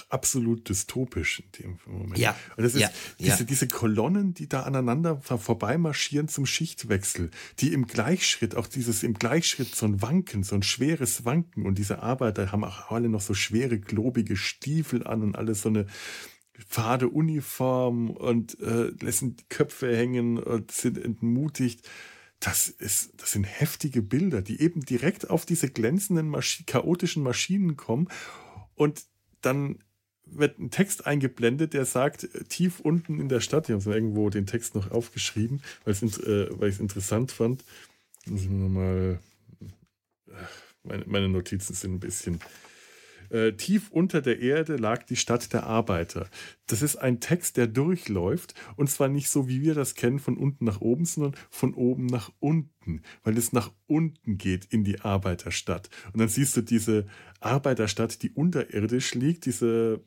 absolut 0.09 0.67
dystopisch 0.69 1.39
in 1.39 1.51
dem 1.51 1.79
Moment. 1.85 2.17
Ja. 2.17 2.35
Und 2.55 2.63
das 2.63 2.75
ist 2.75 2.81
ja. 2.81 2.89
Diese, 3.19 3.39
ja. 3.39 3.43
diese 3.43 3.67
Kolonnen, 3.67 4.33
die 4.33 4.47
da 4.47 4.63
aneinander 4.63 5.21
vorbeimarschieren 5.21 6.27
zum 6.27 6.45
Schichtwechsel, 6.45 7.31
die 7.59 7.73
im 7.73 7.87
Gleichschritt, 7.87 8.55
auch 8.55 8.67
dieses 8.67 9.03
im 9.03 9.13
Gleichschritt 9.13 9.75
so 9.75 9.85
ein 9.85 10.01
Wanken, 10.01 10.43
so 10.43 10.55
ein 10.55 10.63
schweres 10.63 11.25
Wanken 11.25 11.65
und 11.65 11.77
diese 11.77 11.99
Arbeiter 11.99 12.51
haben 12.51 12.63
auch 12.63 12.91
alle 12.91 13.09
noch 13.09 13.21
so 13.21 13.33
schwere, 13.33 13.79
globige 13.79 14.35
Stiefel 14.35 15.05
an 15.05 15.21
und 15.23 15.35
alles 15.35 15.61
so 15.61 15.69
eine 15.69 15.87
fade 16.67 17.09
Uniform 17.09 18.09
und 18.09 18.59
äh, 18.59 18.91
lassen 19.01 19.35
die 19.35 19.45
Köpfe 19.49 19.95
hängen 19.95 20.37
und 20.39 20.71
sind 20.71 20.97
entmutigt. 20.97 21.87
Das, 22.39 22.67
ist, 22.67 23.19
das 23.21 23.31
sind 23.31 23.45
heftige 23.45 24.01
Bilder, 24.01 24.41
die 24.41 24.61
eben 24.61 24.81
direkt 24.81 25.29
auf 25.29 25.45
diese 25.45 25.69
glänzenden, 25.69 26.29
Maschi 26.29 26.65
chaotischen 26.65 27.23
Maschinen 27.23 27.77
kommen. 27.77 28.09
Und 28.75 29.05
dann 29.47 29.79
wird 30.25 30.59
ein 30.59 30.71
Text 30.71 31.07
eingeblendet, 31.07 31.73
der 31.73 31.85
sagt, 31.85 32.27
tief 32.49 32.79
unten 32.81 33.19
in 33.19 33.29
der 33.29 33.39
Stadt, 33.39 33.69
ich 33.69 33.75
habe 33.75 33.93
irgendwo 33.93 34.29
den 34.29 34.45
Text 34.45 34.75
noch 34.75 34.91
aufgeschrieben, 34.91 35.61
weil 35.85 35.93
ich 35.93 36.03
es 36.03 36.17
äh, 36.19 36.83
interessant 36.83 37.31
fand. 37.31 37.63
Muss 38.25 38.41
ich 38.41 38.49
mal, 38.49 39.19
meine, 40.83 41.05
meine 41.07 41.29
Notizen 41.29 41.73
sind 41.73 41.93
ein 41.93 41.99
bisschen 41.99 42.41
Äh, 43.29 43.53
tief 43.53 43.89
unter 43.91 44.21
der 44.21 44.39
Erde 44.39 44.77
lag 44.77 45.03
die 45.03 45.15
Stadt 45.15 45.53
der 45.53 45.65
Arbeiter. 45.65 46.29
Das 46.67 46.81
ist 46.81 46.95
ein 46.95 47.19
Text, 47.19 47.57
der 47.57 47.67
durchläuft 47.67 48.53
und 48.75 48.89
zwar 48.89 49.07
nicht 49.07 49.29
so, 49.29 49.47
wie 49.47 49.61
wir 49.61 49.73
das 49.73 49.95
kennen, 49.95 50.19
von 50.19 50.37
unten 50.37 50.65
nach 50.65 50.81
oben, 50.81 51.05
sondern 51.05 51.35
von 51.49 51.73
oben 51.73 52.05
nach 52.05 52.31
unten, 52.39 53.01
weil 53.23 53.37
es 53.37 53.53
nach 53.53 53.71
unten 53.87 54.37
geht 54.37 54.65
in 54.65 54.83
die 54.83 55.01
Arbeiterstadt. 55.01 55.89
Und 56.13 56.19
dann 56.19 56.29
siehst 56.29 56.55
du 56.57 56.61
diese 56.61 57.07
Arbeiterstadt, 57.39 58.21
die 58.23 58.31
unterirdisch 58.31 59.13
liegt, 59.13 59.45
diese 59.45 60.01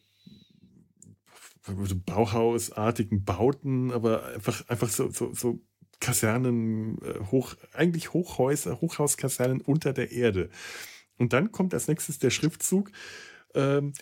Bauhausartigen 2.07 3.25
Bauten, 3.25 3.93
aber 3.93 4.27
einfach, 4.27 4.67
einfach 4.69 4.89
so, 4.89 5.11
so, 5.11 5.33
so 5.35 5.61
Kasernen, 6.01 6.99
äh, 7.03 7.21
hoch, 7.31 7.55
eigentlich 7.75 8.13
Hochhäuser, 8.13 8.81
Hochhauskasernen 8.81 9.61
unter 9.61 9.93
der 9.93 10.11
Erde. 10.11 10.49
Und 11.21 11.35
dann 11.35 11.53
kommt 11.53 11.75
als 11.75 11.87
nächstes 11.87 12.19
der 12.19 12.31
Schriftzug 12.31 12.91
ähm, 13.55 13.93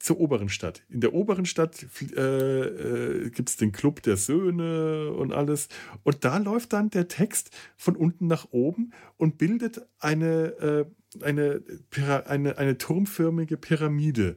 zur 0.00 0.18
oberen 0.18 0.48
Stadt. 0.48 0.82
In 0.88 1.00
der 1.00 1.14
oberen 1.14 1.46
Stadt 1.46 1.86
äh, 2.16 2.20
äh, 2.20 3.30
gibt 3.30 3.48
es 3.48 3.56
den 3.56 3.70
Club 3.70 4.02
der 4.02 4.16
Söhne 4.16 5.12
und 5.12 5.32
alles. 5.32 5.68
Und 6.02 6.24
da 6.24 6.38
läuft 6.38 6.72
dann 6.72 6.90
der 6.90 7.06
Text 7.06 7.50
von 7.76 7.94
unten 7.94 8.26
nach 8.26 8.48
oben 8.50 8.92
und 9.16 9.38
bildet 9.38 9.80
eine, 10.00 10.86
äh, 11.22 11.24
eine, 11.24 11.62
eine, 12.26 12.58
eine 12.58 12.78
turmförmige 12.78 13.56
Pyramide. 13.56 14.36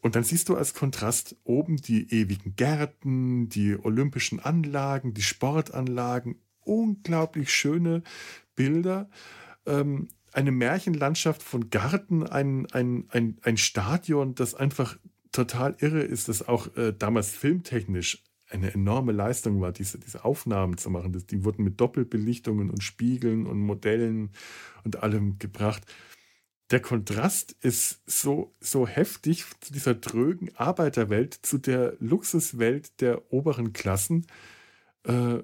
Und 0.00 0.14
dann 0.14 0.22
siehst 0.22 0.48
du 0.48 0.54
als 0.56 0.72
Kontrast 0.72 1.34
oben 1.42 1.78
die 1.78 2.14
ewigen 2.14 2.54
Gärten, 2.54 3.48
die 3.48 3.76
olympischen 3.76 4.38
Anlagen, 4.38 5.14
die 5.14 5.22
Sportanlagen, 5.22 6.36
unglaublich 6.60 7.52
schöne 7.52 8.04
Bilder. 8.54 9.10
Ähm, 9.66 10.08
eine 10.34 10.52
Märchenlandschaft 10.52 11.42
von 11.42 11.70
Garten, 11.70 12.26
ein, 12.26 12.66
ein, 12.72 13.06
ein, 13.10 13.38
ein 13.42 13.56
Stadion, 13.56 14.34
das 14.34 14.54
einfach 14.54 14.98
total 15.32 15.76
irre 15.78 16.02
ist, 16.02 16.28
das 16.28 16.46
auch 16.46 16.76
äh, 16.76 16.92
damals 16.92 17.30
filmtechnisch 17.30 18.22
eine 18.50 18.72
enorme 18.72 19.12
Leistung 19.12 19.60
war, 19.60 19.72
diese, 19.72 19.98
diese 19.98 20.24
Aufnahmen 20.24 20.76
zu 20.76 20.90
machen. 20.90 21.12
Das, 21.12 21.26
die 21.26 21.44
wurden 21.44 21.64
mit 21.64 21.80
Doppelbelichtungen 21.80 22.70
und 22.70 22.82
Spiegeln 22.82 23.46
und 23.46 23.58
Modellen 23.58 24.30
und 24.84 25.02
allem 25.02 25.38
gebracht 25.38 25.82
der 26.70 26.80
Kontrast 26.80 27.52
ist 27.60 28.00
so, 28.06 28.54
so 28.58 28.86
heftig 28.86 29.44
zu 29.60 29.72
dieser 29.72 29.94
drögen 29.94 30.50
Arbeiterwelt, 30.56 31.34
zu 31.34 31.58
der 31.58 31.94
Luxuswelt 32.00 33.00
der 33.00 33.32
oberen 33.32 33.72
Klassen. 33.72 34.26
Äh, 35.04 35.38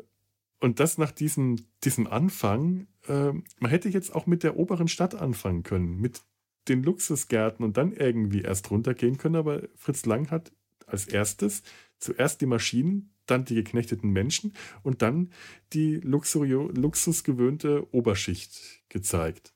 und 0.61 0.81
das 0.81 0.99
nach 0.99 1.13
diesem, 1.13 1.57
diesem 1.85 2.07
Anfang, 2.07 2.87
äh, 3.09 3.33
man 3.59 3.71
hätte 3.71 3.89
jetzt 3.89 4.15
auch 4.15 4.27
mit 4.27 4.43
der 4.43 4.57
oberen 4.57 4.89
Stadt 4.89 5.15
anfangen 5.15 5.63
können, 5.63 6.01
mit 6.01 6.23
den 6.69 6.83
Luxusgärten 6.83 7.65
und 7.65 7.77
dann 7.77 7.93
irgendwie 7.93 8.43
erst 8.43 8.71
runtergehen 8.71 9.19
können. 9.19 9.37
Aber 9.37 9.63
Fritz 9.77 10.05
Lang 10.07 10.31
hat 10.31 10.53
als 10.87 11.07
erstes 11.07 11.63
zuerst 11.99 12.41
die 12.41 12.47
Maschinen, 12.47 13.15
dann 13.27 13.45
die 13.45 13.55
geknechteten 13.55 14.11
Menschen 14.11 14.55
und 14.83 15.03
dann 15.03 15.31
die 15.73 15.97
luxusgewöhnte 15.97 17.87
Oberschicht 17.95 18.83
gezeigt 18.89 19.55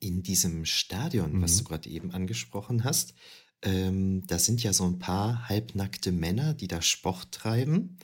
in 0.00 0.22
diesem 0.22 0.64
Stadion, 0.64 1.34
mhm. 1.34 1.42
was 1.42 1.58
du 1.58 1.64
gerade 1.64 1.88
eben 1.88 2.10
angesprochen 2.12 2.84
hast, 2.84 3.14
ähm, 3.62 4.26
da 4.26 4.38
sind 4.38 4.62
ja 4.62 4.72
so 4.72 4.84
ein 4.84 4.98
paar 4.98 5.48
halbnackte 5.48 6.12
Männer, 6.12 6.54
die 6.54 6.68
da 6.68 6.80
Sport 6.80 7.32
treiben. 7.32 7.98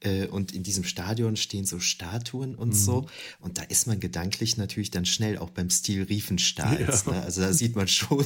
Äh, 0.00 0.26
und 0.26 0.52
in 0.52 0.62
diesem 0.62 0.84
Stadion 0.84 1.36
stehen 1.36 1.64
so 1.64 1.80
Statuen 1.80 2.54
und 2.54 2.68
mhm. 2.68 2.74
so. 2.74 3.06
Und 3.40 3.58
da 3.58 3.62
ist 3.62 3.86
man 3.86 3.98
gedanklich 3.98 4.56
natürlich 4.56 4.90
dann 4.90 5.04
schnell 5.04 5.38
auch 5.38 5.50
beim 5.50 5.70
Stil 5.70 6.04
Riefenstahls. 6.04 6.78
Ja. 7.06 7.12
Ne? 7.12 7.22
Also 7.22 7.40
da 7.40 7.52
sieht 7.52 7.76
man 7.76 7.88
schon, 7.88 8.24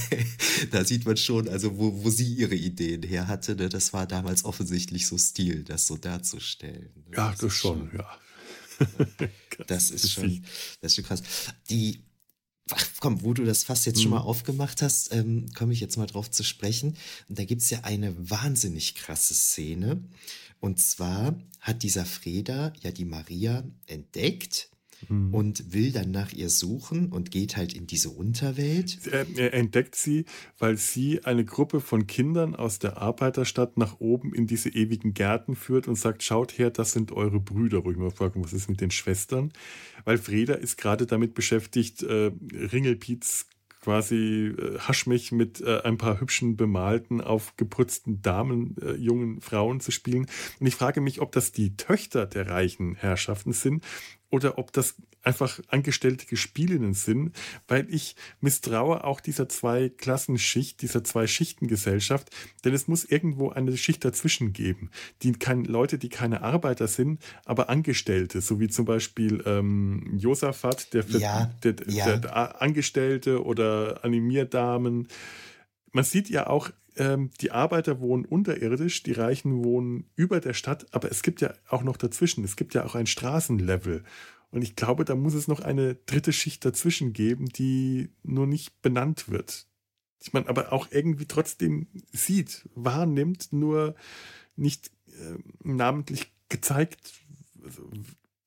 da 0.70 0.84
sieht 0.84 1.04
man 1.06 1.16
schon, 1.16 1.48
also 1.48 1.76
wo, 1.78 2.04
wo 2.04 2.10
sie 2.10 2.32
ihre 2.34 2.54
Ideen 2.54 3.02
her 3.02 3.26
hatte. 3.26 3.56
Ne? 3.56 3.68
Das 3.68 3.92
war 3.92 4.06
damals 4.06 4.44
offensichtlich 4.44 5.06
so 5.06 5.18
Stil, 5.18 5.64
das 5.64 5.86
so 5.86 5.96
darzustellen. 5.96 6.90
Ne? 7.10 7.16
Ja, 7.16 7.30
das, 7.30 7.40
das 7.40 7.54
schon, 7.54 7.90
schon, 7.90 7.98
ja. 7.98 9.28
das 9.66 9.90
ist 9.90 10.10
schon, 10.10 10.44
das 10.80 10.92
ist 10.92 10.96
schon 10.96 11.04
krass. 11.04 11.22
Die, 11.70 12.04
Ach, 12.70 12.86
komm, 13.00 13.22
wo 13.22 13.34
du 13.34 13.44
das 13.44 13.64
fast 13.64 13.86
jetzt 13.86 13.98
mhm. 13.98 14.02
schon 14.02 14.10
mal 14.12 14.20
aufgemacht 14.20 14.82
hast, 14.82 15.12
ähm, 15.12 15.52
komme 15.52 15.72
ich 15.72 15.80
jetzt 15.80 15.96
mal 15.96 16.06
drauf 16.06 16.30
zu 16.30 16.44
sprechen. 16.44 16.96
Und 17.28 17.38
da 17.38 17.44
gibt 17.44 17.62
es 17.62 17.70
ja 17.70 17.80
eine 17.80 18.14
wahnsinnig 18.30 18.94
krasse 18.94 19.34
Szene. 19.34 20.02
Und 20.62 20.78
zwar 20.78 21.34
hat 21.58 21.82
dieser 21.82 22.04
Freda 22.04 22.72
ja 22.82 22.92
die 22.92 23.04
Maria 23.04 23.64
entdeckt 23.88 24.70
mhm. 25.08 25.34
und 25.34 25.72
will 25.72 25.90
dann 25.90 26.12
nach 26.12 26.32
ihr 26.32 26.50
suchen 26.50 27.10
und 27.10 27.32
geht 27.32 27.56
halt 27.56 27.74
in 27.74 27.88
diese 27.88 28.10
Unterwelt. 28.10 29.00
Er, 29.10 29.26
er, 29.36 29.54
entdeckt 29.54 29.96
sie, 29.96 30.24
weil 30.60 30.76
sie 30.76 31.24
eine 31.24 31.44
Gruppe 31.44 31.80
von 31.80 32.06
Kindern 32.06 32.54
aus 32.54 32.78
der 32.78 32.98
Arbeiterstadt 32.98 33.76
nach 33.76 33.98
oben 33.98 34.32
in 34.32 34.46
diese 34.46 34.68
ewigen 34.68 35.14
Gärten 35.14 35.56
führt 35.56 35.88
und 35.88 35.96
sagt, 35.96 36.22
schaut 36.22 36.56
her, 36.58 36.70
das 36.70 36.92
sind 36.92 37.10
eure 37.10 37.40
Brüder. 37.40 37.84
Wo 37.84 37.90
ich 37.90 37.96
mal 37.96 38.12
frage, 38.12 38.40
was 38.40 38.52
ist 38.52 38.70
mit 38.70 38.80
den 38.80 38.92
Schwestern? 38.92 39.52
Weil 40.04 40.18
Freda 40.18 40.54
ist 40.54 40.78
gerade 40.78 41.06
damit 41.06 41.34
beschäftigt, 41.34 42.04
äh, 42.04 42.30
Ringelpiez 42.52 43.46
quasi 43.82 44.54
äh, 44.56 44.78
Haschmich 44.78 45.32
mit 45.32 45.60
äh, 45.60 45.82
ein 45.82 45.98
paar 45.98 46.20
hübschen, 46.20 46.56
bemalten, 46.56 47.20
aufgeputzten 47.20 48.22
Damen, 48.22 48.76
äh, 48.80 48.92
jungen 48.92 49.40
Frauen 49.40 49.80
zu 49.80 49.90
spielen. 49.90 50.26
Und 50.60 50.66
ich 50.66 50.76
frage 50.76 51.00
mich, 51.00 51.20
ob 51.20 51.32
das 51.32 51.52
die 51.52 51.76
Töchter 51.76 52.26
der 52.26 52.48
reichen 52.48 52.94
Herrschaften 52.94 53.52
sind 53.52 53.84
oder 54.32 54.58
ob 54.58 54.72
das 54.72 54.94
einfach 55.22 55.60
angestellte 55.68 56.26
Gespielinnen 56.26 56.94
sind, 56.94 57.36
weil 57.68 57.86
ich 57.92 58.16
misstraue 58.40 59.04
auch 59.04 59.20
dieser 59.20 59.48
zwei 59.48 59.90
Klassenschicht, 59.90 60.80
dieser 60.80 61.04
zwei 61.04 61.26
Schichtengesellschaft, 61.26 62.30
denn 62.64 62.72
es 62.72 62.88
muss 62.88 63.04
irgendwo 63.04 63.50
eine 63.50 63.76
Schicht 63.76 64.04
dazwischen 64.04 64.54
geben, 64.54 64.90
die 65.22 65.32
kein, 65.32 65.64
Leute, 65.64 65.98
die 65.98 66.08
keine 66.08 66.42
Arbeiter 66.42 66.88
sind, 66.88 67.22
aber 67.44 67.68
Angestellte, 67.68 68.40
so 68.40 68.58
wie 68.58 68.68
zum 68.68 68.86
Beispiel 68.86 69.42
ähm, 69.46 70.16
Josaphat, 70.16 70.94
der, 70.94 71.04
ja, 71.08 71.52
der, 71.62 71.76
ja. 71.86 72.16
der 72.16 72.62
Angestellte 72.62 73.44
oder 73.44 74.02
Animierdamen. 74.02 75.08
Man 75.92 76.04
sieht 76.04 76.30
ja 76.30 76.46
auch, 76.46 76.70
ähm, 76.96 77.30
die 77.40 77.50
Arbeiter 77.50 78.00
wohnen 78.00 78.24
unterirdisch, 78.24 79.02
die 79.02 79.12
Reichen 79.12 79.64
wohnen 79.64 80.04
über 80.14 80.40
der 80.40 80.54
Stadt, 80.54 80.86
aber 80.92 81.10
es 81.10 81.22
gibt 81.22 81.40
ja 81.40 81.54
auch 81.68 81.82
noch 81.82 81.96
dazwischen, 81.96 82.44
es 82.44 82.56
gibt 82.56 82.74
ja 82.74 82.84
auch 82.84 82.94
ein 82.94 83.06
Straßenlevel. 83.06 84.04
Und 84.50 84.62
ich 84.62 84.76
glaube, 84.76 85.04
da 85.04 85.14
muss 85.14 85.34
es 85.34 85.48
noch 85.48 85.60
eine 85.60 85.94
dritte 85.94 86.32
Schicht 86.32 86.64
dazwischen 86.64 87.12
geben, 87.14 87.46
die 87.46 88.10
nur 88.22 88.46
nicht 88.46 88.82
benannt 88.82 89.30
wird. 89.30 89.66
Ich 90.20 90.32
meine, 90.32 90.48
aber 90.48 90.72
auch 90.72 90.88
irgendwie 90.90 91.26
trotzdem 91.26 91.86
sieht, 92.12 92.68
wahrnimmt, 92.74 93.52
nur 93.52 93.94
nicht 94.54 94.90
äh, 95.08 95.38
namentlich 95.64 96.30
gezeigt 96.48 97.00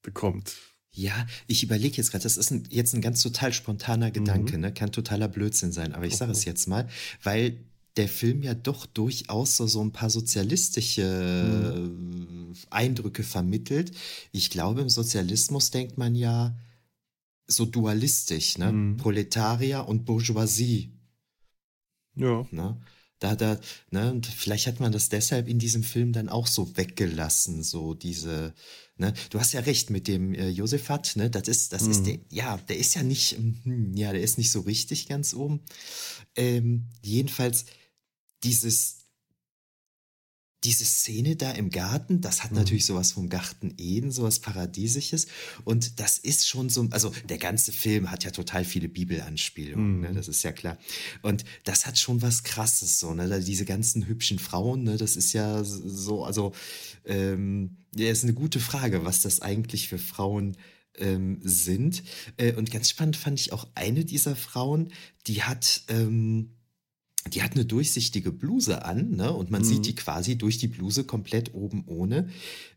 bekommt. 0.02 0.56
Ja, 0.92 1.26
ich 1.48 1.64
überlege 1.64 1.98
jetzt 1.98 2.12
gerade, 2.12 2.24
das 2.24 2.38
ist 2.38 2.52
ein, 2.52 2.64
jetzt 2.70 2.94
ein 2.94 3.02
ganz 3.02 3.22
total 3.22 3.52
spontaner 3.52 4.12
Gedanke, 4.12 4.56
mhm. 4.56 4.62
ne? 4.62 4.74
kann 4.74 4.92
totaler 4.92 5.28
Blödsinn 5.28 5.74
sein, 5.74 5.94
aber 5.94 6.06
ich 6.06 6.16
sage 6.16 6.32
es 6.32 6.46
jetzt 6.46 6.68
mal, 6.68 6.88
weil 7.22 7.58
der 7.98 8.10
Film 8.10 8.44
ja 8.44 8.54
doch 8.54 8.86
durchaus 8.86 9.58
so, 9.58 9.68
so 9.68 9.82
ein 9.82 9.92
paar 9.92 10.10
sozialistische 10.10 11.88
mhm. 11.88 12.54
Eindrücke 12.70 13.24
vermittelt. 13.24 13.92
Ich 14.32 14.50
glaube, 14.50 14.82
im 14.82 14.90
Sozialismus 14.90 15.72
denkt 15.72 15.98
man 15.98 16.16
ja 16.16 16.58
so 17.48 17.66
dualistisch, 17.66 18.58
ne? 18.58 18.72
Mhm. 18.72 18.98
Proletarier 18.98 19.88
und 19.88 20.06
Bourgeoisie. 20.06 20.92
Ja. 22.16 22.48
Ne? 22.52 22.82
Da, 23.20 23.36
da, 23.36 23.60
ne, 23.92 24.12
und 24.12 24.26
vielleicht 24.26 24.68
hat 24.68 24.80
man 24.82 24.92
das 24.92 25.08
deshalb 25.08 25.48
in 25.48 25.58
diesem 25.58 25.84
Film 25.84 26.12
dann 26.12 26.28
auch 26.28 26.48
so 26.48 26.76
weggelassen, 26.76 27.64
so 27.64 27.94
diese, 27.94 28.54
ne, 28.98 29.14
du 29.30 29.40
hast 29.40 29.54
ja 29.54 29.62
recht 29.62 29.90
mit 29.90 30.10
dem 30.10 30.34
äh, 30.34 30.50
Josefat, 30.50 31.16
ne, 31.16 31.30
das 31.30 31.48
ist, 31.48 31.72
das 31.72 31.84
mhm. 31.84 31.92
ist 31.92 32.04
der, 32.04 32.20
ja, 32.30 32.58
der 32.58 32.78
ist 32.78 32.94
ja 32.94 33.04
nicht, 33.04 33.38
hm, 33.38 33.94
ja, 33.96 34.12
der 34.12 34.22
ist 34.22 34.38
nicht 34.38 34.52
so 34.52 34.62
richtig 34.62 35.08
ganz 35.08 35.34
oben. 35.34 35.62
Ähm, 36.36 36.90
jedenfalls, 37.02 37.66
dieses, 38.46 39.06
diese 40.64 40.86
Szene 40.86 41.36
da 41.36 41.52
im 41.52 41.70
Garten, 41.70 42.22
das 42.22 42.44
hat 42.44 42.52
mhm. 42.52 42.58
natürlich 42.58 42.86
sowas 42.86 43.12
vom 43.12 43.30
Garten 43.30 43.76
Eden, 43.78 44.12
sowas 44.12 44.40
Paradiesisches. 44.40 45.28
Und 45.64 46.00
das 46.00 46.18
ist 46.18 46.48
schon 46.48 46.70
so, 46.70 46.88
also 46.92 47.12
der 47.30 47.38
ganze 47.38 47.72
Film 47.72 48.10
hat 48.10 48.24
ja 48.24 48.32
total 48.32 48.66
viele 48.66 48.90
Bibelanspielungen, 48.90 50.02
ne, 50.02 50.08
mhm. 50.08 50.14
ne, 50.14 50.20
das 50.20 50.28
ist 50.28 50.44
ja 50.44 50.52
klar. 50.52 50.78
Und 51.22 51.46
das 51.64 51.86
hat 51.86 52.00
schon 52.00 52.22
was 52.22 52.44
Krasses, 52.44 53.00
so, 53.00 53.14
ne, 53.14 53.42
diese 53.42 53.66
ganzen 53.66 54.08
hübschen 54.08 54.40
Frauen, 54.40 54.84
ne, 54.84 54.98
das 54.98 55.16
ist 55.16 55.34
ja 55.34 55.64
so, 55.64 56.24
also, 56.24 56.54
ähm, 57.06 57.78
ja, 57.96 58.10
ist 58.10 58.24
eine 58.24 58.34
gute 58.34 58.60
Frage, 58.60 59.06
was 59.06 59.22
das 59.22 59.42
eigentlich 59.42 59.88
für 59.88 60.00
Frauen 60.00 60.58
ähm, 60.98 61.40
sind. 61.44 62.04
Äh, 62.38 62.54
und 62.54 62.72
ganz 62.72 62.90
spannend 62.90 63.18
fand 63.18 63.40
ich 63.40 63.54
auch 63.54 63.68
eine 63.76 64.04
dieser 64.04 64.36
Frauen, 64.36 64.92
die 65.28 65.44
hat, 65.44 65.84
ähm, 65.90 66.56
die 67.34 67.42
hat 67.42 67.54
eine 67.54 67.66
durchsichtige 67.66 68.32
Bluse 68.32 68.86
an, 68.86 69.12
ne? 69.12 69.34
Und 69.34 69.52
man 69.52 69.62
mhm. 69.62 69.66
sieht 69.66 69.86
die 69.86 69.96
quasi 69.96 70.38
durch 70.38 70.58
die 70.58 70.68
Bluse 70.68 71.04
komplett 71.04 71.54
oben 71.54 71.84
ohne. 71.88 72.30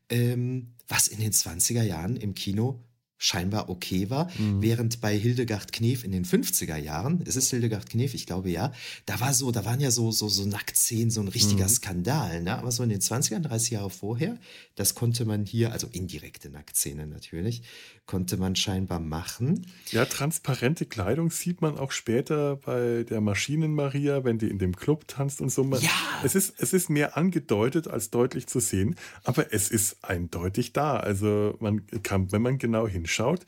Ähm, 0.09 0.74
was 0.86 1.09
in 1.09 1.20
den 1.20 1.32
20er 1.32 1.82
Jahren 1.82 2.16
im 2.16 2.34
Kino 2.34 2.82
scheinbar 3.18 3.68
okay 3.68 4.11
war, 4.11 4.30
mhm. 4.38 4.62
während 4.62 5.01
bei 5.01 5.18
Hildegard 5.18 5.72
Knef 5.72 6.05
in 6.05 6.12
den 6.12 6.24
50er 6.24 6.76
Jahren, 6.76 7.20
ist 7.22 7.36
es 7.36 7.51
Hildegard 7.51 7.90
Knef, 7.90 8.14
ich 8.14 8.26
glaube 8.26 8.49
ja, 8.49 8.72
da 9.07 9.18
war 9.18 9.34
so, 9.34 9.51
da 9.51 9.64
waren 9.64 9.80
ja 9.80 9.90
so, 9.90 10.12
so, 10.12 10.28
so 10.28 10.46
Nacktszenen, 10.46 11.11
so 11.11 11.20
ein 11.20 11.28
richtiger 11.28 11.64
mhm. 11.64 11.70
Skandal, 11.70 12.42
ne? 12.42 12.57
aber 12.57 12.70
so 12.70 12.84
in 12.84 12.88
den 12.88 13.01
20ern, 13.01 13.40
30 13.40 13.70
Jahre 13.70 13.90
vorher, 13.90 14.38
das 14.76 14.94
konnte 14.94 15.24
man 15.24 15.44
hier, 15.44 15.72
also 15.72 15.88
indirekte 15.90 16.49
Nacktszenen 16.49 17.11
natürlich, 17.11 17.62
konnte 18.09 18.38
man 18.38 18.56
scheinbar 18.56 19.00
machen. 19.00 19.66
Ja, 19.90 20.06
transparente 20.06 20.86
Kleidung 20.86 21.30
sieht 21.30 21.61
man 21.61 21.78
auch 21.78 21.92
später 21.92 22.56
bei 22.56 23.04
der 23.04 23.20
Maschinenmaria, 23.20 24.24
wenn 24.24 24.38
die 24.38 24.48
in 24.48 24.59
dem 24.59 24.74
Club 24.74 25.06
tanzt 25.06 25.42
und 25.42 25.50
so. 25.50 25.62
Ja. 25.74 25.90
Es 26.24 26.34
ist, 26.34 26.54
es 26.56 26.72
ist 26.72 26.88
mehr 26.88 27.18
angedeutet 27.18 27.86
als 27.86 28.11
deutlich 28.11 28.46
zu 28.46 28.61
sehen, 28.61 28.96
aber 29.24 29.52
es 29.52 29.70
ist 29.70 30.02
eindeutig 30.02 30.72
da. 30.72 30.96
Also 30.96 31.56
man 31.61 31.86
kann, 32.02 32.32
wenn 32.32 32.40
man 32.40 32.56
genau 32.56 32.88
hinschaut. 32.88 33.44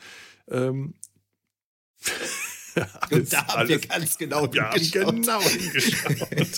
Ähm, 0.49 0.93
alles, 3.01 3.19
und 3.19 3.33
da 3.33 3.47
haben 3.47 3.59
alles, 3.59 3.69
wir 3.69 3.79
ganz 3.81 4.19
genau 4.19 4.51
hingeschaut. 4.51 5.17
Genau 5.17 5.41
hingeschaut. 5.43 6.49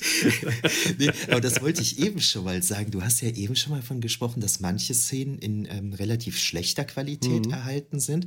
nee, 0.99 1.11
aber 1.29 1.41
das 1.41 1.61
wollte 1.63 1.83
ich 1.83 1.99
eben 1.99 2.21
schon 2.21 2.45
mal 2.45 2.63
sagen. 2.63 2.91
Du 2.91 3.03
hast 3.03 3.21
ja 3.21 3.31
eben 3.31 3.57
schon 3.57 3.73
mal 3.73 3.81
davon 3.81 4.01
gesprochen, 4.01 4.41
dass 4.41 4.61
manche 4.61 4.95
Szenen 4.95 5.39
in 5.39 5.67
ähm, 5.67 5.93
relativ 5.93 6.39
schlechter 6.39 6.85
Qualität 6.85 7.47
mhm. 7.47 7.53
erhalten 7.53 8.01
sind. 8.01 8.27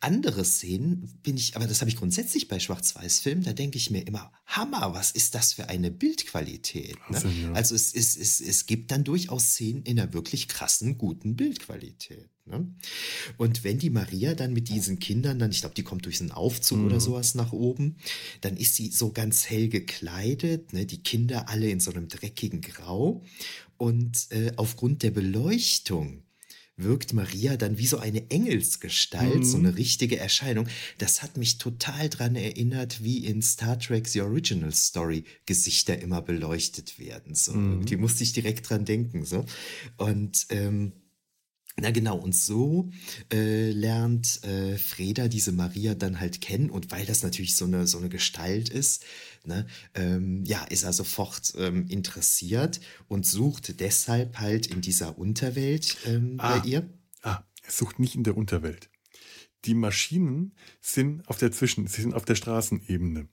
Andere 0.00 0.44
Szenen 0.44 1.18
bin 1.22 1.36
ich, 1.36 1.56
aber 1.56 1.66
das 1.66 1.80
habe 1.80 1.90
ich 1.90 1.96
grundsätzlich 1.96 2.48
bei 2.48 2.58
Schwarz-Weiß-Filmen, 2.58 3.44
da 3.44 3.52
denke 3.52 3.76
ich 3.78 3.90
mir 3.90 4.06
immer, 4.06 4.32
Hammer, 4.46 4.94
was 4.94 5.10
ist 5.10 5.34
das 5.34 5.52
für 5.52 5.68
eine 5.68 5.90
Bildqualität? 5.90 6.96
Ne? 7.08 7.16
Also, 7.16 7.28
ja. 7.28 7.52
also 7.52 7.74
es, 7.74 7.94
es, 7.94 8.16
es, 8.16 8.40
es 8.40 8.66
gibt 8.66 8.90
dann 8.90 9.04
durchaus 9.04 9.52
Szenen 9.52 9.82
in 9.82 9.98
einer 9.98 10.12
wirklich 10.12 10.48
krassen, 10.48 10.98
guten 10.98 11.36
Bildqualität. 11.36 12.33
Ne? 12.46 12.66
Und 13.38 13.64
wenn 13.64 13.78
die 13.78 13.90
Maria 13.90 14.34
dann 14.34 14.52
mit 14.52 14.68
diesen 14.68 14.98
Kindern 14.98 15.38
dann, 15.38 15.50
ich 15.50 15.60
glaube, 15.60 15.74
die 15.74 15.82
kommt 15.82 16.04
durch 16.04 16.20
einen 16.20 16.32
Aufzug 16.32 16.78
mhm. 16.78 16.86
oder 16.86 17.00
sowas 17.00 17.34
nach 17.34 17.52
oben, 17.52 17.96
dann 18.42 18.56
ist 18.56 18.74
sie 18.74 18.90
so 18.90 19.12
ganz 19.12 19.48
hell 19.48 19.68
gekleidet, 19.68 20.72
ne? 20.72 20.84
die 20.84 21.02
Kinder 21.02 21.48
alle 21.48 21.70
in 21.70 21.80
so 21.80 21.90
einem 21.90 22.08
dreckigen 22.08 22.60
Grau. 22.60 23.22
Und 23.78 24.30
äh, 24.30 24.52
aufgrund 24.56 25.02
der 25.02 25.10
Beleuchtung 25.10 26.22
wirkt 26.76 27.12
Maria 27.12 27.56
dann 27.56 27.78
wie 27.78 27.86
so 27.86 27.98
eine 27.98 28.30
Engelsgestalt, 28.30 29.36
mhm. 29.36 29.44
so 29.44 29.56
eine 29.56 29.76
richtige 29.76 30.18
Erscheinung. 30.18 30.66
Das 30.98 31.22
hat 31.22 31.36
mich 31.36 31.58
total 31.58 32.08
dran 32.08 32.34
erinnert, 32.34 33.02
wie 33.02 33.24
in 33.24 33.42
Star 33.42 33.78
Trek 33.78 34.08
The 34.08 34.22
Original 34.22 34.72
Story 34.74 35.24
Gesichter 35.46 35.98
immer 35.98 36.20
beleuchtet 36.20 36.98
werden. 36.98 37.34
So, 37.34 37.52
mhm. 37.52 37.86
die 37.86 37.96
musste 37.96 38.24
ich 38.24 38.32
direkt 38.32 38.68
dran 38.68 38.84
denken. 38.84 39.24
So. 39.24 39.44
Und 39.96 40.46
ähm, 40.50 40.92
na 41.76 41.90
genau, 41.90 42.16
und 42.16 42.34
so 42.34 42.90
äh, 43.32 43.70
lernt 43.70 44.44
äh, 44.44 44.78
Freda 44.78 45.26
diese 45.26 45.50
Maria 45.50 45.94
dann 45.94 46.20
halt 46.20 46.40
kennen 46.40 46.70
und 46.70 46.92
weil 46.92 47.04
das 47.04 47.22
natürlich 47.22 47.56
so 47.56 47.64
eine, 47.64 47.86
so 47.86 47.98
eine 47.98 48.08
Gestalt 48.08 48.68
ist, 48.68 49.04
ne, 49.44 49.66
ähm, 49.94 50.44
ja, 50.44 50.62
ist 50.64 50.84
er 50.84 50.92
sofort 50.92 51.52
ähm, 51.58 51.86
interessiert 51.88 52.80
und 53.08 53.26
sucht 53.26 53.80
deshalb 53.80 54.38
halt 54.38 54.68
in 54.68 54.82
dieser 54.82 55.18
Unterwelt 55.18 55.96
ähm, 56.06 56.36
ah, 56.38 56.58
bei 56.58 56.68
ihr. 56.68 56.88
Ah, 57.22 57.42
er 57.62 57.72
sucht 57.72 57.98
nicht 57.98 58.14
in 58.14 58.22
der 58.22 58.36
Unterwelt. 58.36 58.88
Die 59.64 59.74
Maschinen 59.74 60.54
sind 60.80 61.26
auf 61.28 61.38
der 61.38 61.50
Zwischen, 61.50 61.86
sie 61.88 62.02
sind 62.02 62.14
auf 62.14 62.24
der 62.24 62.36
Straßenebene. 62.36 63.28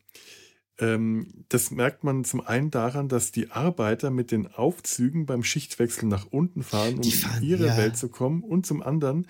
Ähm, 0.81 1.45
das 1.49 1.69
merkt 1.69 2.03
man 2.03 2.25
zum 2.25 2.41
einen 2.41 2.71
daran, 2.71 3.07
dass 3.07 3.31
die 3.31 3.51
Arbeiter 3.51 4.09
mit 4.09 4.31
den 4.31 4.47
Aufzügen 4.47 5.27
beim 5.27 5.43
Schichtwechsel 5.43 6.09
nach 6.09 6.25
unten 6.25 6.63
fahren, 6.63 6.95
um 6.95 7.03
fahren, 7.03 7.43
in 7.43 7.49
ihre 7.49 7.67
ja. 7.67 7.77
Welt 7.77 7.95
zu 7.95 8.09
kommen. 8.09 8.43
Und 8.43 8.65
zum 8.65 8.81
anderen 8.81 9.27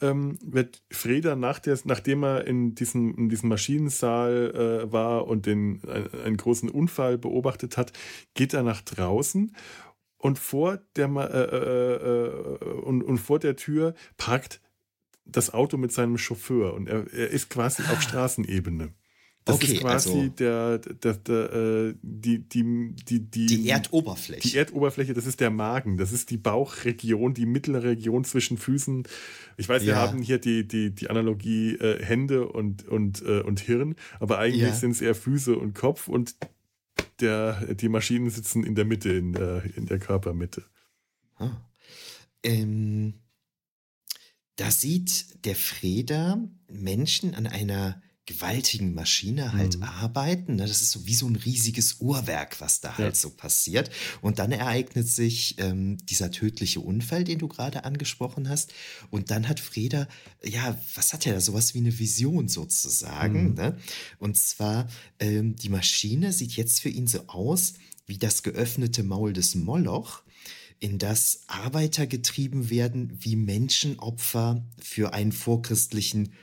ähm, 0.00 0.38
wird 0.42 0.82
Freda, 0.90 1.34
nach 1.34 1.58
der, 1.58 1.76
nachdem 1.84 2.22
er 2.22 2.46
in 2.46 2.76
diesem, 2.76 3.14
in 3.16 3.28
diesem 3.28 3.48
Maschinensaal 3.48 4.84
äh, 4.86 4.92
war 4.92 5.26
und 5.26 5.44
den, 5.44 5.82
äh, 5.84 6.24
einen 6.24 6.36
großen 6.36 6.70
Unfall 6.70 7.18
beobachtet 7.18 7.76
hat, 7.76 7.92
geht 8.34 8.54
er 8.54 8.62
nach 8.62 8.80
draußen 8.80 9.52
und 10.22 10.38
vor 10.38 10.78
der, 10.94 11.08
äh, 11.08 11.56
äh, 11.56 12.64
äh, 12.64 12.80
und, 12.82 13.02
und 13.02 13.18
vor 13.18 13.40
der 13.40 13.56
Tür 13.56 13.94
parkt 14.16 14.60
das 15.24 15.52
Auto 15.52 15.76
mit 15.76 15.90
seinem 15.90 16.16
Chauffeur 16.16 16.74
und 16.74 16.86
er, 16.86 17.12
er 17.12 17.30
ist 17.30 17.50
quasi 17.50 17.82
auf 17.82 17.98
ah. 17.98 18.00
Straßenebene. 18.00 18.92
Das 19.44 19.56
okay, 19.56 19.72
ist 19.72 19.80
quasi 19.80 20.10
also 20.10 20.28
der, 20.28 20.78
der, 20.78 21.14
der, 21.14 21.52
äh, 21.52 21.94
die, 22.00 22.38
die, 22.48 22.94
die, 22.94 23.18
die, 23.18 23.46
die 23.46 23.68
Erdoberfläche. 23.68 24.48
Die 24.48 24.56
Erdoberfläche, 24.56 25.14
das 25.14 25.26
ist 25.26 25.40
der 25.40 25.50
Magen, 25.50 25.96
das 25.96 26.12
ist 26.12 26.30
die 26.30 26.36
Bauchregion, 26.36 27.34
die 27.34 27.46
mittlere 27.46 27.82
Region 27.82 28.22
zwischen 28.22 28.56
Füßen. 28.56 29.02
Ich 29.56 29.68
weiß, 29.68 29.84
wir 29.84 29.96
haben 29.96 30.22
hier 30.22 30.38
die, 30.38 30.66
die, 30.68 30.94
die 30.94 31.10
Analogie 31.10 31.74
äh, 31.74 32.04
Hände 32.04 32.46
und, 32.46 32.86
und, 32.86 33.22
äh, 33.22 33.40
und 33.40 33.58
Hirn, 33.58 33.96
aber 34.20 34.38
eigentlich 34.38 34.62
ja. 34.62 34.74
sind 34.74 34.92
es 34.92 35.00
eher 35.00 35.16
Füße 35.16 35.56
und 35.56 35.74
Kopf 35.74 36.06
und 36.06 36.36
der, 37.20 37.74
die 37.74 37.88
Maschinen 37.88 38.30
sitzen 38.30 38.62
in 38.62 38.76
der 38.76 38.84
Mitte, 38.84 39.12
in 39.12 39.32
der, 39.32 39.64
in 39.76 39.86
der 39.86 39.98
Körpermitte. 39.98 40.64
Ah. 41.36 41.50
Ähm, 42.44 43.14
da 44.54 44.70
sieht 44.70 45.44
der 45.44 45.56
Freda 45.56 46.38
Menschen 46.68 47.34
an 47.34 47.48
einer 47.48 48.00
gewaltigen 48.24 48.94
Maschine 48.94 49.52
halt 49.52 49.78
mhm. 49.78 49.82
arbeiten. 49.82 50.56
Ne? 50.56 50.66
Das 50.66 50.80
ist 50.80 50.92
so 50.92 51.06
wie 51.06 51.14
so 51.14 51.26
ein 51.26 51.34
riesiges 51.34 51.96
Uhrwerk, 51.98 52.60
was 52.60 52.80
da 52.80 52.96
halt 52.96 53.16
so 53.16 53.30
passiert. 53.30 53.90
Und 54.20 54.38
dann 54.38 54.52
ereignet 54.52 55.08
sich 55.08 55.56
ähm, 55.58 55.96
dieser 56.06 56.30
tödliche 56.30 56.80
Unfall, 56.80 57.24
den 57.24 57.40
du 57.40 57.48
gerade 57.48 57.84
angesprochen 57.84 58.48
hast. 58.48 58.72
Und 59.10 59.30
dann 59.32 59.48
hat 59.48 59.58
Freda, 59.58 60.06
ja, 60.44 60.78
was 60.94 61.12
hat 61.12 61.26
er 61.26 61.34
da? 61.34 61.40
Sowas 61.40 61.74
wie 61.74 61.78
eine 61.78 61.98
Vision 61.98 62.48
sozusagen. 62.48 63.50
Mhm. 63.50 63.54
Ne? 63.54 63.78
Und 64.18 64.38
zwar, 64.38 64.86
ähm, 65.18 65.56
die 65.56 65.68
Maschine 65.68 66.32
sieht 66.32 66.52
jetzt 66.52 66.80
für 66.80 66.90
ihn 66.90 67.08
so 67.08 67.26
aus 67.26 67.74
wie 68.06 68.18
das 68.18 68.44
geöffnete 68.44 69.02
Maul 69.02 69.32
des 69.32 69.56
Moloch 69.56 70.22
in 70.78 70.98
das 70.98 71.42
Arbeiter 71.46 72.06
getrieben 72.06 72.70
werden 72.70 73.16
wie 73.20 73.36
Menschenopfer 73.36 74.64
für 74.80 75.12
einen 75.12 75.32
vorchristlichen 75.32 76.34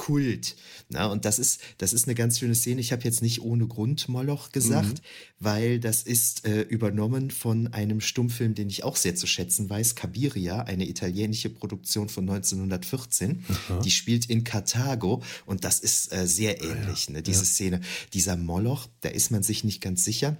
Kult. 0.00 0.56
Na, 0.88 1.08
und 1.08 1.26
das 1.26 1.38
ist, 1.38 1.60
das 1.76 1.92
ist 1.92 2.06
eine 2.06 2.14
ganz 2.14 2.38
schöne 2.38 2.54
Szene. 2.54 2.80
Ich 2.80 2.90
habe 2.90 3.02
jetzt 3.02 3.20
nicht 3.20 3.42
ohne 3.42 3.66
Grund 3.66 4.08
Moloch 4.08 4.50
gesagt, 4.50 4.94
mhm. 4.94 5.02
weil 5.40 5.78
das 5.78 6.02
ist 6.04 6.46
äh, 6.46 6.62
übernommen 6.62 7.30
von 7.30 7.74
einem 7.74 8.00
Stummfilm, 8.00 8.54
den 8.54 8.70
ich 8.70 8.82
auch 8.82 8.96
sehr 8.96 9.14
zu 9.14 9.26
schätzen 9.26 9.68
weiß, 9.68 9.96
Cabiria, 9.96 10.62
eine 10.62 10.88
italienische 10.88 11.50
Produktion 11.50 12.08
von 12.08 12.26
1914. 12.30 13.44
Aha. 13.46 13.80
Die 13.80 13.90
spielt 13.90 14.30
in 14.30 14.42
Karthago 14.42 15.22
und 15.44 15.64
das 15.64 15.80
ist 15.80 16.10
äh, 16.14 16.26
sehr 16.26 16.62
ähnlich, 16.62 17.08
ah, 17.08 17.10
ja. 17.10 17.12
ne, 17.16 17.22
diese 17.22 17.40
ja. 17.40 17.44
Szene. 17.44 17.80
Dieser 18.14 18.38
Moloch, 18.38 18.88
da 19.02 19.10
ist 19.10 19.30
man 19.30 19.42
sich 19.42 19.64
nicht 19.64 19.82
ganz 19.82 20.02
sicher. 20.02 20.38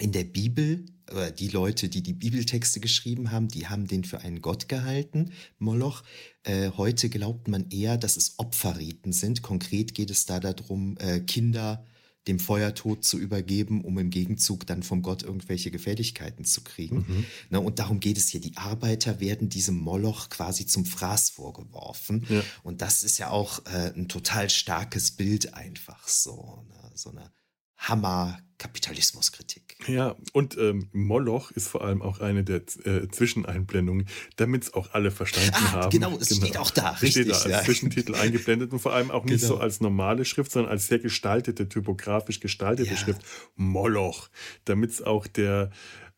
In 0.00 0.12
der 0.12 0.24
Bibel 0.24 0.86
oder 1.10 1.30
die 1.30 1.48
Leute, 1.48 1.88
die 1.88 2.02
die 2.02 2.12
Bibeltexte 2.12 2.80
geschrieben 2.80 3.30
haben, 3.30 3.48
die 3.48 3.66
haben 3.66 3.86
den 3.86 4.04
für 4.04 4.20
einen 4.20 4.42
Gott 4.42 4.68
gehalten, 4.68 5.32
Moloch. 5.58 6.02
Äh, 6.44 6.70
heute 6.76 7.08
glaubt 7.08 7.48
man 7.48 7.70
eher, 7.70 7.96
dass 7.96 8.16
es 8.16 8.38
Opferriten 8.38 9.12
sind. 9.12 9.42
Konkret 9.42 9.94
geht 9.94 10.10
es 10.10 10.26
da 10.26 10.38
darum, 10.38 10.96
äh, 10.98 11.20
Kinder 11.20 11.84
dem 12.28 12.38
Feuertod 12.38 13.04
zu 13.04 13.18
übergeben, 13.18 13.82
um 13.82 13.98
im 13.98 14.10
Gegenzug 14.10 14.66
dann 14.66 14.82
vom 14.82 15.02
Gott 15.02 15.22
irgendwelche 15.22 15.70
Gefälligkeiten 15.70 16.44
zu 16.44 16.62
kriegen. 16.62 17.06
Mhm. 17.08 17.24
Na, 17.48 17.58
und 17.58 17.78
darum 17.78 18.00
geht 18.00 18.18
es 18.18 18.28
hier. 18.28 18.40
Die 18.40 18.56
Arbeiter 18.56 19.18
werden 19.18 19.48
diesem 19.48 19.76
Moloch 19.76 20.28
quasi 20.28 20.66
zum 20.66 20.84
Fraß 20.84 21.30
vorgeworfen. 21.30 22.26
Ja. 22.28 22.42
Und 22.62 22.82
das 22.82 23.02
ist 23.02 23.18
ja 23.18 23.30
auch 23.30 23.64
äh, 23.66 23.92
ein 23.96 24.08
total 24.08 24.50
starkes 24.50 25.12
Bild 25.12 25.54
einfach 25.54 26.06
so. 26.06 26.64
Ne? 26.68 26.90
So 26.94 27.10
eine 27.10 27.32
Hammer-Kapitalismuskritik. 27.78 29.76
Ja, 29.86 30.16
und 30.32 30.58
ähm, 30.58 30.88
Moloch 30.92 31.52
ist 31.52 31.68
vor 31.68 31.82
allem 31.84 32.02
auch 32.02 32.20
eine 32.20 32.42
der 32.42 32.62
äh, 32.84 33.08
Zwischeneinblendungen, 33.08 34.08
damit 34.36 34.64
es 34.64 34.74
auch 34.74 34.92
alle 34.92 35.10
verstanden 35.10 35.52
ah, 35.54 35.72
haben. 35.72 35.90
Genau, 35.90 36.18
es 36.18 36.28
genau. 36.28 36.44
steht 36.44 36.56
auch 36.58 36.70
da, 36.70 36.94
es 36.94 37.02
richtig. 37.02 37.22
Steht 37.22 37.30
da 37.30 37.36
als 37.36 37.44
ja. 37.44 37.62
Zwischentitel 37.62 38.14
eingeblendet 38.16 38.72
und 38.72 38.80
vor 38.80 38.92
allem 38.92 39.10
auch 39.10 39.24
nicht 39.24 39.42
genau. 39.42 39.54
so 39.54 39.60
als 39.60 39.80
normale 39.80 40.24
Schrift, 40.24 40.50
sondern 40.50 40.72
als 40.72 40.88
sehr 40.88 40.98
gestaltete, 40.98 41.68
typografisch 41.68 42.40
gestaltete 42.40 42.90
ja. 42.90 42.96
Schrift. 42.96 43.22
Moloch, 43.54 44.28
damit 44.64 44.90
es 44.90 45.02
auch 45.02 45.28
der 45.28 45.70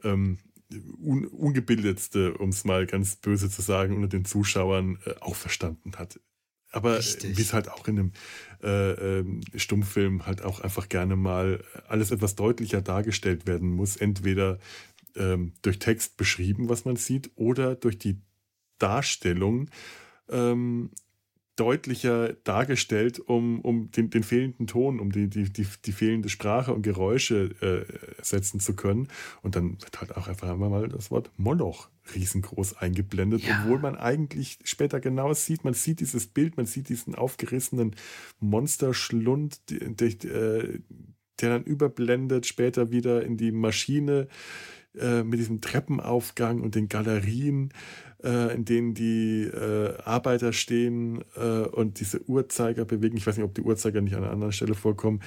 ähm, 0.02 0.38
un 1.02 1.26
ungebildetste, 1.26 2.34
um 2.34 2.50
es 2.50 2.64
mal 2.64 2.86
ganz 2.86 3.16
böse 3.16 3.50
zu 3.50 3.61
sagen, 3.61 3.96
unter 3.96 4.08
den 4.08 4.24
Zuschauern 4.24 4.98
äh, 5.04 5.14
auch 5.20 5.36
verstanden 5.36 5.92
hat. 5.96 6.20
Aber 6.71 6.99
wie 6.99 7.41
es 7.41 7.53
halt 7.53 7.68
auch 7.68 7.89
in 7.89 7.99
einem 7.99 8.12
äh, 8.62 9.21
äh, 9.21 9.25
Stummfilm 9.57 10.27
halt 10.27 10.43
auch 10.43 10.61
einfach 10.61 10.89
gerne 10.89 11.16
mal 11.16 11.64
alles 11.89 12.11
etwas 12.11 12.37
deutlicher 12.37 12.81
dargestellt 12.81 13.47
werden 13.47 13.71
muss. 13.71 13.97
Entweder 13.97 14.59
ähm, 15.16 15.53
durch 15.62 15.79
Text 15.79 16.16
beschrieben, 16.16 16.68
was 16.68 16.85
man 16.85 16.97
sieht, 16.97 17.31
oder 17.35 17.75
durch 17.75 17.99
die 17.99 18.21
Darstellung, 18.79 19.68
ähm, 20.29 20.91
deutlicher 21.57 22.34
dargestellt, 22.44 23.18
um, 23.18 23.61
um 23.61 23.90
den, 23.90 24.11
den 24.11 24.22
fehlenden 24.22 24.66
Ton, 24.66 24.98
um 24.98 25.12
die, 25.12 25.28
die, 25.28 25.53
die, 25.53 25.66
die 25.84 25.92
fehlende 25.92 26.28
Sprache 26.28 26.72
und 26.72 26.82
Geräusche 26.82 27.51
äh, 27.61 28.22
setzen 28.22 28.61
zu 28.61 28.74
können. 28.74 29.09
Und 29.42 29.57
dann 29.57 29.80
wird 29.82 30.01
halt 30.01 30.16
auch 30.16 30.28
einfach 30.28 30.57
mal 30.57 30.88
das 30.88 31.11
Wort 31.11 31.30
Moloch 31.36 31.90
riesengroß 32.14 32.78
eingeblendet, 32.78 33.42
ja. 33.42 33.61
obwohl 33.62 33.78
man 33.78 33.96
eigentlich 33.96 34.59
später 34.64 35.01
genau 35.01 35.32
sieht, 35.34 35.64
man 35.64 35.74
sieht 35.74 36.01
dieses 36.01 36.26
Bild, 36.26 36.57
man 36.57 36.66
sieht 36.66 36.88
diesen 36.88 37.14
aufgerissenen 37.14 37.94
Monsterschlund, 38.40 39.61
der, 39.70 40.09
der, 40.09 40.68
der 41.40 41.51
dann 41.51 41.64
überblendet, 41.64 42.46
später 42.46 42.90
wieder 42.90 43.24
in 43.24 43.36
die 43.36 43.53
Maschine 43.53 44.28
äh, 44.98 45.22
mit 45.22 45.38
diesem 45.38 45.61
Treppenaufgang 45.61 46.61
und 46.61 46.74
den 46.74 46.88
Galerien, 46.88 47.72
äh, 48.23 48.55
in 48.55 48.64
denen 48.64 48.95
die 48.95 49.43
äh, 49.43 49.97
Arbeiter 50.03 50.53
stehen 50.53 51.23
äh, 51.37 51.62
und 51.62 52.01
diese 52.01 52.23
Uhrzeiger 52.29 52.85
bewegen. 52.85 53.16
Ich 53.16 53.27
weiß 53.27 53.37
nicht, 53.37 53.45
ob 53.45 53.55
die 53.55 53.62
Uhrzeiger 53.62 54.01
nicht 54.01 54.14
an 54.14 54.25
einer 54.25 54.33
anderen 54.33 54.53
Stelle 54.53 54.75
vorkommen. 54.75 55.21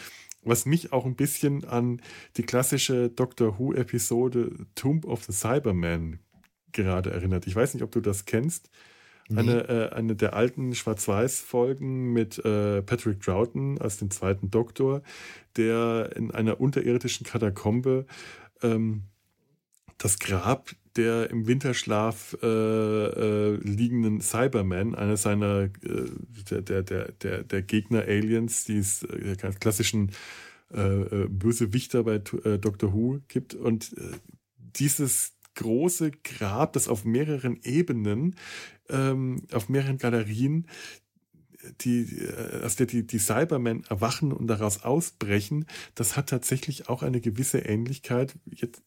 Was 0.44 0.66
mich 0.66 0.92
auch 0.92 1.06
ein 1.06 1.16
bisschen 1.16 1.64
an 1.64 2.02
die 2.38 2.44
klassische 2.44 3.10
Doctor 3.10 3.60
Who-Episode 3.60 4.68
Tomb 4.76 5.06
of 5.06 5.24
the 5.24 5.32
Cyberman 5.32 6.20
gerade 6.72 7.12
erinnert. 7.12 7.48
Ich 7.48 7.56
weiß 7.56 7.74
nicht, 7.74 7.84
ob 7.84 7.92
du 7.92 8.02
das 8.02 8.26
kennst. 8.26 8.70
Nee. 9.30 9.40
Eine, 9.40 9.70
äh, 9.70 9.90
eine 9.94 10.16
der 10.16 10.34
alten 10.34 10.76
Schwarz-Weiß-Folgen 10.76 12.12
mit 12.12 12.44
äh, 12.44 12.82
Patrick 12.82 13.22
Troughton 13.22 13.80
als 13.80 13.98
den 13.98 14.12
zweiten 14.12 14.52
Doktor, 14.52 15.02
der 15.56 16.12
in 16.16 16.32
einer 16.32 16.60
unterirdischen 16.60 17.26
Katakombe 17.26 18.06
ähm, 18.62 19.04
das 19.98 20.20
Grab 20.20 20.76
der 20.96 21.30
im 21.30 21.48
Winterschlaf 21.48 22.38
äh, 22.42 22.46
äh, 22.48 23.56
liegenden 23.56 24.22
Cyberman, 24.22 24.96
einer 24.96 25.18
seiner 25.18 25.70
äh, 25.82 26.62
der, 26.62 26.84
der, 26.84 27.12
der, 27.12 27.44
der 27.44 27.62
Gegner-Aliens, 27.62 28.66
die 28.66 28.78
es 28.78 29.04
äh, 29.04 29.36
ganz 29.40 29.60
klassischen 29.60 30.12
äh, 30.72 31.28
Bösewichter 31.30 32.04
bei 32.04 32.20
Doctor 32.20 32.94
Who 32.94 33.20
gibt. 33.28 33.54
Und 33.54 33.96
dieses 34.58 35.34
große 35.56 36.12
Grab, 36.24 36.74
das 36.74 36.88
auf 36.88 37.06
mehreren 37.06 37.60
Ebenen, 37.64 38.36
ähm, 38.90 39.44
auf 39.52 39.70
mehreren 39.70 39.98
Galerien 39.98 40.68
die, 41.82 42.28
aus 42.62 42.76
der 42.76 42.88
die, 42.88 43.08
die 43.08 43.20
Cybermen 43.20 43.84
erwachen 43.86 44.34
und 44.34 44.48
daraus 44.48 44.84
ausbrechen, 44.84 45.66
das 45.96 46.18
hat 46.18 46.28
tatsächlich 46.30 46.90
auch 46.90 47.04
eine 47.04 47.22
gewisse 47.22 47.60
Ähnlichkeit. 47.60 48.36
Jetzt, 48.52 48.82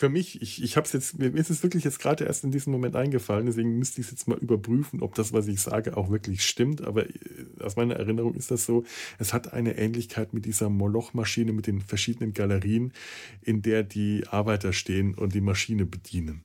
für 0.00 0.08
mich, 0.08 0.40
ich, 0.40 0.62
ich 0.62 0.78
habe 0.78 0.86
es 0.86 0.94
jetzt, 0.94 1.18
mir 1.18 1.34
ist 1.34 1.50
es 1.50 1.62
wirklich 1.62 1.84
jetzt 1.84 1.98
gerade 1.98 2.24
erst 2.24 2.42
in 2.42 2.50
diesem 2.50 2.72
Moment 2.72 2.96
eingefallen, 2.96 3.44
deswegen 3.44 3.78
müsste 3.78 4.00
ich 4.00 4.06
es 4.06 4.12
jetzt 4.12 4.28
mal 4.28 4.38
überprüfen, 4.38 5.02
ob 5.02 5.14
das, 5.14 5.34
was 5.34 5.46
ich 5.46 5.60
sage, 5.60 5.94
auch 5.94 6.08
wirklich 6.08 6.42
stimmt. 6.42 6.80
Aber 6.80 7.06
äh, 7.06 7.12
aus 7.60 7.76
meiner 7.76 7.96
Erinnerung 7.96 8.34
ist 8.34 8.50
das 8.50 8.64
so, 8.64 8.84
es 9.18 9.34
hat 9.34 9.52
eine 9.52 9.76
Ähnlichkeit 9.76 10.32
mit 10.32 10.46
dieser 10.46 10.70
Moloch-Maschine, 10.70 11.52
mit 11.52 11.66
den 11.66 11.82
verschiedenen 11.82 12.32
Galerien, 12.32 12.94
in 13.42 13.60
der 13.60 13.82
die 13.82 14.26
Arbeiter 14.26 14.72
stehen 14.72 15.14
und 15.14 15.34
die 15.34 15.42
Maschine 15.42 15.84
bedienen. 15.84 16.44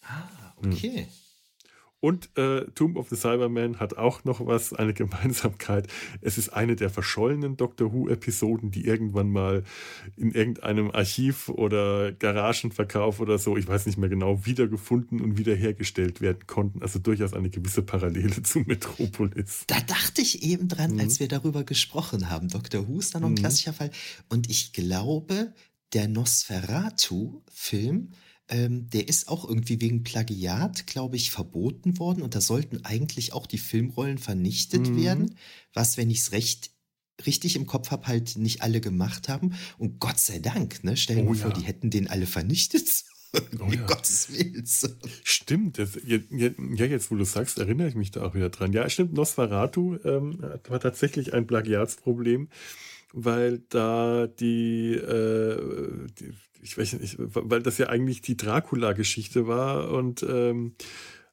Ah, 0.00 0.54
okay. 0.56 1.00
Hm. 1.00 1.21
Und 2.02 2.36
äh, 2.36 2.64
Tomb 2.74 2.96
of 2.96 3.08
the 3.10 3.16
Cyberman 3.16 3.78
hat 3.78 3.96
auch 3.96 4.24
noch 4.24 4.44
was, 4.44 4.72
eine 4.72 4.92
Gemeinsamkeit. 4.94 5.86
Es 6.20 6.36
ist 6.36 6.48
eine 6.48 6.74
der 6.74 6.90
verschollenen 6.90 7.56
Doctor 7.56 7.92
Who-Episoden, 7.92 8.72
die 8.72 8.84
irgendwann 8.84 9.30
mal 9.30 9.62
in 10.16 10.32
irgendeinem 10.32 10.90
Archiv 10.90 11.48
oder 11.48 12.10
Garagenverkauf 12.10 13.20
oder 13.20 13.38
so, 13.38 13.56
ich 13.56 13.68
weiß 13.68 13.86
nicht 13.86 13.98
mehr 13.98 14.08
genau, 14.08 14.44
wiedergefunden 14.44 15.20
und 15.20 15.38
wiederhergestellt 15.38 16.20
werden 16.20 16.48
konnten. 16.48 16.82
Also 16.82 16.98
durchaus 16.98 17.34
eine 17.34 17.50
gewisse 17.50 17.82
Parallele 17.82 18.42
zu 18.42 18.64
Metropolis. 18.66 19.62
Da 19.68 19.78
dachte 19.80 20.22
ich 20.22 20.42
eben 20.42 20.66
dran, 20.66 20.94
mhm. 20.94 21.00
als 21.00 21.20
wir 21.20 21.28
darüber 21.28 21.62
gesprochen 21.62 22.28
haben. 22.28 22.48
Doctor 22.48 22.88
Who 22.88 22.98
ist 22.98 23.14
da 23.14 23.20
noch 23.20 23.28
ein 23.28 23.34
mhm. 23.34 23.36
klassischer 23.36 23.74
Fall. 23.74 23.92
Und 24.28 24.50
ich 24.50 24.72
glaube, 24.72 25.52
der 25.92 26.08
Nosferatu-Film 26.08 28.08
ähm, 28.52 28.90
der 28.90 29.08
ist 29.08 29.28
auch 29.28 29.48
irgendwie 29.48 29.80
wegen 29.80 30.04
Plagiat, 30.04 30.86
glaube 30.86 31.16
ich, 31.16 31.30
verboten 31.30 31.98
worden 31.98 32.22
und 32.22 32.34
da 32.34 32.40
sollten 32.40 32.84
eigentlich 32.84 33.32
auch 33.32 33.46
die 33.46 33.58
Filmrollen 33.58 34.18
vernichtet 34.18 34.90
mhm. 34.90 35.02
werden, 35.02 35.34
was, 35.72 35.96
wenn 35.96 36.10
ich 36.10 36.18
es 36.18 36.32
recht 36.32 36.70
richtig 37.26 37.56
im 37.56 37.66
Kopf 37.66 37.90
habe, 37.90 38.06
halt 38.06 38.36
nicht 38.36 38.62
alle 38.62 38.80
gemacht 38.80 39.28
haben. 39.28 39.54
Und 39.78 40.00
Gott 40.00 40.18
sei 40.18 40.38
Dank, 40.38 40.82
ne? 40.82 40.96
Stellen 40.96 41.24
wir 41.24 41.30
oh, 41.30 41.34
vor, 41.34 41.50
ja. 41.50 41.56
die 41.56 41.64
hätten 41.64 41.90
den 41.90 42.08
alle 42.08 42.26
vernichtet. 42.26 42.88
Oh, 43.58 43.72
ja. 43.72 43.86
Gottes 43.86 44.30
Willen. 44.30 44.62
Stimmt, 45.24 45.78
das, 45.78 45.98
ja, 46.04 46.18
jetzt 46.84 47.10
wo 47.10 47.14
du 47.14 47.24
sagst, 47.24 47.56
erinnere 47.56 47.88
ich 47.88 47.94
mich 47.94 48.10
da 48.10 48.22
auch 48.22 48.34
wieder 48.34 48.50
dran. 48.50 48.74
Ja, 48.74 48.86
stimmt, 48.90 49.14
Nosferatu 49.14 49.96
ähm, 50.04 50.38
war 50.68 50.80
tatsächlich 50.80 51.32
ein 51.32 51.46
Plagiatsproblem, 51.46 52.50
weil 53.14 53.60
da 53.70 54.26
die, 54.26 54.92
äh, 54.92 56.08
die 56.20 56.34
ich 56.62 56.78
weiß 56.78 56.94
nicht, 56.94 57.16
weil 57.18 57.62
das 57.62 57.78
ja 57.78 57.88
eigentlich 57.88 58.22
die 58.22 58.36
Dracula-Geschichte 58.36 59.46
war 59.46 59.90
und 59.90 60.22
ähm, 60.22 60.74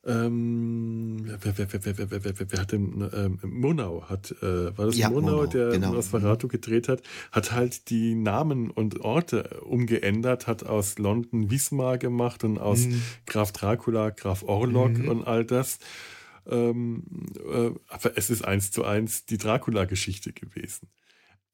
ähm, 0.05 1.25
wer, 1.41 1.57
wer, 1.57 1.67
wer, 1.73 1.97
wer, 1.97 2.11
wer, 2.11 2.23
wer, 2.23 2.51
wer 2.51 2.59
hat 2.59 2.71
denn, 2.71 3.09
ähm, 3.13 3.39
Murnau 3.43 4.05
hat, 4.07 4.33
äh, 4.41 4.77
war 4.77 4.87
das 4.87 4.97
ja, 4.97 5.09
Murnau, 5.09 5.31
Murnau 5.31 5.45
der 5.47 5.69
genau. 5.71 5.93
Nosferatu 5.93 6.47
gedreht 6.47 6.87
hat, 6.87 7.03
hat 7.31 7.51
halt 7.51 7.89
die 7.89 8.15
Namen 8.15 8.71
und 8.71 9.01
Orte 9.01 9.59
umgeändert, 9.61 10.47
hat 10.47 10.63
aus 10.63 10.97
London 10.97 11.51
Wismar 11.51 11.97
gemacht 11.97 12.45
und 12.45 12.57
aus 12.57 12.85
mhm. 12.85 13.01
Graf 13.25 13.51
Dracula, 13.51 14.11
Graf 14.11 14.43
Orlok 14.43 14.97
mhm. 14.97 15.09
und 15.09 15.27
all 15.27 15.43
das. 15.43 15.79
Ähm, 16.47 17.03
äh, 17.35 17.71
aber 17.89 18.17
es 18.17 18.29
ist 18.29 18.45
eins 18.45 18.71
zu 18.71 18.85
eins 18.85 19.25
die 19.25 19.37
Dracula-Geschichte 19.37 20.31
gewesen. 20.31 20.87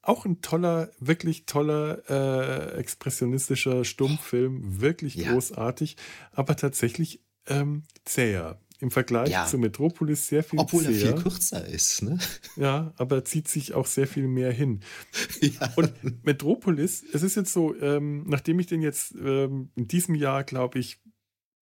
Auch 0.05 0.25
ein 0.25 0.41
toller, 0.41 0.91
wirklich 0.99 1.47
toller, 1.47 2.03
äh, 2.07 2.77
expressionistischer 2.77 3.83
Stummfilm, 3.83 4.79
wirklich 4.79 5.15
ja. 5.15 5.31
großartig, 5.31 5.97
aber 6.31 6.55
tatsächlich 6.55 7.23
ähm, 7.47 7.83
zäher. 8.05 8.59
Im 8.79 8.91
Vergleich 8.91 9.29
ja. 9.29 9.45
zu 9.47 9.57
Metropolis 9.57 10.27
sehr 10.27 10.43
viel 10.43 10.59
Obwohl 10.59 10.83
zäher. 10.83 10.91
er 10.91 11.13
viel 11.13 11.23
kürzer 11.23 11.65
ist, 11.65 12.03
ne? 12.03 12.19
Ja, 12.55 12.93
aber 12.97 13.25
zieht 13.25 13.47
sich 13.47 13.73
auch 13.73 13.87
sehr 13.87 14.05
viel 14.05 14.27
mehr 14.27 14.51
hin. 14.51 14.81
Ja. 15.41 15.73
Und 15.75 16.23
Metropolis, 16.23 17.03
es 17.13 17.23
ist 17.23 17.35
jetzt 17.35 17.51
so, 17.51 17.75
ähm, 17.81 18.25
nachdem 18.27 18.59
ich 18.59 18.67
den 18.67 18.81
jetzt 18.81 19.15
ähm, 19.15 19.71
in 19.75 19.87
diesem 19.87 20.13
Jahr, 20.13 20.43
glaube 20.43 20.79
ich, 20.79 21.01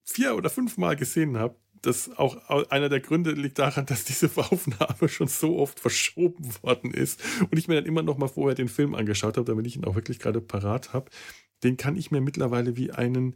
vier 0.03 0.35
oder 0.35 0.49
fünf 0.49 0.77
Mal 0.77 0.95
gesehen 0.95 1.37
habe, 1.37 1.55
das 1.83 2.17
auch 2.17 2.49
einer 2.69 2.89
der 2.89 2.99
Gründe 3.01 3.31
liegt 3.31 3.59
daran, 3.59 3.85
dass 3.85 4.05
diese 4.05 4.29
Aufnahme 4.35 5.07
schon 5.09 5.27
so 5.27 5.59
oft 5.59 5.79
verschoben 5.79 6.49
worden 6.61 6.91
ist 6.91 7.21
und 7.41 7.57
ich 7.57 7.67
mir 7.67 7.75
dann 7.75 7.85
immer 7.85 8.01
noch 8.01 8.17
mal 8.17 8.27
vorher 8.27 8.55
den 8.55 8.69
Film 8.69 8.95
angeschaut 8.95 9.37
habe, 9.37 9.45
damit 9.45 9.67
ich 9.67 9.75
ihn 9.75 9.85
auch 9.85 9.95
wirklich 9.95 10.19
gerade 10.19 10.41
parat 10.41 10.93
habe. 10.93 11.11
Den 11.63 11.77
kann 11.77 11.95
ich 11.95 12.09
mir 12.09 12.21
mittlerweile 12.21 12.75
wie 12.77 12.91
einen, 12.91 13.35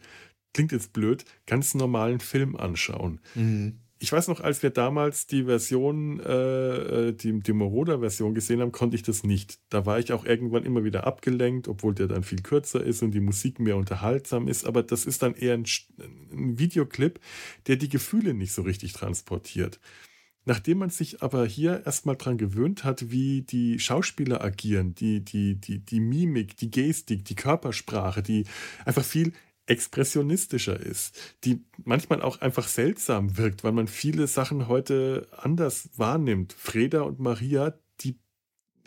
klingt 0.54 0.72
jetzt 0.72 0.94
blöd, 0.94 1.26
ganz 1.46 1.76
normalen 1.76 2.20
Film 2.20 2.56
anschauen. 2.56 3.20
Mhm 3.36 3.80
ich 4.00 4.12
weiß 4.12 4.28
noch, 4.28 4.42
als 4.42 4.62
wir 4.62 4.70
damals 4.70 5.28
die 5.28 5.46
Version, 5.46 6.20
äh, 6.20 7.10
äh, 7.10 7.14
die, 7.14 7.40
die 7.40 7.54
Moroder-Version 7.54 8.36
gesehen 8.36 8.62
haben, 8.62 8.72
konnte 8.72 8.96
ich 8.96 9.04
das 9.04 9.24
nicht. 9.24 9.60
Da 9.70 9.86
war 9.86 9.98
ich 10.00 10.14
auch 10.14 10.26
irgendwann 10.26 10.66
immer 10.66 10.84
wieder 10.84 11.08
abgelenkt, 11.08 11.68
obwohl 11.68 11.96
der 11.96 12.08
dann 12.08 12.24
viel 12.24 12.42
kürzer 12.42 12.84
ist 12.84 13.02
und 13.02 13.12
die 13.12 13.20
Musik 13.20 13.60
mehr 13.60 13.76
unterhaltsam 13.76 14.48
ist. 14.48 14.66
Aber 14.66 14.84
das 14.84 15.06
ist 15.06 15.24
dann 15.24 15.34
eher 15.34 15.56
ein, 15.56 15.66
ein 16.32 16.60
Videoclip, 16.60 17.20
der 17.66 17.78
die 17.78 17.90
Gefühle 17.90 18.34
nicht 18.34 18.54
so 18.54 18.62
richtig 18.62 18.94
transportiert. 18.94 19.80
Nachdem 20.46 20.78
man 20.78 20.90
sich 20.90 21.22
aber 21.22 21.46
hier 21.46 21.86
erstmal 21.86 22.16
dran 22.16 22.38
gewöhnt 22.38 22.86
hat, 22.86 23.12
wie 23.12 23.42
die 23.42 23.80
Schauspieler 23.80 24.42
agieren, 24.42 24.96
die, 24.96 25.20
die, 25.20 25.56
die, 25.56 25.80
die 25.80 26.00
Mimik, 26.00 26.56
die 26.56 26.72
Gestik, 26.72 27.26
die 27.26 27.36
Körpersprache, 27.36 28.24
die 28.24 28.46
einfach 28.86 29.04
viel 29.04 29.34
expressionistischer 29.68 30.80
ist, 30.80 31.36
die 31.44 31.64
manchmal 31.84 32.22
auch 32.22 32.42
einfach 32.42 32.68
seltsam 32.68 33.38
wirkt, 33.38 33.64
weil 33.64 33.74
man 33.74 33.88
viele 33.88 34.28
Sachen 34.28 34.68
heute 34.68 35.28
anders 35.38 35.90
wahrnimmt. 35.96 36.54
Freda 36.54 37.02
und 37.02 37.20
Maria, 37.20 37.78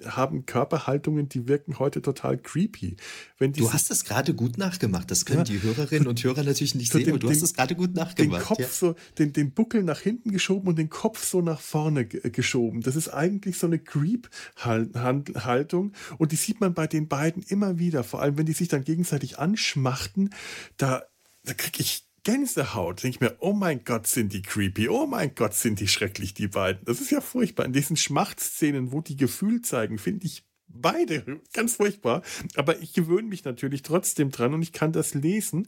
haben 0.07 0.47
Körperhaltungen, 0.47 1.29
die 1.29 1.49
wirken 1.49 1.79
heute 1.79 2.03
total 2.03 2.39
creepy. 2.39 2.97
Wenn 3.39 3.53
du 3.53 3.73
hast 3.73 3.91
das 3.91 4.05
gerade 4.05 4.35
gut 4.35 4.59
nachgemacht. 4.59 5.11
Das 5.11 5.25
können 5.25 5.41
ja. 5.41 5.45
die 5.45 5.63
Hörerinnen 5.63 6.09
und 6.09 6.23
Hörer 6.23 6.45
natürlich 6.45 6.75
nicht 6.75 6.93
sehen, 6.93 7.05
den, 7.05 7.11
aber 7.11 7.19
du 7.19 7.29
den, 7.29 7.37
hast 7.37 7.43
es 7.43 7.55
gerade 7.55 7.75
gut 7.75 7.95
nachgemacht. 7.95 8.41
Den 8.41 8.47
Kopf 8.47 8.61
ja. 8.61 8.69
so, 8.69 8.95
den, 9.19 9.33
den 9.33 9.53
Buckel 9.53 9.83
nach 9.83 10.01
hinten 10.01 10.31
geschoben 10.31 10.69
und 10.69 10.79
den 10.79 10.91
Kopf 10.91 11.25
so 11.25 11.41
nach 11.41 11.61
vorne 11.61 12.07
geschoben. 12.07 12.83
Das 12.83 12.97
ist 12.97 13.09
eigentlich 13.09 13.59
so 13.59 13.67
eine 13.67 13.79
Creep-Haltung 13.79 15.93
und 16.19 16.33
die 16.33 16.37
sieht 16.37 16.61
man 16.61 16.75
bei 16.75 16.87
den 16.87 17.09
beiden 17.09 17.43
immer 17.43 17.79
wieder. 17.79 18.05
Vor 18.05 18.23
allem, 18.23 18.39
wenn 18.39 18.47
die 18.47 18.53
sich 18.53 18.69
dann 18.69 18.85
gegenseitig 18.85 19.39
anschmachten, 19.39 20.31
da, 20.77 21.03
da 21.45 21.55
kriege 21.55 21.81
ich 21.81 22.05
Gänsehaut. 22.23 23.03
Denke 23.03 23.17
ich 23.17 23.21
mir, 23.21 23.37
oh 23.41 23.53
mein 23.53 23.85
Gott, 23.85 24.07
sind 24.07 24.33
die 24.33 24.43
creepy, 24.43 24.89
oh 24.89 25.07
mein 25.07 25.35
Gott, 25.35 25.55
sind 25.55 25.81
die 25.81 25.89
schrecklich, 25.89 26.35
die 26.35 26.49
beiden. 26.49 26.85
Das 26.85 27.01
ist 27.01 27.11
ja 27.11 27.21
furchtbar. 27.21 27.67
In 27.67 27.73
diesen 27.73 27.97
Schmachtszenen, 27.97 28.93
wo 28.93 29.01
die 29.01 29.17
Gefühl 29.17 29.63
zeigen, 29.63 29.99
finde 29.99 30.27
ich 30.27 30.45
beide 30.69 31.41
ganz 31.53 31.77
furchtbar. 31.77 32.23
Aber 32.57 32.81
ich 32.81 32.93
gewöhne 32.93 33.29
mich 33.29 33.45
natürlich 33.45 33.83
trotzdem 33.83 34.31
dran 34.31 34.55
und 34.55 34.63
ich 34.63 34.73
kann 34.73 34.93
das 34.93 35.15
lesen. 35.15 35.67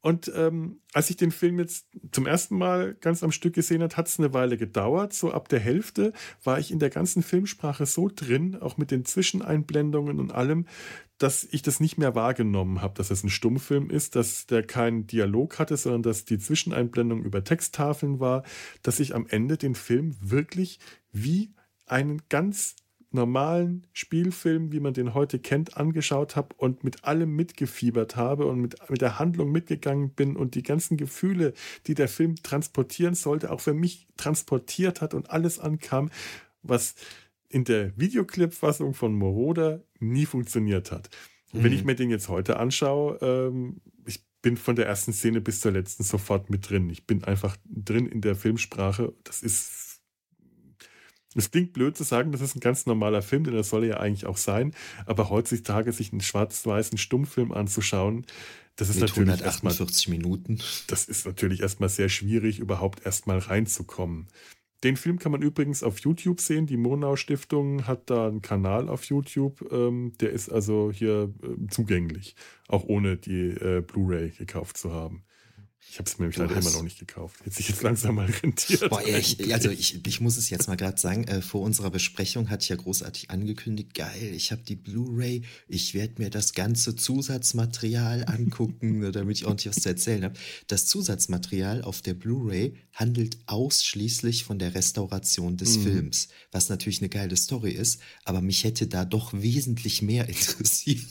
Und 0.00 0.30
ähm, 0.34 0.80
als 0.92 1.10
ich 1.10 1.16
den 1.16 1.32
Film 1.32 1.58
jetzt 1.58 1.88
zum 2.12 2.26
ersten 2.26 2.56
Mal 2.56 2.94
ganz 3.00 3.24
am 3.24 3.32
Stück 3.32 3.54
gesehen 3.54 3.82
habe, 3.82 3.96
hat 3.96 4.06
es 4.06 4.18
eine 4.18 4.32
Weile 4.32 4.56
gedauert. 4.56 5.12
So 5.12 5.32
ab 5.32 5.48
der 5.48 5.58
Hälfte 5.58 6.12
war 6.44 6.58
ich 6.60 6.70
in 6.70 6.78
der 6.78 6.90
ganzen 6.90 7.22
Filmsprache 7.22 7.84
so 7.84 8.08
drin, 8.14 8.56
auch 8.60 8.76
mit 8.76 8.92
den 8.92 9.04
Zwischeneinblendungen 9.04 10.20
und 10.20 10.32
allem, 10.32 10.66
dass 11.18 11.46
ich 11.50 11.62
das 11.62 11.80
nicht 11.80 11.98
mehr 11.98 12.14
wahrgenommen 12.14 12.80
habe, 12.80 12.94
dass 12.94 13.10
es 13.10 13.24
ein 13.24 13.28
Stummfilm 13.28 13.90
ist, 13.90 14.16
dass 14.16 14.46
der 14.46 14.62
keinen 14.62 15.06
Dialog 15.06 15.58
hatte, 15.58 15.76
sondern 15.76 16.02
dass 16.02 16.24
die 16.24 16.38
Zwischeneinblendung 16.38 17.22
über 17.22 17.44
Texttafeln 17.44 18.20
war, 18.20 18.44
dass 18.82 19.00
ich 19.00 19.14
am 19.14 19.26
Ende 19.26 19.56
den 19.56 19.74
Film 19.74 20.16
wirklich 20.20 20.78
wie 21.12 21.52
einen 21.86 22.22
ganz 22.28 22.76
normalen 23.10 23.86
Spielfilm, 23.92 24.70
wie 24.70 24.80
man 24.80 24.92
den 24.92 25.14
heute 25.14 25.38
kennt, 25.38 25.76
angeschaut 25.76 26.36
habe 26.36 26.54
und 26.56 26.84
mit 26.84 27.04
allem 27.04 27.34
mitgefiebert 27.34 28.16
habe 28.16 28.46
und 28.46 28.60
mit, 28.60 28.76
mit 28.90 29.00
der 29.00 29.18
Handlung 29.18 29.50
mitgegangen 29.50 30.10
bin 30.10 30.36
und 30.36 30.54
die 30.54 30.62
ganzen 30.62 30.96
Gefühle, 30.96 31.54
die 31.86 31.94
der 31.94 32.08
Film 32.08 32.36
transportieren 32.36 33.14
sollte, 33.14 33.50
auch 33.50 33.60
für 33.60 33.74
mich 33.74 34.08
transportiert 34.16 35.00
hat 35.00 35.14
und 35.14 35.30
alles 35.30 35.58
ankam, 35.58 36.10
was 36.62 36.94
in 37.48 37.64
der 37.64 37.98
Videoclip-Fassung 37.98 38.94
von 38.94 39.14
Moroder 39.14 39.82
nie 39.98 40.26
funktioniert 40.26 40.92
hat. 40.92 41.10
Mhm. 41.52 41.64
Wenn 41.64 41.72
ich 41.72 41.84
mir 41.84 41.94
den 41.94 42.10
jetzt 42.10 42.28
heute 42.28 42.58
anschaue, 42.58 43.18
ähm, 43.22 43.80
ich 44.06 44.24
bin 44.42 44.56
von 44.56 44.76
der 44.76 44.86
ersten 44.86 45.12
Szene 45.12 45.40
bis 45.40 45.60
zur 45.60 45.72
letzten 45.72 46.02
sofort 46.02 46.50
mit 46.50 46.68
drin. 46.68 46.90
Ich 46.90 47.06
bin 47.06 47.24
einfach 47.24 47.56
drin 47.64 48.06
in 48.06 48.20
der 48.20 48.36
Filmsprache. 48.36 49.14
Das 49.24 49.42
ist 49.42 49.88
es 51.34 51.50
klingt 51.50 51.72
blöd 51.72 51.96
zu 51.96 52.04
sagen, 52.04 52.32
das 52.32 52.40
ist 52.40 52.56
ein 52.56 52.60
ganz 52.60 52.86
normaler 52.86 53.22
Film, 53.22 53.44
denn 53.44 53.54
das 53.54 53.68
soll 53.68 53.84
ja 53.84 53.98
eigentlich 53.98 54.26
auch 54.26 54.38
sein. 54.38 54.74
Aber 55.06 55.28
heutzutage 55.28 55.92
sich 55.92 56.10
einen 56.10 56.22
schwarz-weißen 56.22 56.98
Stummfilm 56.98 57.52
anzuschauen, 57.52 58.26
das 58.76 58.90
ist 58.90 59.00
Mit 59.00 59.10
natürlich 59.10 59.28
148 59.30 60.06
erstmal, 60.06 60.16
Minuten. 60.16 60.58
Das 60.86 61.04
ist 61.06 61.26
natürlich 61.26 61.60
erstmal 61.60 61.88
sehr 61.88 62.08
schwierig, 62.08 62.60
überhaupt 62.60 63.04
erstmal 63.04 63.38
reinzukommen. 63.38 64.28
Den 64.84 64.96
Film 64.96 65.18
kann 65.18 65.32
man 65.32 65.42
übrigens 65.42 65.82
auf 65.82 65.98
YouTube 66.00 66.40
sehen. 66.40 66.66
Die 66.66 66.76
Monau 66.76 67.16
Stiftung 67.16 67.86
hat 67.86 68.10
da 68.10 68.28
einen 68.28 68.42
Kanal 68.42 68.88
auf 68.88 69.04
YouTube. 69.04 69.70
Ähm, 69.72 70.12
der 70.20 70.30
ist 70.30 70.48
also 70.48 70.92
hier 70.92 71.32
äh, 71.42 71.66
zugänglich, 71.68 72.36
auch 72.68 72.84
ohne 72.84 73.16
die 73.16 73.48
äh, 73.48 73.80
Blu-ray 73.80 74.30
gekauft 74.30 74.76
zu 74.76 74.92
haben. 74.92 75.24
Ich 75.90 75.98
habe 75.98 76.08
es 76.08 76.18
mir 76.18 76.24
nämlich 76.24 76.36
leider 76.36 76.56
immer 76.56 76.70
noch 76.70 76.82
nicht 76.82 76.98
gekauft. 76.98 77.40
Hätte 77.40 77.56
sich 77.56 77.68
jetzt 77.68 77.82
langsam 77.82 78.16
mal 78.16 78.26
rentiert. 78.26 78.90
Boah, 78.90 79.04
ich, 79.06 79.52
also 79.54 79.70
ich, 79.70 80.06
ich 80.06 80.20
muss 80.20 80.36
es 80.36 80.50
jetzt 80.50 80.68
mal 80.68 80.76
gerade 80.76 80.98
sagen, 80.98 81.24
äh, 81.24 81.40
vor 81.40 81.62
unserer 81.62 81.90
Besprechung 81.90 82.50
hatte 82.50 82.62
ich 82.62 82.68
ja 82.68 82.76
großartig 82.76 83.30
angekündigt, 83.30 83.94
geil, 83.94 84.32
ich 84.34 84.52
habe 84.52 84.62
die 84.62 84.76
Blu-ray, 84.76 85.42
ich 85.66 85.94
werde 85.94 86.20
mir 86.20 86.30
das 86.30 86.52
ganze 86.52 86.94
Zusatzmaterial 86.94 88.26
angucken, 88.26 88.98
ne, 89.00 89.12
damit 89.12 89.38
ich 89.38 89.46
ordentlich 89.46 89.74
was 89.74 89.82
zu 89.82 89.88
erzählen 89.88 90.24
habe. 90.24 90.38
Das 90.66 90.86
Zusatzmaterial 90.86 91.82
auf 91.82 92.02
der 92.02 92.14
Blu-ray 92.14 92.76
handelt 92.92 93.38
ausschließlich 93.46 94.44
von 94.44 94.58
der 94.58 94.74
Restauration 94.74 95.56
des 95.56 95.78
mhm. 95.78 95.82
Films, 95.84 96.28
was 96.52 96.68
natürlich 96.68 97.00
eine 97.00 97.08
geile 97.08 97.36
Story 97.36 97.72
ist, 97.72 98.00
aber 98.24 98.42
mich 98.42 98.64
hätte 98.64 98.88
da 98.88 99.04
doch 99.04 99.32
wesentlich 99.32 100.02
mehr 100.02 100.28
interessiert 100.28 101.06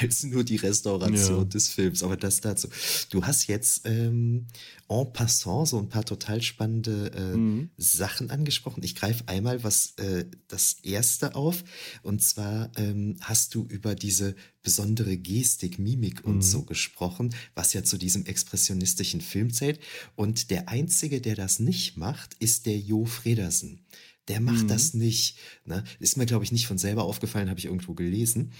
als 0.00 0.24
nur 0.24 0.44
die 0.44 0.56
Restauration 0.56 1.38
ja. 1.38 1.44
des 1.44 1.68
Films. 1.68 2.02
Aber 2.02 2.16
das 2.16 2.40
dazu. 2.40 2.68
Du 3.10 3.24
hast 3.24 3.46
jetzt 3.46 3.82
ähm, 3.84 4.46
en 4.88 5.12
passant 5.12 5.68
so 5.68 5.78
ein 5.78 5.88
paar 5.88 6.04
total 6.04 6.42
spannende 6.42 7.10
äh, 7.14 7.36
mhm. 7.36 7.70
Sachen 7.76 8.30
angesprochen. 8.30 8.82
Ich 8.82 8.94
greife 8.94 9.24
einmal 9.26 9.64
was 9.64 9.94
äh, 9.96 10.26
das 10.48 10.78
erste 10.82 11.34
auf. 11.34 11.64
Und 12.02 12.22
zwar 12.22 12.70
ähm, 12.76 13.16
hast 13.20 13.54
du 13.54 13.64
über 13.64 13.94
diese 13.94 14.34
besondere 14.62 15.16
Gestik, 15.16 15.78
Mimik 15.78 16.24
und 16.24 16.36
mhm. 16.36 16.42
so 16.42 16.62
gesprochen, 16.62 17.34
was 17.54 17.72
ja 17.74 17.84
zu 17.84 17.98
diesem 17.98 18.26
expressionistischen 18.26 19.20
Film 19.20 19.52
zählt. 19.52 19.78
Und 20.16 20.50
der 20.50 20.68
einzige, 20.68 21.20
der 21.20 21.36
das 21.36 21.60
nicht 21.60 21.96
macht, 21.96 22.34
ist 22.40 22.66
der 22.66 22.78
Jo 22.78 23.04
Fredersen. 23.04 23.80
Der 24.28 24.40
macht 24.40 24.64
mhm. 24.64 24.68
das 24.68 24.94
nicht. 24.94 25.36
Ne? 25.64 25.84
Ist 25.98 26.16
mir, 26.16 26.26
glaube 26.26 26.44
ich, 26.44 26.52
nicht 26.52 26.66
von 26.66 26.78
selber 26.78 27.04
aufgefallen, 27.04 27.50
habe 27.50 27.58
ich 27.58 27.66
irgendwo 27.66 27.94
gelesen. 27.94 28.52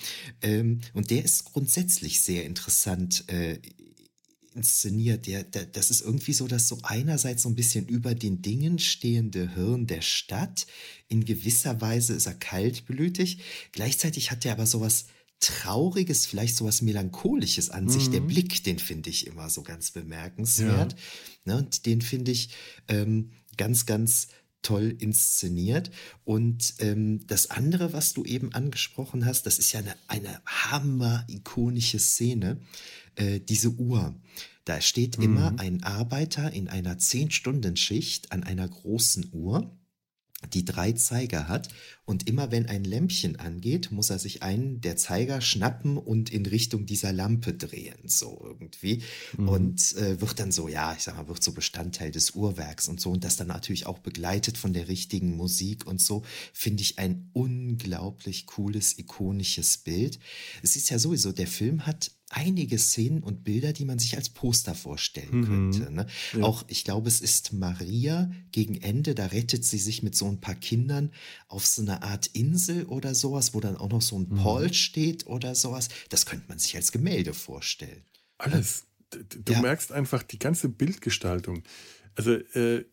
Ähm, 0.43 0.81
und 0.93 1.11
der 1.11 1.25
ist 1.25 1.45
grundsätzlich 1.45 2.21
sehr 2.21 2.45
interessant 2.45 3.25
äh, 3.29 3.59
inszeniert. 4.55 5.27
Der, 5.27 5.43
der, 5.43 5.67
das 5.67 5.91
ist 5.91 6.03
irgendwie 6.03 6.33
so, 6.33 6.47
dass 6.47 6.69
so 6.69 6.79
einerseits 6.83 7.43
so 7.43 7.49
ein 7.49 7.55
bisschen 7.55 7.87
über 7.87 8.15
den 8.15 8.43
Dingen 8.43 8.79
stehende 8.79 9.55
Hirn 9.55 9.87
der 9.87 10.03
Stadt, 10.03 10.67
in 11.09 11.25
gewisser 11.25 11.81
Weise 11.81 12.15
ist 12.15 12.27
er 12.27 12.35
kaltblütig, 12.35 13.41
gleichzeitig 13.73 14.31
hat 14.31 14.45
er 14.45 14.53
aber 14.53 14.67
sowas 14.67 15.07
Trauriges, 15.41 16.27
vielleicht 16.27 16.57
sowas 16.57 16.81
Melancholisches 16.81 17.71
an 17.71 17.85
mhm. 17.85 17.89
sich. 17.91 18.11
Der 18.11 18.21
mhm. 18.21 18.29
Blick, 18.29 18.65
den 18.65 18.79
finde 18.79 19.11
ich 19.11 19.27
immer 19.27 19.51
so 19.51 19.63
ganz 19.63 19.91
bemerkenswert. 19.91 20.93
Ja. 20.93 20.99
Ne, 21.55 21.59
und 21.59 21.87
den 21.87 22.01
finde 22.01 22.31
ich 22.31 22.51
ähm, 22.89 23.33
ganz, 23.57 23.85
ganz 23.85 24.29
toll 24.65 24.97
inszeniert. 24.99 25.91
Und 26.25 26.75
ähm, 26.81 27.25
das 27.29 27.51
andere, 27.51 27.93
was 27.93 28.13
du 28.13 28.25
eben 28.25 28.53
angesprochen 28.53 29.25
hast, 29.25 29.47
das 29.47 29.59
ist 29.59 29.73
ja 29.73 29.81
eine, 29.81 29.95
eine 30.09 30.41
hammer-ikonische 30.45 32.01
Szene 32.01 32.59
äh, 33.15 33.39
diese 33.39 33.71
Uhr. 33.71 34.15
Da 34.65 34.81
steht 34.81 35.19
mhm. 35.19 35.25
immer 35.25 35.55
ein 35.59 35.83
Arbeiter 35.85 36.53
in 36.53 36.69
einer 36.69 36.97
10-Stunden-Schicht 36.97 38.33
an 38.33 38.43
einer 38.43 38.67
großen 38.67 39.31
Uhr 39.33 39.71
die 40.53 40.65
drei 40.65 40.93
Zeiger 40.93 41.49
hat. 41.49 41.69
Und 42.07 42.29
immer 42.29 42.51
wenn 42.51 42.67
ein 42.67 42.85
Lämpchen 42.85 43.37
angeht, 43.37 43.91
muss 43.91 44.11
er 44.11 44.19
sich 44.19 44.43
einen 44.43 44.83
der 44.83 44.97
Zeiger 44.97 45.41
schnappen 45.41 45.97
und 45.97 46.31
in 46.31 46.45
Richtung 46.45 46.85
dieser 46.85 47.13
Lampe 47.13 47.55
drehen, 47.55 47.97
so 48.05 48.39
irgendwie. 48.43 49.03
Mhm. 49.39 49.49
Und 49.49 49.97
äh, 49.97 50.21
wird 50.21 50.39
dann 50.39 50.53
so, 50.53 50.69
ja, 50.69 50.93
ich 50.95 51.05
sag 51.05 51.17
mal, 51.17 51.29
wird 51.29 51.43
so 51.43 51.53
Bestandteil 51.53 52.11
des 52.11 52.33
Uhrwerks 52.33 52.89
und 52.89 53.01
so. 53.01 53.11
Und 53.11 53.25
das 53.25 53.37
dann 53.37 53.49
natürlich 53.49 53.87
auch 53.87 54.01
begleitet 54.01 54.59
von 54.59 54.75
der 54.75 54.89
richtigen 54.89 55.35
Musik 55.37 55.87
und 55.87 56.01
so, 56.01 56.23
finde 56.53 56.83
ich 56.83 56.99
ein 56.99 57.31
unglaublich 57.33 58.47
cooles, 58.47 58.99
ikonisches 58.99 59.79
Bild. 59.79 60.19
Es 60.63 60.77
ist 60.77 60.91
ja 60.91 60.99
sowieso, 60.99 61.33
der 61.33 61.47
Film 61.47 61.87
hat 61.87 62.11
einige 62.35 62.79
Szenen 62.79 63.23
und 63.23 63.45
Bilder, 63.45 63.73
die 63.73 63.85
man 63.85 63.99
sich 63.99 64.17
als 64.17 64.29
Poster 64.29 64.75
vorstellen 64.75 65.41
mhm. 65.41 65.45
könnte. 65.45 65.93
Ne? 65.93 66.07
Ja. 66.33 66.43
Auch, 66.43 66.65
ich 66.67 66.85
glaube, 66.85 67.09
es 67.09 67.21
ist 67.21 67.53
Maria 67.53 68.31
gegen 68.51 68.81
Ende, 68.81 69.15
da 69.15 69.27
rettet 69.27 69.65
sie 69.65 69.79
sich 69.79 70.03
mit 70.03 70.17
so 70.17 70.27
ein 70.27 70.41
paar 70.41 70.57
Kindern 70.57 71.13
auf 71.49 71.65
so 71.65 71.83
eine 71.83 72.03
Art 72.03 72.27
Insel 72.29 72.85
oder 72.87 73.15
sowas, 73.15 73.55
wo 73.55 73.61
dann 73.61 73.77
auch 73.77 73.89
noch 73.89 74.03
so 74.03 74.19
ein 74.19 74.29
mhm. 74.29 74.37
Paul 74.37 74.75
steht 74.75 75.27
oder 75.27 75.55
sowas. 75.55 75.89
Das 76.09 76.27
könnte 76.27 76.47
man 76.49 76.59
sich 76.59 76.75
als 76.77 76.93
Gemälde 76.93 77.35
vorstellen. 77.35 78.03
Alles. 78.39 78.85
Du 79.11 79.53
ja. 79.53 79.61
merkst 79.61 79.93
einfach 79.93 80.25
die 80.25 80.41
ganze 80.41 80.69
Bildgestaltung. 80.69 81.63
Also 82.17 82.33
äh, 82.33 82.85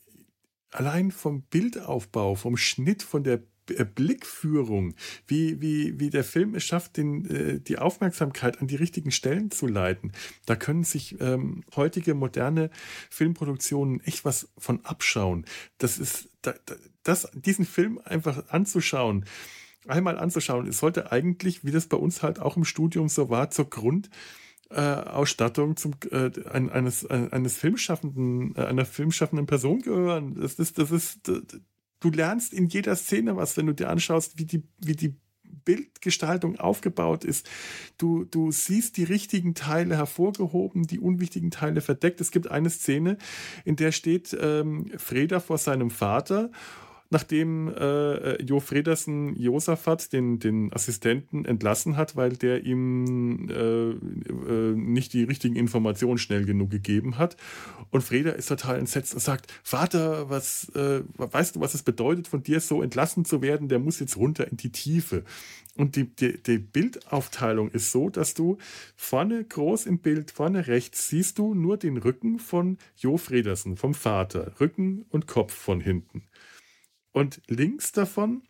allein 0.69 1.11
vom 1.11 1.41
Bildaufbau, 1.43 2.35
vom 2.35 2.57
Schnitt, 2.57 3.01
von 3.01 3.23
der 3.23 3.41
Blickführung, 3.71 4.95
wie, 5.27 5.61
wie, 5.61 5.99
wie 5.99 6.09
der 6.09 6.23
Film 6.23 6.55
es 6.55 6.63
schafft, 6.63 6.97
den, 6.97 7.25
äh, 7.25 7.59
die 7.59 7.77
Aufmerksamkeit 7.77 8.59
an 8.59 8.67
die 8.67 8.75
richtigen 8.75 9.11
Stellen 9.11 9.51
zu 9.51 9.67
leiten. 9.67 10.11
Da 10.45 10.55
können 10.55 10.83
sich 10.83 11.19
ähm, 11.19 11.63
heutige 11.75 12.13
moderne 12.13 12.69
Filmproduktionen 13.09 14.01
echt 14.01 14.25
was 14.25 14.49
von 14.57 14.83
abschauen. 14.85 15.45
Das 15.77 15.99
ist, 15.99 16.29
da, 16.41 16.53
das, 17.03 17.29
diesen 17.33 17.65
Film 17.65 17.99
einfach 18.03 18.49
anzuschauen, 18.49 19.25
einmal 19.87 20.17
anzuschauen, 20.17 20.67
es 20.67 20.79
sollte 20.79 21.11
eigentlich, 21.11 21.63
wie 21.65 21.71
das 21.71 21.87
bei 21.87 21.97
uns 21.97 22.21
halt 22.21 22.39
auch 22.39 22.57
im 22.57 22.65
Studium 22.65 23.09
so 23.09 23.29
war, 23.29 23.49
zur 23.49 23.69
Grund 23.69 24.09
äh, 24.69 24.79
Ausstattung 24.79 25.75
zum, 25.75 25.95
äh, 26.11 26.31
eines, 26.49 27.05
eines 27.05 27.57
Filmschaffenden, 27.57 28.55
äh, 28.55 28.61
einer 28.61 28.85
filmschaffenden 28.85 29.45
Person 29.45 29.81
gehören. 29.81 30.35
Das 30.35 30.55
ist, 30.55 30.77
das 30.77 30.91
ist, 30.91 31.29
du 32.01 32.09
lernst 32.09 32.51
in 32.53 32.67
jeder 32.67 32.97
Szene 32.97 33.37
was, 33.37 33.55
wenn 33.55 33.67
du 33.67 33.73
dir 33.73 33.89
anschaust, 33.89 34.37
wie 34.37 34.45
die, 34.45 34.63
wie 34.79 34.95
die 34.95 35.15
Bildgestaltung 35.63 36.59
aufgebaut 36.59 37.23
ist. 37.23 37.49
Du, 37.97 38.25
du 38.25 38.51
siehst 38.51 38.97
die 38.97 39.03
richtigen 39.03 39.53
Teile 39.53 39.95
hervorgehoben, 39.95 40.87
die 40.87 40.99
unwichtigen 40.99 41.51
Teile 41.51 41.81
verdeckt. 41.81 42.19
Es 42.19 42.31
gibt 42.31 42.49
eine 42.49 42.69
Szene, 42.69 43.17
in 43.63 43.75
der 43.75 43.91
steht 43.91 44.35
ähm, 44.39 44.91
Freda 44.97 45.39
vor 45.39 45.57
seinem 45.57 45.91
Vater 45.91 46.51
nachdem 47.11 47.67
äh, 47.67 48.41
Jo 48.41 48.59
Fredersen 48.59 49.35
Josaphat, 49.35 50.13
den, 50.13 50.39
den 50.39 50.73
Assistenten, 50.73 51.45
entlassen 51.45 51.97
hat, 51.97 52.15
weil 52.15 52.31
der 52.31 52.65
ihm 52.65 53.49
äh, 53.49 53.91
äh, 53.91 54.75
nicht 54.75 55.13
die 55.13 55.23
richtigen 55.23 55.55
Informationen 55.55 56.17
schnell 56.17 56.45
genug 56.45 56.71
gegeben 56.71 57.17
hat. 57.17 57.35
Und 57.91 58.01
Freda 58.01 58.31
ist 58.31 58.47
total 58.47 58.79
entsetzt 58.79 59.13
und 59.13 59.19
sagt, 59.19 59.53
Vater, 59.61 60.29
was 60.29 60.69
äh, 60.69 61.01
weißt 61.17 61.57
du, 61.57 61.59
was 61.59 61.73
es 61.73 61.83
bedeutet, 61.83 62.29
von 62.29 62.43
dir 62.43 62.61
so 62.61 62.81
entlassen 62.81 63.25
zu 63.25 63.41
werden? 63.41 63.67
Der 63.67 63.79
muss 63.79 63.99
jetzt 63.99 64.15
runter 64.15 64.47
in 64.49 64.55
die 64.55 64.71
Tiefe. 64.71 65.23
Und 65.75 65.97
die, 65.97 66.05
die, 66.05 66.41
die 66.41 66.57
Bildaufteilung 66.57 67.69
ist 67.71 67.91
so, 67.91 68.09
dass 68.09 68.33
du 68.33 68.57
vorne 68.95 69.43
groß 69.43 69.85
im 69.85 69.99
Bild, 69.99 70.31
vorne 70.31 70.67
rechts, 70.67 71.09
siehst 71.09 71.37
du 71.37 71.53
nur 71.53 71.77
den 71.77 71.97
Rücken 71.97 72.39
von 72.39 72.77
Jo 72.95 73.17
Fredersen, 73.17 73.75
vom 73.75 73.93
Vater. 73.93 74.53
Rücken 74.61 75.05
und 75.09 75.27
Kopf 75.27 75.53
von 75.53 75.81
hinten. 75.81 76.23
Und 77.11 77.41
links 77.47 77.91
davon, 77.91 78.43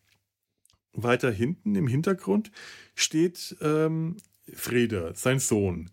weiter 0.93 1.32
hinten 1.32 1.76
im 1.76 1.88
Hintergrund, 1.88 2.51
steht 2.95 3.55
ähm, 3.62 4.18
Freda, 4.53 5.14
sein 5.16 5.39
Sohn. 5.39 5.89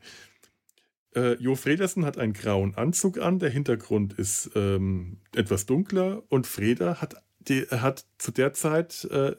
Äh, 1.14 1.34
jo 1.34 1.54
Fredersen 1.54 2.04
hat 2.04 2.18
einen 2.18 2.32
grauen 2.32 2.74
Anzug 2.74 3.18
an, 3.18 3.38
der 3.38 3.50
Hintergrund 3.50 4.12
ist 4.12 4.50
ähm, 4.54 5.18
etwas 5.34 5.66
dunkler 5.66 6.22
und 6.28 6.46
Freda 6.46 7.00
hat, 7.00 7.16
die, 7.38 7.62
hat 7.62 8.04
zu 8.18 8.32
der 8.32 8.52
Zeit 8.52 9.04
äh, 9.10 9.34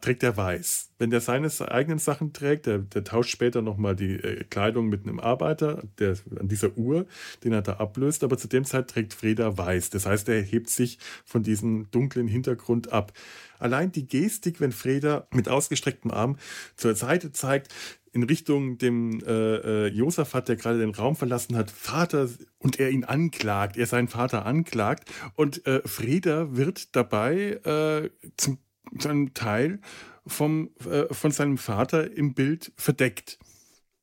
trägt 0.00 0.22
er 0.22 0.36
weiß. 0.36 0.90
Wenn 0.98 1.10
der 1.10 1.20
seine 1.20 1.50
eigenen 1.70 1.98
Sachen 1.98 2.32
trägt, 2.32 2.66
der, 2.66 2.78
der 2.78 3.04
tauscht 3.04 3.30
später 3.30 3.60
nochmal 3.60 3.94
die 3.94 4.14
äh, 4.14 4.44
Kleidung 4.44 4.88
mit 4.88 5.02
einem 5.02 5.20
Arbeiter, 5.20 5.82
der 5.98 6.16
an 6.38 6.48
dieser 6.48 6.76
Uhr, 6.76 7.06
den 7.44 7.52
er 7.52 7.62
da 7.62 7.74
ablöst, 7.74 8.24
aber 8.24 8.38
zu 8.38 8.48
dem 8.48 8.64
Zeit 8.64 8.88
trägt 8.88 9.14
Freda 9.14 9.58
weiß. 9.58 9.90
Das 9.90 10.06
heißt, 10.06 10.28
er 10.28 10.40
hebt 10.40 10.70
sich 10.70 10.98
von 11.24 11.42
diesem 11.42 11.90
dunklen 11.90 12.28
Hintergrund 12.28 12.92
ab. 12.92 13.12
Allein 13.58 13.92
die 13.92 14.06
Gestik, 14.06 14.60
wenn 14.60 14.72
Freda 14.72 15.26
mit 15.32 15.48
ausgestrecktem 15.48 16.10
Arm 16.10 16.38
zur 16.76 16.94
Seite 16.94 17.32
zeigt, 17.32 17.74
in 18.12 18.22
Richtung 18.22 18.78
dem 18.78 19.20
äh, 19.20 19.86
äh, 19.86 19.86
Josaphat, 19.88 20.48
der 20.48 20.56
gerade 20.56 20.78
den 20.78 20.90
Raum 20.90 21.14
verlassen 21.14 21.56
hat, 21.56 21.70
Vater 21.70 22.28
und 22.58 22.80
er 22.80 22.90
ihn 22.90 23.04
anklagt, 23.04 23.76
er 23.76 23.86
seinen 23.86 24.08
Vater 24.08 24.46
anklagt 24.46 25.10
und 25.34 25.66
äh, 25.66 25.82
Freda 25.86 26.56
wird 26.56 26.96
dabei 26.96 27.60
äh, 27.64 28.10
zum 28.36 28.58
seinen 28.98 29.34
Teil 29.34 29.80
vom, 30.26 30.70
äh, 30.84 31.12
von 31.12 31.30
seinem 31.30 31.58
Vater 31.58 32.10
im 32.12 32.34
Bild 32.34 32.72
verdeckt. 32.76 33.38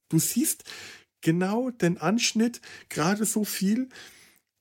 Du 0.10 0.20
siehst 0.20 0.64
genau 1.22 1.72
den 1.72 1.98
Anschnitt, 1.98 2.62
gerade 2.90 3.26
so 3.26 3.44
viel, 3.44 3.90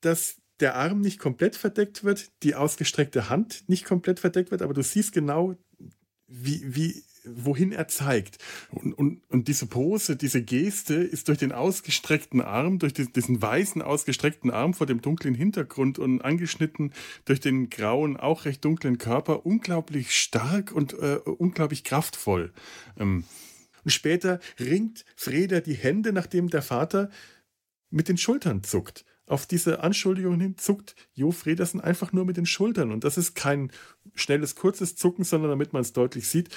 dass 0.00 0.36
der 0.60 0.76
Arm 0.76 1.00
nicht 1.00 1.18
komplett 1.18 1.56
verdeckt 1.56 2.04
wird, 2.04 2.30
die 2.42 2.54
ausgestreckte 2.54 3.28
Hand 3.28 3.64
nicht 3.68 3.84
komplett 3.84 4.20
verdeckt 4.20 4.50
wird, 4.50 4.62
aber 4.62 4.74
du 4.74 4.82
siehst 4.82 5.12
genau, 5.12 5.56
wie, 6.26 6.62
wie, 6.74 7.04
wohin 7.26 7.72
er 7.72 7.88
zeigt. 7.88 8.38
Und, 8.70 8.92
und, 8.94 9.22
und 9.30 9.48
diese 9.48 9.66
Pose, 9.66 10.16
diese 10.16 10.42
Geste 10.42 10.94
ist 10.94 11.28
durch 11.28 11.38
den 11.38 11.52
ausgestreckten 11.52 12.40
Arm, 12.40 12.78
durch 12.78 12.92
diesen 12.92 13.40
weißen 13.40 13.82
ausgestreckten 13.82 14.50
Arm 14.50 14.74
vor 14.74 14.86
dem 14.86 15.00
dunklen 15.00 15.34
Hintergrund 15.34 15.98
und 15.98 16.22
angeschnitten 16.22 16.92
durch 17.24 17.40
den 17.40 17.70
grauen, 17.70 18.16
auch 18.16 18.44
recht 18.44 18.64
dunklen 18.64 18.98
Körper 18.98 19.46
unglaublich 19.46 20.14
stark 20.14 20.72
und 20.72 20.94
äh, 20.94 21.18
unglaublich 21.24 21.84
kraftvoll. 21.84 22.52
Ähm, 22.98 23.24
und 23.84 23.90
später 23.90 24.40
ringt 24.58 25.04
Freda 25.16 25.60
die 25.60 25.74
Hände, 25.74 26.12
nachdem 26.12 26.48
der 26.48 26.62
Vater 26.62 27.10
mit 27.90 28.08
den 28.08 28.16
Schultern 28.16 28.62
zuckt 28.62 29.04
auf 29.26 29.46
diese 29.46 29.82
Anschuldigungen 29.82 30.40
hin 30.40 30.58
zuckt 30.58 30.96
Jo 31.14 31.30
Fredersen 31.30 31.80
einfach 31.80 32.12
nur 32.12 32.24
mit 32.24 32.36
den 32.36 32.46
Schultern. 32.46 32.92
Und 32.92 33.04
das 33.04 33.16
ist 33.16 33.34
kein 33.34 33.70
schnelles, 34.14 34.54
kurzes 34.54 34.96
Zucken, 34.96 35.24
sondern 35.24 35.50
damit 35.50 35.72
man 35.72 35.82
es 35.82 35.92
deutlich 35.92 36.28
sieht, 36.28 36.50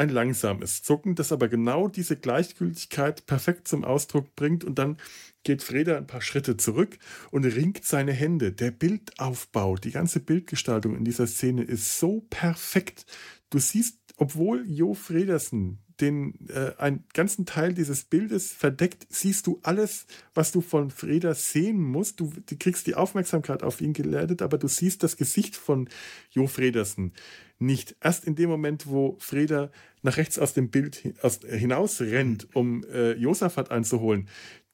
ein 0.00 0.08
langsames 0.08 0.82
Zucken, 0.82 1.14
das 1.14 1.30
aber 1.30 1.48
genau 1.48 1.86
diese 1.86 2.16
Gleichgültigkeit 2.16 3.26
perfekt 3.26 3.68
zum 3.68 3.84
Ausdruck 3.84 4.34
bringt 4.34 4.64
und 4.64 4.78
dann 4.78 4.96
geht 5.44 5.62
Freda 5.62 5.98
ein 5.98 6.06
paar 6.06 6.22
Schritte 6.22 6.56
zurück 6.56 6.98
und 7.30 7.44
ringt 7.44 7.84
seine 7.84 8.12
Hände. 8.12 8.50
Der 8.50 8.70
Bildaufbau, 8.70 9.76
die 9.76 9.90
ganze 9.90 10.20
Bildgestaltung 10.20 10.96
in 10.96 11.04
dieser 11.04 11.26
Szene 11.26 11.64
ist 11.64 11.98
so 11.98 12.26
perfekt. 12.30 13.04
Du 13.50 13.58
siehst, 13.58 13.98
obwohl 14.16 14.64
Jo 14.66 14.94
Fredersen 14.94 15.80
den 16.00 16.34
äh, 16.48 16.72
einen 16.78 17.04
ganzen 17.12 17.46
Teil 17.46 17.74
dieses 17.74 18.04
Bildes 18.04 18.52
verdeckt, 18.52 19.06
siehst 19.10 19.46
du 19.46 19.60
alles, 19.62 20.06
was 20.34 20.52
du 20.52 20.60
von 20.60 20.90
Freda 20.90 21.34
sehen 21.34 21.80
musst. 21.80 22.20
Du, 22.20 22.32
du 22.46 22.56
kriegst 22.56 22.86
die 22.86 22.94
Aufmerksamkeit 22.94 23.62
auf 23.62 23.80
ihn 23.80 23.92
geleitet, 23.92 24.42
aber 24.42 24.58
du 24.58 24.68
siehst 24.68 25.02
das 25.02 25.16
Gesicht 25.16 25.56
von 25.56 25.88
Jo 26.30 26.46
Fredersen 26.46 27.12
nicht. 27.58 27.96
Erst 28.00 28.24
in 28.24 28.34
dem 28.34 28.50
Moment, 28.50 28.86
wo 28.86 29.16
Freda 29.20 29.70
nach 30.02 30.16
rechts 30.16 30.38
aus 30.38 30.54
dem 30.54 30.70
Bild 30.70 31.14
aus, 31.22 31.44
äh, 31.44 31.58
hinaus 31.58 32.00
rennt, 32.00 32.54
um 32.54 32.84
äh, 32.84 33.12
Josaphat 33.12 33.70
einzuholen, 33.70 34.28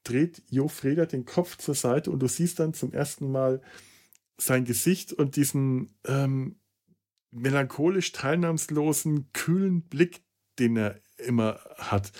dreht 0.04 0.42
Jo 0.50 0.68
Freda 0.68 1.06
den 1.06 1.24
Kopf 1.24 1.56
zur 1.56 1.74
Seite 1.74 2.10
und 2.10 2.20
du 2.20 2.28
siehst 2.28 2.60
dann 2.60 2.74
zum 2.74 2.92
ersten 2.92 3.30
Mal 3.30 3.60
sein 4.38 4.64
Gesicht 4.64 5.12
und 5.12 5.36
diesen 5.36 5.90
ähm, 6.06 6.56
melancholisch 7.30 8.12
teilnahmslosen, 8.12 9.32
kühlen 9.32 9.82
Blick, 9.82 10.22
den 10.58 10.76
er 10.76 11.00
immer 11.18 11.60
hat. 11.76 12.12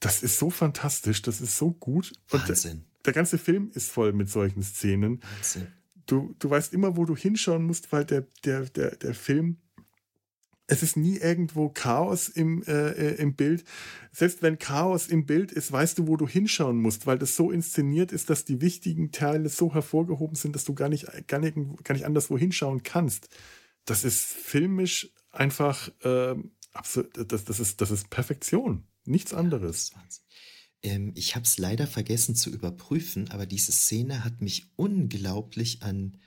Das 0.00 0.22
ist 0.22 0.38
so 0.38 0.50
fantastisch, 0.50 1.22
das 1.22 1.40
ist 1.40 1.56
so 1.56 1.72
gut. 1.72 2.12
Wahnsinn. 2.28 2.72
Und 2.72 2.80
der, 2.80 3.04
der 3.06 3.12
ganze 3.12 3.38
Film 3.38 3.70
ist 3.74 3.90
voll 3.90 4.12
mit 4.12 4.28
solchen 4.28 4.62
Szenen. 4.62 5.22
Wahnsinn. 5.36 5.68
Du, 6.06 6.34
du 6.38 6.50
weißt 6.50 6.74
immer, 6.74 6.96
wo 6.96 7.06
du 7.06 7.16
hinschauen 7.16 7.64
musst, 7.64 7.90
weil 7.92 8.04
der, 8.04 8.26
der, 8.44 8.66
der, 8.66 8.96
der 8.96 9.14
Film 9.14 9.58
es 10.66 10.82
ist 10.82 10.96
nie 10.96 11.18
irgendwo 11.18 11.68
Chaos 11.68 12.28
im, 12.28 12.62
äh, 12.62 13.14
im 13.16 13.34
Bild. 13.34 13.64
Selbst 14.12 14.42
wenn 14.42 14.58
Chaos 14.58 15.08
im 15.08 15.26
Bild 15.26 15.52
ist, 15.52 15.70
weißt 15.70 15.98
du, 15.98 16.06
wo 16.06 16.16
du 16.16 16.26
hinschauen 16.26 16.78
musst, 16.78 17.06
weil 17.06 17.18
das 17.18 17.36
so 17.36 17.50
inszeniert 17.50 18.12
ist, 18.12 18.30
dass 18.30 18.44
die 18.44 18.60
wichtigen 18.60 19.12
Teile 19.12 19.48
so 19.48 19.74
hervorgehoben 19.74 20.36
sind, 20.36 20.54
dass 20.54 20.64
du 20.64 20.74
gar 20.74 20.88
nicht, 20.88 21.06
gar 21.28 21.38
nicht, 21.38 21.56
gar 21.84 21.94
nicht 21.94 22.06
anderswo 22.06 22.38
hinschauen 22.38 22.82
kannst. 22.82 23.28
Das 23.84 24.04
ist 24.04 24.24
filmisch 24.24 25.10
einfach 25.30 25.90
äh, 26.02 26.34
absolut, 26.74 27.32
das, 27.32 27.44
das, 27.44 27.60
ist, 27.60 27.80
das 27.80 27.90
ist 27.90 28.10
Perfektion, 28.10 28.86
nichts 29.04 29.32
anderes. 29.32 29.92
ähm, 30.82 31.12
ich 31.14 31.34
habe 31.34 31.44
es 31.44 31.58
leider 31.58 31.86
vergessen 31.86 32.36
zu 32.36 32.50
überprüfen, 32.50 33.30
aber 33.30 33.46
diese 33.46 33.72
Szene 33.72 34.24
hat 34.24 34.40
mich 34.42 34.70
unglaublich 34.76 35.82
an 35.82 36.18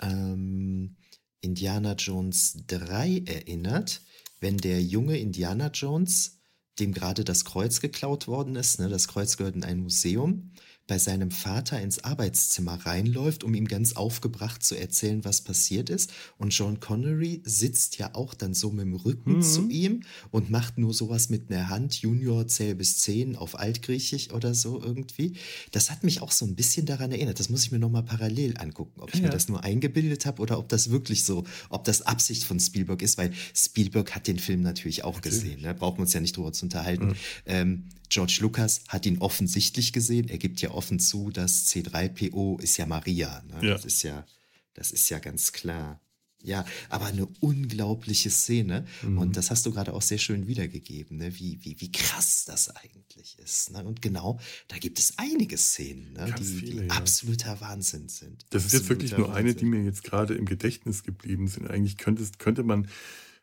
ähm, 0.00 0.96
Indiana 1.40 1.94
Jones 1.94 2.56
3 2.66 3.24
erinnert, 3.26 4.02
wenn 4.40 4.58
der 4.58 4.82
junge 4.82 5.18
Indiana 5.18 5.70
Jones, 5.72 6.38
dem 6.78 6.92
gerade 6.92 7.24
das 7.24 7.44
Kreuz 7.44 7.80
geklaut 7.80 8.26
worden 8.28 8.56
ist, 8.56 8.78
ne, 8.78 8.88
das 8.88 9.08
Kreuz 9.08 9.36
gehört 9.36 9.56
in 9.56 9.64
ein 9.64 9.80
Museum, 9.80 10.52
bei 10.92 10.98
seinem 10.98 11.30
Vater 11.30 11.80
ins 11.80 12.04
Arbeitszimmer 12.04 12.74
reinläuft, 12.84 13.44
um 13.44 13.54
ihm 13.54 13.66
ganz 13.66 13.94
aufgebracht 13.94 14.62
zu 14.62 14.78
erzählen, 14.78 15.24
was 15.24 15.40
passiert 15.40 15.88
ist. 15.88 16.12
Und 16.36 16.50
John 16.50 16.80
Connery 16.80 17.40
sitzt 17.46 17.96
ja 17.96 18.14
auch 18.14 18.34
dann 18.34 18.52
so 18.52 18.70
mit 18.70 18.84
dem 18.84 18.96
Rücken 18.96 19.36
mhm. 19.36 19.42
zu 19.42 19.70
ihm 19.70 20.02
und 20.30 20.50
macht 20.50 20.76
nur 20.76 20.92
sowas 20.92 21.30
mit 21.30 21.50
einer 21.50 21.70
Hand, 21.70 21.94
Junior 21.94 22.46
zähl 22.46 22.74
bis 22.74 22.98
zehn 22.98 23.36
auf 23.36 23.58
Altgriechisch 23.58 24.32
oder 24.32 24.52
so 24.52 24.82
irgendwie. 24.82 25.32
Das 25.70 25.90
hat 25.90 26.04
mich 26.04 26.20
auch 26.20 26.30
so 26.30 26.44
ein 26.44 26.56
bisschen 26.56 26.84
daran 26.84 27.10
erinnert. 27.10 27.40
Das 27.40 27.48
muss 27.48 27.64
ich 27.64 27.72
mir 27.72 27.78
nochmal 27.78 28.02
parallel 28.02 28.58
angucken, 28.58 29.00
ob 29.00 29.14
ich 29.14 29.20
ja. 29.20 29.28
mir 29.28 29.32
das 29.32 29.48
nur 29.48 29.64
eingebildet 29.64 30.26
habe 30.26 30.42
oder 30.42 30.58
ob 30.58 30.68
das 30.68 30.90
wirklich 30.90 31.24
so, 31.24 31.44
ob 31.70 31.84
das 31.84 32.02
Absicht 32.02 32.44
von 32.44 32.60
Spielberg 32.60 33.00
ist, 33.00 33.16
weil 33.16 33.32
Spielberg 33.54 34.14
hat 34.14 34.26
den 34.26 34.38
Film 34.38 34.60
natürlich 34.60 35.04
auch 35.04 35.14
natürlich. 35.14 35.40
gesehen. 35.40 35.62
Da 35.62 35.68
ne? 35.68 35.74
brauchen 35.74 35.96
wir 35.96 36.02
uns 36.02 36.12
ja 36.12 36.20
nicht 36.20 36.36
drüber 36.36 36.52
zu 36.52 36.66
unterhalten. 36.66 37.06
Mhm. 37.06 37.14
Ähm, 37.46 37.84
George 38.12 38.40
Lucas 38.42 38.82
hat 38.88 39.06
ihn 39.06 39.20
offensichtlich 39.20 39.94
gesehen. 39.94 40.28
Er 40.28 40.36
gibt 40.36 40.60
ja 40.60 40.70
offen 40.82 40.98
zu, 40.98 41.30
dass 41.30 41.68
C3PO 41.68 42.60
ist 42.60 42.76
ja 42.76 42.86
Maria. 42.86 43.44
Ne? 43.46 43.68
Ja. 43.68 43.74
Das 43.74 43.84
ist 43.84 44.02
ja, 44.02 44.26
das 44.74 44.90
ist 44.90 45.08
ja 45.10 45.20
ganz 45.20 45.52
klar. 45.52 46.00
Ja, 46.42 46.64
aber 46.88 47.04
eine 47.04 47.26
unglaubliche 47.38 48.28
Szene. 48.28 48.84
Mhm. 49.02 49.18
Und 49.18 49.36
das 49.36 49.52
hast 49.52 49.64
du 49.64 49.70
gerade 49.70 49.94
auch 49.94 50.02
sehr 50.02 50.18
schön 50.18 50.48
wiedergegeben, 50.48 51.18
ne? 51.18 51.38
wie, 51.38 51.60
wie, 51.62 51.80
wie 51.80 51.92
krass 51.92 52.44
das 52.46 52.68
eigentlich 52.74 53.38
ist. 53.38 53.70
Ne? 53.70 53.84
Und 53.84 54.02
genau, 54.02 54.40
da 54.66 54.76
gibt 54.76 54.98
es 54.98 55.14
einige 55.18 55.56
Szenen, 55.56 56.14
ne? 56.14 56.34
die, 56.36 56.42
viele, 56.42 56.82
die 56.82 56.88
ja. 56.88 56.94
absoluter 56.94 57.60
Wahnsinn 57.60 58.08
sind. 58.08 58.44
Das 58.50 58.64
ist 58.64 58.72
jetzt 58.72 58.88
wirklich 58.88 59.12
nur 59.12 59.28
Wahnsinn. 59.28 59.36
eine, 59.36 59.54
die 59.54 59.64
mir 59.66 59.84
jetzt 59.84 60.02
gerade 60.02 60.34
im 60.34 60.46
Gedächtnis 60.46 61.04
geblieben 61.04 61.46
sind. 61.46 61.70
Eigentlich 61.70 61.96
könnte, 61.96 62.26
könnte 62.38 62.64
man, 62.64 62.88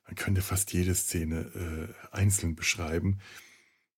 man 0.06 0.16
könnte 0.16 0.42
fast 0.42 0.74
jede 0.74 0.94
Szene 0.94 1.94
äh, 2.12 2.14
einzeln 2.14 2.56
beschreiben. 2.56 3.20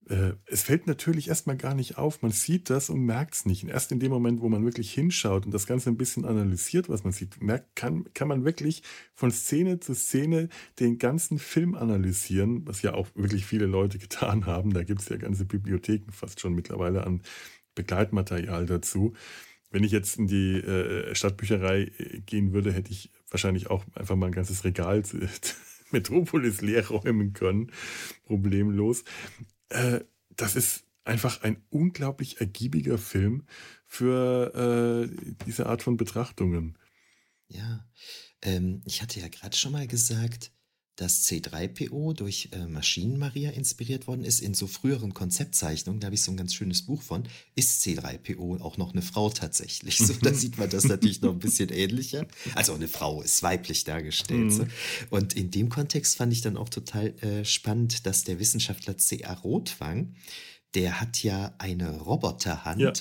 Äh, 0.09 0.33
es 0.45 0.63
fällt 0.63 0.87
natürlich 0.87 1.27
erstmal 1.27 1.57
gar 1.57 1.75
nicht 1.75 1.97
auf. 1.97 2.21
Man 2.21 2.31
sieht 2.31 2.69
das 2.69 2.89
und 2.89 3.05
merkt 3.05 3.35
es 3.35 3.45
nicht. 3.45 3.63
Und 3.63 3.69
erst 3.69 3.91
in 3.91 3.99
dem 3.99 4.11
Moment, 4.11 4.41
wo 4.41 4.49
man 4.49 4.65
wirklich 4.65 4.91
hinschaut 4.91 5.45
und 5.45 5.53
das 5.53 5.67
Ganze 5.67 5.89
ein 5.89 5.97
bisschen 5.97 6.25
analysiert, 6.25 6.89
was 6.89 7.03
man 7.03 7.13
sieht, 7.13 7.41
merkt, 7.41 7.75
kann, 7.75 8.05
kann 8.13 8.27
man 8.27 8.43
wirklich 8.43 8.83
von 9.13 9.31
Szene 9.31 9.79
zu 9.79 9.93
Szene 9.93 10.49
den 10.79 10.97
ganzen 10.97 11.37
Film 11.37 11.75
analysieren, 11.75 12.67
was 12.67 12.81
ja 12.81 12.93
auch 12.93 13.07
wirklich 13.15 13.45
viele 13.45 13.65
Leute 13.67 13.97
getan 13.99 14.45
haben. 14.45 14.73
Da 14.73 14.83
gibt 14.83 15.01
es 15.01 15.09
ja 15.09 15.17
ganze 15.17 15.45
Bibliotheken 15.45 16.11
fast 16.11 16.39
schon 16.39 16.53
mittlerweile 16.53 17.05
an 17.05 17.21
Begleitmaterial 17.75 18.65
dazu. 18.65 19.13
Wenn 19.69 19.85
ich 19.85 19.91
jetzt 19.91 20.17
in 20.17 20.27
die 20.27 20.55
äh, 20.57 21.15
Stadtbücherei 21.15 21.91
äh, 21.97 22.19
gehen 22.25 22.53
würde, 22.53 22.73
hätte 22.73 22.91
ich 22.91 23.11
wahrscheinlich 23.29 23.69
auch 23.69 23.85
einfach 23.95 24.17
mal 24.17 24.25
ein 24.25 24.33
ganzes 24.33 24.65
Regal 24.65 25.03
Metropolis 25.91 26.61
leer 26.61 26.87
räumen 26.87 27.33
können. 27.33 27.71
Problemlos. 28.25 29.05
Äh, 29.71 30.01
das 30.29 30.55
ist 30.55 30.85
einfach 31.03 31.41
ein 31.41 31.63
unglaublich 31.69 32.39
ergiebiger 32.39 32.97
Film 32.97 33.45
für 33.87 35.09
äh, 35.09 35.35
diese 35.45 35.65
Art 35.65 35.81
von 35.81 35.97
Betrachtungen. 35.97 36.77
Ja, 37.47 37.85
ähm, 38.41 38.81
ich 38.85 39.01
hatte 39.01 39.19
ja 39.19 39.27
gerade 39.27 39.57
schon 39.57 39.71
mal 39.71 39.87
gesagt, 39.87 40.51
dass 41.01 41.27
C3PO 41.27 42.13
durch 42.13 42.49
äh, 42.51 42.67
Maschinen-Maria 42.67 43.49
inspiriert 43.49 44.05
worden 44.05 44.23
ist. 44.23 44.39
In 44.39 44.53
so 44.53 44.67
früheren 44.67 45.15
Konzeptzeichnungen, 45.15 45.99
da 45.99 46.05
habe 46.05 46.15
ich 46.15 46.21
so 46.21 46.31
ein 46.31 46.37
ganz 46.37 46.53
schönes 46.53 46.83
Buch 46.83 47.01
von, 47.01 47.23
ist 47.55 47.83
C3PO 47.83 48.61
auch 48.61 48.77
noch 48.77 48.93
eine 48.93 49.01
Frau 49.01 49.31
tatsächlich. 49.31 49.97
So, 49.97 50.13
da 50.21 50.31
sieht 50.33 50.59
man 50.59 50.69
das 50.69 50.83
natürlich 50.83 51.21
noch 51.21 51.31
ein 51.31 51.39
bisschen 51.39 51.69
ähnlicher. 51.69 52.27
Also 52.53 52.73
eine 52.73 52.87
Frau 52.87 53.23
ist 53.23 53.41
weiblich 53.41 53.83
dargestellt. 53.83 54.45
Mhm. 54.45 54.51
So. 54.51 54.67
Und 55.09 55.33
in 55.33 55.49
dem 55.49 55.69
Kontext 55.69 56.17
fand 56.17 56.33
ich 56.33 56.41
dann 56.41 56.55
auch 56.55 56.69
total 56.69 57.07
äh, 57.21 57.45
spannend, 57.45 58.05
dass 58.05 58.23
der 58.23 58.39
Wissenschaftler 58.39 58.97
C.A. 58.97 59.33
Rothwang 59.33 60.13
der 60.73 61.01
hat 61.01 61.21
ja 61.21 61.53
eine 61.57 61.99
Roboterhand, 61.99 62.79
ja 62.79 62.93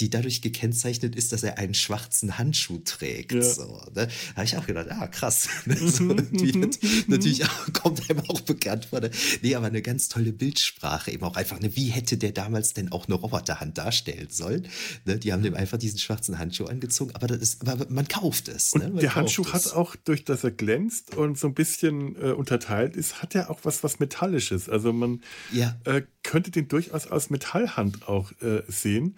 die 0.00 0.10
dadurch 0.10 0.42
gekennzeichnet 0.42 1.16
ist, 1.16 1.32
dass 1.32 1.42
er 1.42 1.58
einen 1.58 1.74
schwarzen 1.74 2.38
Handschuh 2.38 2.78
trägt. 2.78 3.32
Ja. 3.32 3.42
So, 3.42 3.82
ne? 3.94 4.06
Da 4.06 4.08
habe 4.36 4.44
ich 4.44 4.56
auch 4.56 4.66
gedacht, 4.66 4.86
ah, 4.90 5.06
krass. 5.08 5.48
so, 5.66 6.04
mhm. 6.04 6.70
natürlich 7.08 7.44
auch, 7.44 7.72
kommt 7.72 8.08
einem 8.08 8.22
auch 8.28 8.40
bekannt 8.40 8.86
vor. 8.86 9.00
Ne? 9.00 9.10
Nee, 9.42 9.54
aber 9.56 9.66
eine 9.66 9.82
ganz 9.82 10.08
tolle 10.08 10.32
Bildsprache 10.32 11.10
eben 11.10 11.24
auch 11.24 11.36
einfach. 11.36 11.58
Ne? 11.60 11.74
Wie 11.74 11.86
hätte 11.86 12.16
der 12.16 12.32
damals 12.32 12.74
denn 12.74 12.92
auch 12.92 13.06
eine 13.06 13.14
Roboterhand 13.14 13.76
darstellen 13.76 14.28
sollen? 14.30 14.68
Ne? 15.04 15.18
Die 15.18 15.32
haben 15.32 15.42
dem 15.42 15.54
einfach 15.54 15.78
diesen 15.78 15.98
schwarzen 15.98 16.38
Handschuh 16.38 16.66
angezogen, 16.66 17.14
aber, 17.14 17.26
das 17.26 17.38
ist, 17.38 17.66
aber 17.66 17.86
man 17.90 18.06
kauft 18.06 18.48
es. 18.48 18.72
Und 18.72 18.94
ne? 18.94 19.00
der 19.00 19.16
Handschuh 19.16 19.42
es. 19.42 19.52
hat 19.52 19.72
auch, 19.72 19.96
durch 19.96 20.24
dass 20.24 20.44
er 20.44 20.52
glänzt 20.52 21.16
und 21.16 21.38
so 21.38 21.48
ein 21.48 21.54
bisschen 21.54 22.14
äh, 22.16 22.30
unterteilt 22.30 22.94
ist, 22.94 23.20
hat 23.20 23.34
er 23.34 23.50
auch 23.50 23.60
was, 23.64 23.82
was 23.82 23.98
Metallisches. 23.98 24.68
Also 24.68 24.92
man 24.92 25.22
ja. 25.52 25.76
äh, 25.84 26.02
könnte 26.22 26.50
den 26.50 26.68
durchaus 26.68 27.06
als 27.06 27.30
Metallhand 27.30 28.06
auch 28.08 28.30
äh, 28.42 28.62
sehen. 28.68 29.16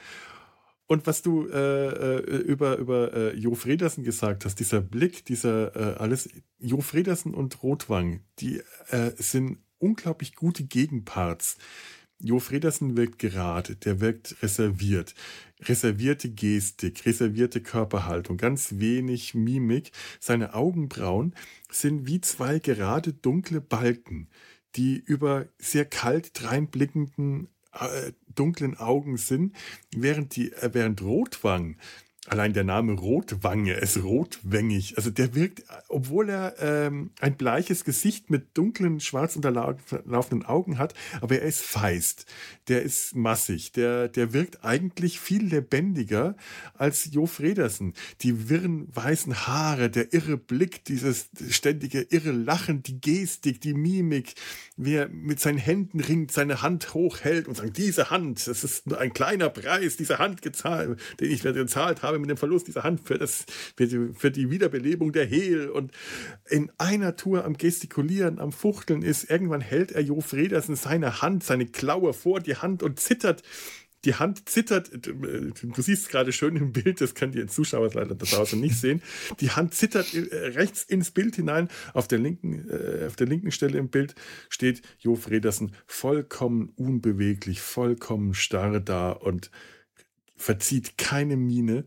Und 0.90 1.06
was 1.06 1.22
du 1.22 1.46
äh, 1.46 2.16
äh, 2.16 2.38
über, 2.38 2.78
über 2.78 3.14
äh, 3.14 3.36
Jo 3.36 3.54
Fredersen 3.54 4.02
gesagt 4.02 4.44
hast, 4.44 4.56
dieser 4.56 4.80
Blick, 4.80 5.24
dieser 5.24 5.76
äh, 5.76 5.98
alles, 6.00 6.28
Jo 6.58 6.80
Fredersen 6.80 7.32
und 7.32 7.62
Rotwang, 7.62 8.24
die 8.40 8.60
äh, 8.88 9.12
sind 9.16 9.58
unglaublich 9.78 10.34
gute 10.34 10.64
Gegenparts. 10.64 11.58
Jo 12.18 12.40
Fredersen 12.40 12.96
wirkt 12.96 13.20
gerade, 13.20 13.76
der 13.76 14.00
wirkt 14.00 14.42
reserviert. 14.42 15.14
Reservierte 15.60 16.28
Gestik, 16.28 17.06
reservierte 17.06 17.60
Körperhaltung, 17.60 18.36
ganz 18.36 18.80
wenig 18.80 19.32
Mimik. 19.32 19.92
Seine 20.18 20.54
Augenbrauen 20.54 21.36
sind 21.70 22.08
wie 22.08 22.20
zwei 22.20 22.58
gerade 22.58 23.12
dunkle 23.12 23.60
Balken, 23.60 24.28
die 24.74 24.96
über 24.98 25.46
sehr 25.56 25.84
kalt 25.84 26.32
dreinblickenden 26.34 27.46
dunklen 28.34 28.76
Augen 28.76 29.16
sind, 29.16 29.56
während, 29.94 30.36
die, 30.36 30.52
äh, 30.52 30.70
während 30.72 31.02
Rotwang 31.02 31.76
Allein 32.26 32.52
der 32.52 32.64
Name 32.64 32.92
Rotwange 32.92 33.72
ist 33.72 34.02
rotwängig. 34.02 34.98
Also 34.98 35.08
der 35.08 35.34
wirkt, 35.34 35.62
obwohl 35.88 36.28
er 36.28 36.54
ähm, 36.60 37.12
ein 37.18 37.38
bleiches 37.38 37.82
Gesicht 37.82 38.28
mit 38.28 38.58
dunklen, 38.58 39.00
schwarz 39.00 39.36
unterlaufenden 39.36 40.44
Augen 40.44 40.76
hat, 40.76 40.92
aber 41.22 41.36
er 41.36 41.48
ist 41.48 41.62
feist, 41.62 42.26
der 42.68 42.82
ist 42.82 43.16
massig, 43.16 43.72
der, 43.72 44.08
der 44.08 44.34
wirkt 44.34 44.62
eigentlich 44.62 45.18
viel 45.18 45.46
lebendiger 45.46 46.36
als 46.74 47.10
Jo 47.10 47.24
Fredersen. 47.24 47.94
Die 48.20 48.50
wirren 48.50 48.94
weißen 48.94 49.46
Haare, 49.46 49.88
der 49.88 50.12
irre 50.12 50.36
Blick, 50.36 50.84
dieses 50.84 51.30
ständige 51.48 52.02
irre 52.02 52.32
Lachen, 52.32 52.82
die 52.82 53.00
Gestik, 53.00 53.62
die 53.62 53.72
Mimik, 53.72 54.34
wie 54.76 54.96
er 54.96 55.08
mit 55.08 55.40
seinen 55.40 55.58
Händen 55.58 56.00
ringt, 56.00 56.32
seine 56.32 56.60
Hand 56.60 56.92
hochhält 56.92 57.48
und 57.48 57.56
sagt, 57.56 57.78
diese 57.78 58.10
Hand, 58.10 58.46
das 58.46 58.62
ist 58.62 58.86
nur 58.86 58.98
ein 59.00 59.14
kleiner 59.14 59.48
Preis, 59.48 59.96
diese 59.96 60.18
Hand 60.18 60.42
gezahlt, 60.42 61.00
den 61.18 61.30
ich 61.30 61.44
mir 61.44 61.54
gezahlt 61.54 62.02
habe 62.02 62.09
habe 62.10 62.18
mit 62.18 62.30
dem 62.30 62.36
Verlust 62.36 62.68
dieser 62.68 62.82
Hand 62.82 63.00
für, 63.00 63.18
das, 63.18 63.46
für, 63.76 63.86
die, 63.86 64.14
für 64.14 64.30
die 64.30 64.50
Wiederbelebung 64.50 65.12
der 65.12 65.24
Hehl 65.24 65.68
und 65.68 65.92
in 66.48 66.70
einer 66.78 67.16
Tour 67.16 67.44
am 67.44 67.56
Gestikulieren, 67.56 68.38
am 68.38 68.52
Fuchteln 68.52 69.02
ist. 69.02 69.30
Irgendwann 69.30 69.60
hält 69.60 69.92
er 69.92 70.02
Jo 70.02 70.20
Fredersen 70.20 70.76
seine 70.76 71.22
Hand, 71.22 71.44
seine 71.44 71.66
Klaue 71.66 72.12
vor 72.12 72.40
die 72.40 72.56
Hand 72.56 72.82
und 72.82 73.00
zittert 73.00 73.42
die 74.04 74.14
Hand 74.14 74.48
zittert, 74.48 74.90
du 74.92 75.82
siehst 75.82 76.04
es 76.04 76.08
gerade 76.08 76.32
schön 76.32 76.56
im 76.56 76.72
Bild, 76.72 77.00
das 77.00 77.14
können 77.14 77.32
die 77.32 77.44
Zuschauer 77.46 77.90
leider 77.92 78.14
da 78.14 78.24
draußen 78.24 78.58
nicht 78.58 78.76
sehen. 78.76 79.02
Die 79.40 79.50
Hand 79.50 79.74
zittert 79.74 80.14
äh, 80.14 80.36
rechts 80.48 80.84
ins 80.84 81.10
Bild 81.10 81.36
hinein. 81.36 81.68
Auf 81.92 82.08
der 82.08 82.18
linken, 82.18 82.66
äh, 82.70 83.06
auf 83.06 83.16
der 83.16 83.26
linken 83.26 83.50
Stelle 83.50 83.78
im 83.78 83.90
Bild 83.90 84.14
steht 84.48 84.80
Jo 84.98 85.16
Fredersen 85.16 85.72
vollkommen 85.86 86.72
unbeweglich, 86.76 87.60
vollkommen 87.60 88.32
starr 88.32 88.80
da 88.80 89.10
und 89.10 89.50
verzieht 90.40 90.98
keine 90.98 91.36
Miene. 91.36 91.84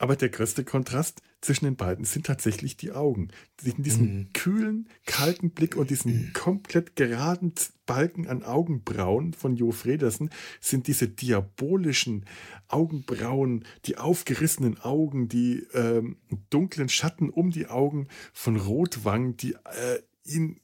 Aber 0.00 0.14
der 0.14 0.28
größte 0.28 0.64
Kontrast 0.64 1.22
zwischen 1.40 1.64
den 1.64 1.76
beiden 1.76 2.04
sind 2.04 2.26
tatsächlich 2.26 2.76
die 2.76 2.92
Augen. 2.92 3.28
In 3.64 3.82
diesem 3.82 4.06
mhm. 4.06 4.32
kühlen, 4.32 4.88
kalten 5.06 5.50
Blick 5.50 5.76
und 5.76 5.90
diesen 5.90 6.12
mhm. 6.12 6.32
komplett 6.34 6.94
geraden 6.94 7.52
Balken 7.84 8.28
an 8.28 8.44
Augenbrauen 8.44 9.32
von 9.32 9.56
Jo 9.56 9.72
Fredersen 9.72 10.30
sind 10.60 10.86
diese 10.86 11.08
diabolischen 11.08 12.26
Augenbrauen, 12.68 13.64
die 13.86 13.98
aufgerissenen 13.98 14.78
Augen, 14.80 15.28
die 15.28 15.66
ähm, 15.74 16.18
dunklen 16.50 16.88
Schatten 16.88 17.30
um 17.30 17.50
die 17.50 17.66
Augen 17.66 18.08
von 18.32 18.56
Rotwang, 18.56 19.36
die 19.36 19.54
äh, 19.54 20.02
ihn 20.24 20.60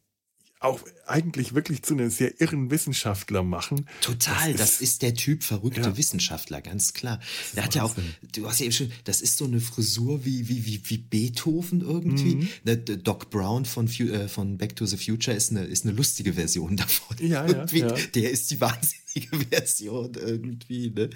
auch 0.64 0.80
eigentlich 1.06 1.54
wirklich 1.54 1.82
zu 1.82 1.94
einem 1.94 2.10
sehr 2.10 2.40
irren 2.40 2.70
Wissenschaftler 2.70 3.42
machen. 3.42 3.86
Total, 4.00 4.52
das, 4.52 4.78
das 4.78 4.80
ist, 4.80 5.02
der 5.02 5.14
Typ 5.14 5.42
verrückte 5.42 5.82
ja. 5.82 5.96
Wissenschaftler, 5.96 6.62
ganz 6.62 6.94
klar. 6.94 7.20
Der 7.54 7.64
hat 7.64 7.74
ja 7.74 7.82
auch, 7.82 7.94
du 8.32 8.48
hast 8.48 8.60
ja 8.60 8.64
eben 8.64 8.72
schon, 8.72 8.90
das 9.04 9.20
ist 9.20 9.36
so 9.36 9.44
eine 9.44 9.60
Frisur 9.60 10.24
wie, 10.24 10.48
wie, 10.48 10.64
wie, 10.64 10.80
wie 10.84 10.98
Beethoven 10.98 11.82
irgendwie. 11.82 12.36
Mhm. 12.36 12.48
Ne, 12.64 12.76
Doc 12.78 13.30
Brown 13.30 13.64
von, 13.64 13.88
äh, 13.88 14.28
von 14.28 14.56
Back 14.56 14.76
to 14.76 14.86
the 14.86 14.96
Future 14.96 15.36
ist 15.36 15.50
eine, 15.50 15.64
ist 15.64 15.84
eine 15.84 15.94
lustige 15.94 16.32
Version 16.34 16.76
davon. 16.76 17.16
Ja, 17.20 17.46
ja, 17.46 17.66
ja. 17.66 17.94
Der 18.14 18.30
ist 18.30 18.50
die 18.50 18.60
wahnsinnige 18.60 19.46
Version 19.50 20.14
irgendwie. 20.14 20.90
Ne? 20.90 21.10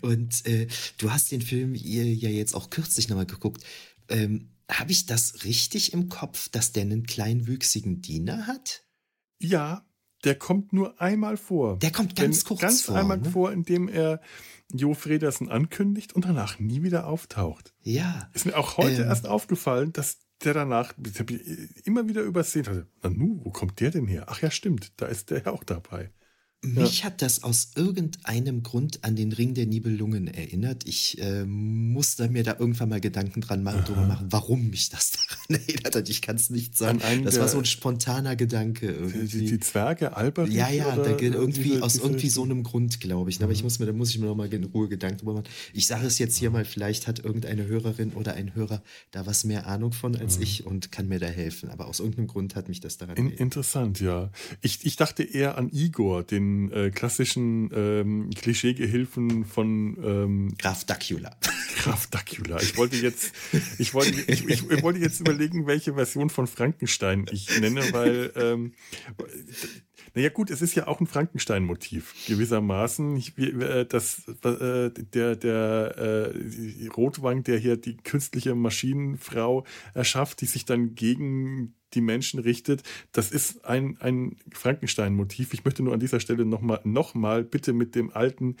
Und 0.00 0.44
äh, 0.46 0.66
du 0.98 1.12
hast 1.12 1.30
den 1.30 1.42
Film 1.42 1.74
ja 1.74 2.02
jetzt 2.02 2.54
auch 2.54 2.70
kürzlich 2.70 3.08
nochmal 3.08 3.26
geguckt. 3.26 3.62
Ähm, 4.08 4.48
habe 4.70 4.92
ich 4.92 5.06
das 5.06 5.44
richtig 5.44 5.92
im 5.92 6.08
Kopf, 6.08 6.48
dass 6.50 6.72
der 6.72 6.82
einen 6.82 7.06
kleinwüchsigen 7.06 8.02
Diener 8.02 8.46
hat? 8.46 8.84
Ja, 9.38 9.84
der 10.24 10.34
kommt 10.34 10.72
nur 10.72 11.00
einmal 11.00 11.36
vor. 11.36 11.78
Der 11.78 11.92
kommt 11.92 12.16
ganz 12.16 12.38
Wenn, 12.38 12.44
kurz 12.44 12.60
ganz 12.60 12.82
vor. 12.82 12.94
Ganz 12.94 13.02
einmal 13.04 13.18
ne? 13.18 13.30
vor, 13.30 13.52
indem 13.52 13.88
er 13.88 14.20
Jo 14.72 14.94
Fredersen 14.94 15.48
ankündigt 15.48 16.12
und 16.12 16.24
danach 16.24 16.58
nie 16.58 16.82
wieder 16.82 17.06
auftaucht. 17.06 17.72
Ja. 17.82 18.28
Ist 18.34 18.44
mir 18.44 18.56
auch 18.56 18.76
heute 18.76 19.02
ähm, 19.02 19.08
erst 19.08 19.26
aufgefallen, 19.26 19.92
dass 19.92 20.18
der 20.44 20.54
danach 20.54 20.94
immer 21.84 22.08
wieder 22.08 22.22
übersehen 22.22 22.66
hatte. 22.66 22.86
Nanu, 23.02 23.40
wo 23.42 23.50
kommt 23.50 23.80
der 23.80 23.90
denn 23.90 24.06
her? 24.06 24.26
Ach 24.28 24.42
ja, 24.42 24.50
stimmt, 24.50 24.92
da 24.96 25.06
ist 25.06 25.30
der 25.30 25.42
ja 25.42 25.52
auch 25.52 25.64
dabei. 25.64 26.10
Mich 26.60 27.00
ja. 27.00 27.04
hat 27.04 27.22
das 27.22 27.44
aus 27.44 27.70
irgendeinem 27.76 28.64
Grund 28.64 29.04
an 29.04 29.14
den 29.14 29.32
Ring 29.32 29.54
der 29.54 29.66
Nibelungen 29.66 30.26
erinnert. 30.26 30.88
Ich 30.88 31.16
äh, 31.22 31.44
musste 31.44 32.28
mir 32.30 32.42
da 32.42 32.56
irgendwann 32.58 32.88
mal 32.88 33.00
Gedanken 33.00 33.42
dran 33.42 33.62
machen, 33.62 33.84
drüber 33.84 34.04
machen, 34.04 34.26
warum 34.30 34.68
mich 34.68 34.88
das 34.88 35.12
daran 35.48 35.62
erinnert 35.62 35.94
hat. 35.94 36.08
Ich 36.08 36.20
kann 36.20 36.34
es 36.34 36.50
nicht 36.50 36.76
sagen. 36.76 37.00
Das 37.22 37.38
war 37.38 37.46
so 37.46 37.58
ein 37.58 37.64
spontaner 37.64 38.34
Gedanke 38.34 38.90
irgendwie. 38.90 39.38
Die, 39.38 39.46
die 39.46 39.60
Zwerge, 39.60 40.16
Albert? 40.16 40.48
Ja, 40.48 40.68
ja, 40.68 40.96
da 40.96 41.16
irgendwie 41.16 41.62
diese, 41.62 41.82
aus 41.84 41.92
diese 41.92 42.04
irgendwie 42.04 42.28
so 42.28 42.42
einem 42.42 42.64
Grund, 42.64 42.98
glaube 42.98 43.30
ich. 43.30 43.40
Aber 43.40 43.52
ich 43.52 43.60
mhm. 43.60 43.66
muss 43.66 43.78
mir, 43.78 43.86
da 43.86 43.92
muss 43.92 44.10
ich 44.10 44.18
mir 44.18 44.26
noch 44.26 44.34
mal 44.34 44.52
in 44.52 44.64
Ruhe 44.64 44.88
Gedanken 44.88 45.18
drüber 45.18 45.34
machen. 45.34 45.48
Ich 45.72 45.86
sage 45.86 46.08
es 46.08 46.18
jetzt 46.18 46.36
hier 46.36 46.50
mal, 46.50 46.64
vielleicht 46.64 47.06
hat 47.06 47.20
irgendeine 47.20 47.68
Hörerin 47.68 48.14
oder 48.14 48.34
ein 48.34 48.56
Hörer 48.56 48.82
da 49.12 49.26
was 49.26 49.44
mehr 49.44 49.68
Ahnung 49.68 49.92
von 49.92 50.16
als 50.16 50.38
mhm. 50.38 50.42
ich 50.42 50.66
und 50.66 50.90
kann 50.90 51.06
mir 51.06 51.20
da 51.20 51.28
helfen. 51.28 51.68
Aber 51.68 51.86
aus 51.86 52.00
irgendeinem 52.00 52.26
Grund 52.26 52.56
hat 52.56 52.66
mich 52.66 52.80
das 52.80 52.96
daran 52.96 53.16
erinnert. 53.16 53.38
Interessant, 53.38 54.00
ja. 54.00 54.32
Ich, 54.60 54.84
ich 54.84 54.96
dachte 54.96 55.22
eher 55.22 55.56
an 55.56 55.70
Igor, 55.70 56.24
den 56.24 56.47
äh, 56.72 56.90
klassischen 56.90 57.70
ähm, 57.74 58.30
Klischeegehilfen 58.30 59.44
von 59.44 59.96
ähm, 60.02 60.54
Graf 60.58 60.84
Dacula. 60.84 61.36
Graf 61.78 62.06
Dacula. 62.08 62.60
Ich 62.60 62.76
wollte 62.76 62.96
jetzt, 62.96 63.32
ich 63.78 63.94
wollte, 63.94 64.20
ich, 64.30 64.46
ich, 64.48 64.70
ich, 64.70 64.82
wollte 64.82 65.00
jetzt 65.00 65.20
überlegen, 65.20 65.66
welche 65.66 65.94
Version 65.94 66.30
von 66.30 66.46
Frankenstein 66.46 67.26
ich 67.30 67.60
nenne, 67.60 67.92
weil 67.92 68.32
ähm, 68.36 68.72
naja 70.18 70.30
gut, 70.30 70.50
es 70.50 70.62
ist 70.62 70.74
ja 70.74 70.88
auch 70.88 71.00
ein 71.00 71.06
Frankenstein-Motiv 71.06 72.12
gewissermaßen. 72.26 73.22
Äh, 73.36 73.86
das, 73.86 74.26
äh, 74.26 74.90
der 74.90 75.36
der 75.36 75.94
äh, 75.96 76.88
Rotwang, 76.88 77.44
der 77.44 77.56
hier 77.56 77.76
die 77.76 77.98
künstliche 77.98 78.56
Maschinenfrau 78.56 79.64
erschafft, 79.94 80.40
die 80.40 80.46
sich 80.46 80.64
dann 80.64 80.96
gegen 80.96 81.76
die 81.94 82.00
Menschen 82.00 82.40
richtet. 82.40 82.82
Das 83.12 83.30
ist 83.30 83.64
ein, 83.64 83.96
ein 84.00 84.38
Frankenstein-Motiv. 84.52 85.54
Ich 85.54 85.64
möchte 85.64 85.84
nur 85.84 85.94
an 85.94 86.00
dieser 86.00 86.18
Stelle 86.18 86.44
nochmal 86.44 86.80
noch 86.82 87.14
mal 87.14 87.44
bitte 87.44 87.72
mit 87.72 87.94
dem 87.94 88.10
alten 88.10 88.56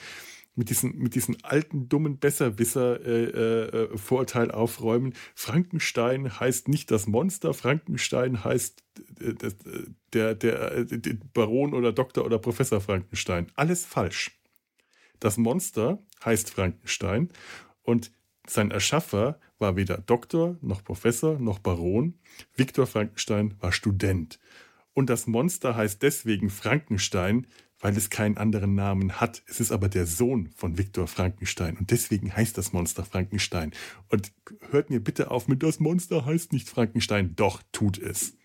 mit 0.54 0.70
diesem 0.70 0.96
mit 0.96 1.16
diesen 1.16 1.42
alten, 1.42 1.88
dummen 1.88 2.18
Besserwisser-Vorurteil 2.18 4.46
äh, 4.46 4.50
äh, 4.50 4.54
aufräumen. 4.54 5.12
Frankenstein 5.34 6.38
heißt 6.38 6.68
nicht 6.68 6.92
das 6.92 7.08
Monster, 7.08 7.52
Frankenstein 7.52 8.44
heißt 8.44 8.84
äh, 9.20 9.34
der, 10.12 10.34
der, 10.34 10.84
der 10.84 11.16
Baron 11.32 11.74
oder 11.74 11.92
Doktor 11.92 12.24
oder 12.24 12.38
Professor 12.38 12.80
Frankenstein. 12.80 13.46
Alles 13.54 13.84
falsch. 13.84 14.38
Das 15.20 15.36
Monster 15.36 15.98
heißt 16.24 16.50
Frankenstein 16.50 17.30
und 17.82 18.12
sein 18.46 18.70
Erschaffer 18.70 19.38
war 19.58 19.76
weder 19.76 19.98
Doktor 19.98 20.56
noch 20.62 20.82
Professor 20.82 21.38
noch 21.38 21.58
Baron. 21.58 22.18
Viktor 22.56 22.86
Frankenstein 22.86 23.54
war 23.60 23.72
Student. 23.72 24.38
Und 24.94 25.10
das 25.10 25.26
Monster 25.26 25.76
heißt 25.76 26.02
deswegen 26.02 26.48
Frankenstein, 26.48 27.46
weil 27.80 27.96
es 27.96 28.10
keinen 28.10 28.38
anderen 28.38 28.74
Namen 28.74 29.20
hat. 29.20 29.42
Es 29.46 29.60
ist 29.60 29.70
aber 29.70 29.88
der 29.88 30.06
Sohn 30.06 30.50
von 30.56 30.78
Viktor 30.78 31.06
Frankenstein 31.06 31.76
und 31.76 31.90
deswegen 31.90 32.34
heißt 32.34 32.58
das 32.58 32.72
Monster 32.72 33.04
Frankenstein. 33.04 33.72
Und 34.08 34.32
hört 34.70 34.90
mir 34.90 35.00
bitte 35.00 35.30
auf 35.30 35.46
mit 35.46 35.62
das 35.62 35.78
Monster 35.78 36.24
heißt 36.24 36.52
nicht 36.52 36.68
Frankenstein. 36.68 37.36
Doch, 37.36 37.62
tut 37.70 37.98
es. 37.98 38.37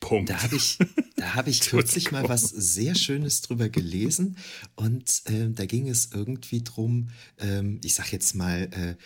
Punkt. 0.00 0.30
Da 0.30 0.42
habe 0.42 0.56
ich, 0.56 0.78
da 1.16 1.34
hab 1.34 1.48
ich 1.48 1.60
kürzlich 1.68 2.10
mal 2.10 2.28
was 2.28 2.42
sehr 2.42 2.94
Schönes 2.94 3.42
drüber 3.42 3.68
gelesen 3.68 4.36
und 4.76 5.22
äh, 5.26 5.50
da 5.50 5.66
ging 5.66 5.88
es 5.88 6.10
irgendwie 6.12 6.62
drum, 6.62 7.08
ähm, 7.38 7.80
ich 7.82 7.94
sag 7.94 8.12
jetzt 8.12 8.34
mal, 8.34 8.68
äh, 8.72 8.96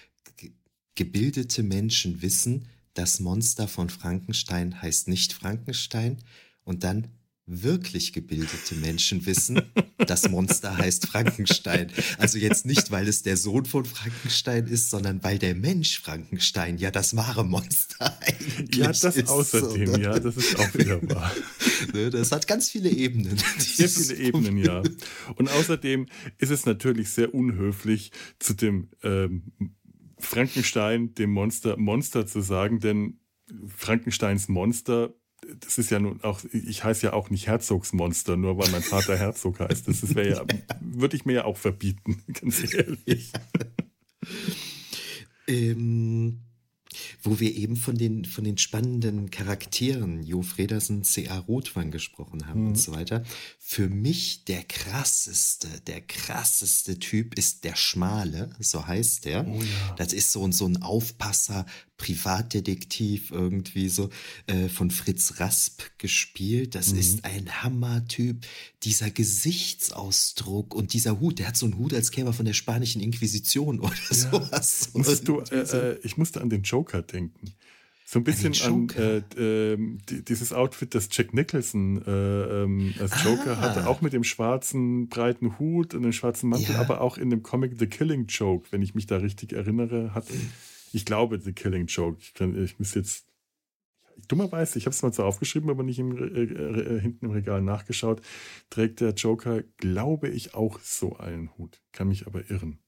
gebildete 0.95 1.63
Menschen 1.63 2.21
wissen, 2.23 2.69
das 2.95 3.21
Monster 3.21 3.69
von 3.69 3.89
Frankenstein 3.89 4.83
heißt 4.83 5.09
nicht 5.09 5.33
Frankenstein 5.33 6.19
und 6.65 6.85
dann 6.85 7.09
wirklich 7.47 8.13
gebildete 8.13 8.77
Menschen 8.77 9.27
wissen, 9.27 9.63
das 9.99 10.29
Monster 10.29 10.77
heißt 10.77 11.07
Frankenstein. 11.07 11.91
Also 12.19 12.39
jetzt 12.39 12.67
nicht, 12.67 12.91
weil 12.91 13.09
es 13.09 13.23
der 13.23 13.37
Sohn 13.37 13.65
von 13.65 13.85
Frankenstein 13.85 14.67
ist, 14.67 14.91
sondern 14.91 15.23
weil 15.25 15.39
der 15.39 15.55
Mensch 15.55 16.01
Frankenstein 16.01 16.79
ja 16.79 16.91
das 16.91 17.17
wahre 17.17 17.45
Monster 17.45 18.17
eigentlich 18.21 18.77
Ja, 18.77 18.89
das 18.89 19.17
ist, 19.17 19.29
außerdem, 19.29 19.93
ne? 19.93 20.03
ja, 20.03 20.19
das 20.21 20.37
ist 20.37 20.59
auch 20.59 20.75
wieder 20.75 21.03
wahr. 21.11 21.33
Ne, 21.93 22.11
das 22.11 22.31
hat 22.31 22.47
ganz 22.47 22.71
viele 22.71 22.91
Ebenen. 22.91 23.37
Sehr 23.59 23.89
viele 23.89 24.15
Ebenen, 24.17 24.57
ja. 24.57 24.83
Und 25.35 25.51
außerdem 25.51 26.07
ist 26.39 26.51
es 26.51 26.65
natürlich 26.65 27.11
sehr 27.11 27.35
unhöflich, 27.35 28.13
zu 28.39 28.55
dem 28.55 28.89
ähm, 29.03 29.53
Frankenstein, 30.19 31.13
dem 31.15 31.31
Monster, 31.31 31.77
Monster 31.77 32.25
zu 32.25 32.41
sagen, 32.41 32.79
denn 32.79 33.19
Frankensteins 33.67 34.49
Monster 34.49 35.13
das 35.61 35.79
ist 35.79 35.91
ja 35.91 35.99
nun 35.99 36.23
auch, 36.23 36.41
ich 36.53 36.85
heiße 36.85 37.07
ja 37.07 37.13
auch 37.13 37.31
nicht 37.31 37.47
Herzogsmonster, 37.47 38.37
nur 38.37 38.59
weil 38.59 38.71
mein 38.71 38.83
Vater 38.83 39.17
Herzog 39.17 39.61
heißt. 39.61 39.89
Das 39.89 40.15
wäre 40.15 40.31
ja, 40.31 40.45
würde 40.81 41.17
ich 41.17 41.25
mir 41.25 41.33
ja 41.33 41.45
auch 41.45 41.57
verbieten, 41.57 42.23
ganz 42.41 42.73
ehrlich. 42.75 43.33
ähm, 45.47 46.41
wo 47.23 47.39
wir 47.39 47.55
eben 47.55 47.77
von 47.77 47.97
den, 47.97 48.25
von 48.25 48.45
den 48.45 48.59
spannenden 48.59 49.31
Charakteren, 49.31 50.23
Jo 50.23 50.43
Fredersen, 50.43 51.05
C.A. 51.05 51.39
Rothwang 51.39 51.91
gesprochen 51.91 52.47
haben 52.47 52.63
mhm. 52.63 52.69
und 52.69 52.79
so 52.79 52.93
weiter. 52.93 53.25
Für 53.59 53.89
mich 53.89 54.45
der 54.45 54.65
krasseste, 54.65 55.69
der 55.87 56.01
krasseste 56.01 56.99
Typ 56.99 57.39
ist 57.39 57.65
der 57.65 57.77
Schmale, 57.77 58.51
so 58.59 58.87
heißt 58.87 59.25
der. 59.25 59.47
Oh 59.47 59.63
ja. 59.63 59.95
Das 59.97 60.13
ist 60.13 60.33
so, 60.33 60.51
so 60.51 60.67
ein 60.67 60.83
Aufpasser, 60.83 61.65
Privatdetektiv 62.03 63.31
irgendwie 63.31 63.89
so 63.89 64.11
äh, 64.49 64.69
von 64.69 64.91
Fritz 64.91 65.35
Rasp 65.39 65.83
gespielt. 65.99 66.75
Das 66.75 66.93
mhm. 66.93 66.99
ist 66.99 67.25
ein 67.25 67.63
Hammertyp. 67.63 68.45
Dieser 68.83 69.11
Gesichtsausdruck 69.11 70.75
und 70.75 70.95
dieser 70.95 71.21
Hut, 71.21 71.39
der 71.39 71.47
hat 71.47 71.57
so 71.57 71.67
einen 71.67 71.79
Hut, 71.79 71.95
als 71.95 72.11
käme 72.11 72.31
er 72.31 72.33
von 72.33 72.45
der 72.45 72.55
spanischen 72.55 73.01
Inquisition 73.01 73.79
oder 73.79 73.95
ja. 74.11 74.17
sowas. 74.17 74.91
Du, 75.23 75.41
äh, 75.43 75.61
äh, 75.61 75.99
ich 76.03 76.17
musste 76.17 76.41
an 76.41 76.51
den 76.51 76.63
Joker 76.63 77.07
denken. 77.13 77.55
So 78.13 78.19
ein 78.19 78.25
bisschen 78.25 78.53
an, 78.63 78.89
äh, 78.91 79.73
äh, 79.73 79.79
dieses 80.07 80.53
Outfit, 80.53 80.95
das 80.95 81.09
Jack 81.11 81.33
Nicholson 81.33 82.03
äh, 82.07 82.63
ähm, 82.63 82.93
als 83.01 83.25
Joker 83.25 83.57
ah. 83.57 83.61
hatte, 83.63 83.87
auch 83.87 84.03
mit 84.03 84.13
dem 84.13 84.23
schwarzen 84.23 85.09
breiten 85.09 85.59
Hut 85.59 85.95
und 85.95 86.03
dem 86.03 86.13
schwarzen 86.13 86.51
Mantel, 86.51 86.75
ja. 86.75 86.81
aber 86.83 87.01
auch 87.01 87.17
in 87.17 87.31
dem 87.31 87.43
Comic 87.43 87.79
The 87.79 87.87
Killing 87.87 88.27
Joke, 88.27 88.67
wenn 88.71 88.83
ich 88.83 88.95
mich 88.95 89.07
da 89.07 89.17
richtig 89.17 89.55
erinnere, 89.55 90.13
hat, 90.15 90.27
ich 90.93 91.07
glaube, 91.07 91.41
The 91.41 91.55
Killing 91.55 91.87
Joke. 91.87 92.19
Ich, 92.21 92.35
kann, 92.35 92.63
ich 92.63 92.79
muss 92.79 92.93
jetzt, 92.93 93.25
dummerweise, 94.29 94.79
ich 94.79 94.85
habe 94.85 94.93
es 94.93 95.03
mal 95.03 95.15
so 95.15 95.25
aufgeschrieben, 95.25 95.71
aber 95.71 95.83
nicht 95.83 95.99
im, 95.99 96.15
äh, 96.15 96.43
äh, 96.43 97.01
hinten 97.01 97.25
im 97.25 97.31
Regal 97.31 97.63
nachgeschaut, 97.63 98.21
trägt 98.69 99.01
der 99.01 99.15
Joker, 99.15 99.63
glaube 99.79 100.29
ich, 100.29 100.55
auch 100.55 100.81
so 100.81 101.17
einen 101.17 101.57
Hut. 101.57 101.81
Kann 101.93 102.09
mich 102.09 102.27
aber 102.27 102.51
irren. 102.51 102.82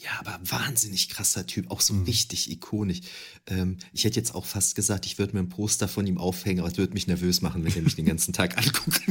Ja, 0.00 0.10
aber 0.20 0.38
wahnsinnig 0.44 1.08
krasser 1.08 1.44
Typ, 1.44 1.72
auch 1.72 1.80
so 1.80 1.92
mhm. 1.92 2.04
richtig 2.04 2.52
ikonisch. 2.52 3.00
Ähm, 3.48 3.78
ich 3.92 4.04
hätte 4.04 4.16
jetzt 4.20 4.32
auch 4.32 4.46
fast 4.46 4.76
gesagt, 4.76 5.06
ich 5.06 5.18
würde 5.18 5.34
mir 5.34 5.40
ein 5.40 5.48
Poster 5.48 5.88
von 5.88 6.06
ihm 6.06 6.18
aufhängen, 6.18 6.60
aber 6.60 6.70
es 6.70 6.78
würde 6.78 6.92
mich 6.92 7.08
nervös 7.08 7.42
machen, 7.42 7.64
wenn 7.64 7.74
er 7.74 7.82
mich 7.82 7.96
den 7.96 8.04
ganzen 8.04 8.32
Tag 8.32 8.56
anguckt. 8.64 9.02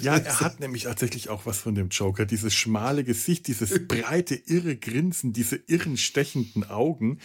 ja, 0.00 0.16
er 0.16 0.40
hat 0.40 0.60
nämlich 0.60 0.84
tatsächlich 0.84 1.28
auch 1.28 1.44
was 1.44 1.58
von 1.58 1.74
dem 1.74 1.88
Joker. 1.88 2.24
Dieses 2.24 2.54
schmale 2.54 3.02
Gesicht, 3.02 3.48
dieses 3.48 3.84
breite, 3.88 4.36
irre 4.36 4.76
Grinsen, 4.76 5.32
diese 5.32 5.56
irren, 5.56 5.96
stechenden 5.96 6.62
Augen. 6.62 7.18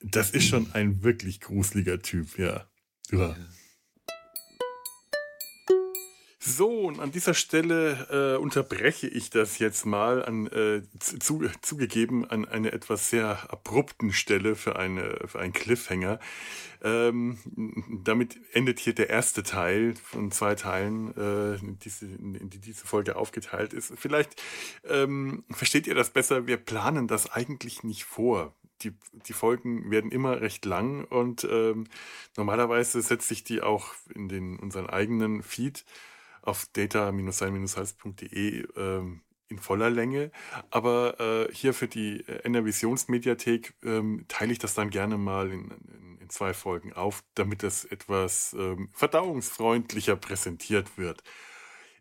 Das 0.00 0.30
ist 0.30 0.46
schon 0.46 0.72
ein 0.72 1.02
wirklich 1.02 1.40
gruseliger 1.40 2.00
Typ, 2.00 2.38
ja. 2.38 2.68
ja. 3.10 3.18
ja. 3.18 3.36
So, 6.44 6.80
und 6.80 6.98
an 6.98 7.12
dieser 7.12 7.34
Stelle 7.34 8.34
äh, 8.34 8.36
unterbreche 8.36 9.06
ich 9.06 9.30
das 9.30 9.60
jetzt 9.60 9.86
mal 9.86 10.24
an, 10.24 10.48
äh, 10.48 10.82
zu, 10.98 11.48
zugegeben 11.60 12.28
an 12.28 12.46
einer 12.46 12.72
etwas 12.72 13.10
sehr 13.10 13.52
abrupten 13.52 14.12
Stelle 14.12 14.56
für, 14.56 14.74
eine, 14.74 15.20
für 15.26 15.38
einen 15.38 15.52
Cliffhanger. 15.52 16.18
Ähm, 16.82 17.38
damit 18.02 18.40
endet 18.54 18.80
hier 18.80 18.92
der 18.92 19.08
erste 19.08 19.44
Teil 19.44 19.94
von 19.94 20.32
zwei 20.32 20.56
Teilen, 20.56 21.16
äh, 21.16 21.58
diese, 21.84 22.06
in 22.06 22.50
die 22.50 22.58
diese 22.58 22.86
Folge 22.86 23.14
aufgeteilt 23.14 23.72
ist. 23.72 23.92
Vielleicht 23.96 24.42
ähm, 24.88 25.44
versteht 25.48 25.86
ihr 25.86 25.94
das 25.94 26.10
besser. 26.10 26.48
Wir 26.48 26.56
planen 26.56 27.06
das 27.06 27.30
eigentlich 27.30 27.84
nicht 27.84 28.02
vor. 28.02 28.52
Die, 28.82 28.92
die 29.28 29.32
Folgen 29.32 29.92
werden 29.92 30.10
immer 30.10 30.40
recht 30.40 30.64
lang 30.64 31.04
und 31.04 31.46
ähm, 31.48 31.86
normalerweise 32.36 33.00
setze 33.00 33.32
ich 33.32 33.44
die 33.44 33.62
auch 33.62 33.94
in 34.12 34.28
den, 34.28 34.58
unseren 34.58 34.90
eigenen 34.90 35.44
Feed 35.44 35.84
auf 36.42 36.66
data-sein-hals.de 36.72 38.66
ähm, 38.76 39.22
in 39.48 39.58
voller 39.58 39.90
Länge. 39.90 40.30
Aber 40.70 41.20
äh, 41.20 41.54
hier 41.54 41.74
für 41.74 41.88
die 41.88 42.24
NR-Visionsmediathek 42.26 43.74
ähm, 43.84 44.24
teile 44.28 44.52
ich 44.52 44.58
das 44.58 44.74
dann 44.74 44.90
gerne 44.90 45.18
mal 45.18 45.50
in, 45.50 45.70
in, 45.70 46.18
in, 46.20 46.30
zwei 46.30 46.54
Folgen 46.54 46.92
auf, 46.92 47.22
damit 47.34 47.62
es 47.62 47.84
etwas 47.84 48.56
ähm, 48.58 48.88
verdauungsfreundlicher 48.92 50.16
präsentiert 50.16 50.96
wird. 50.96 51.22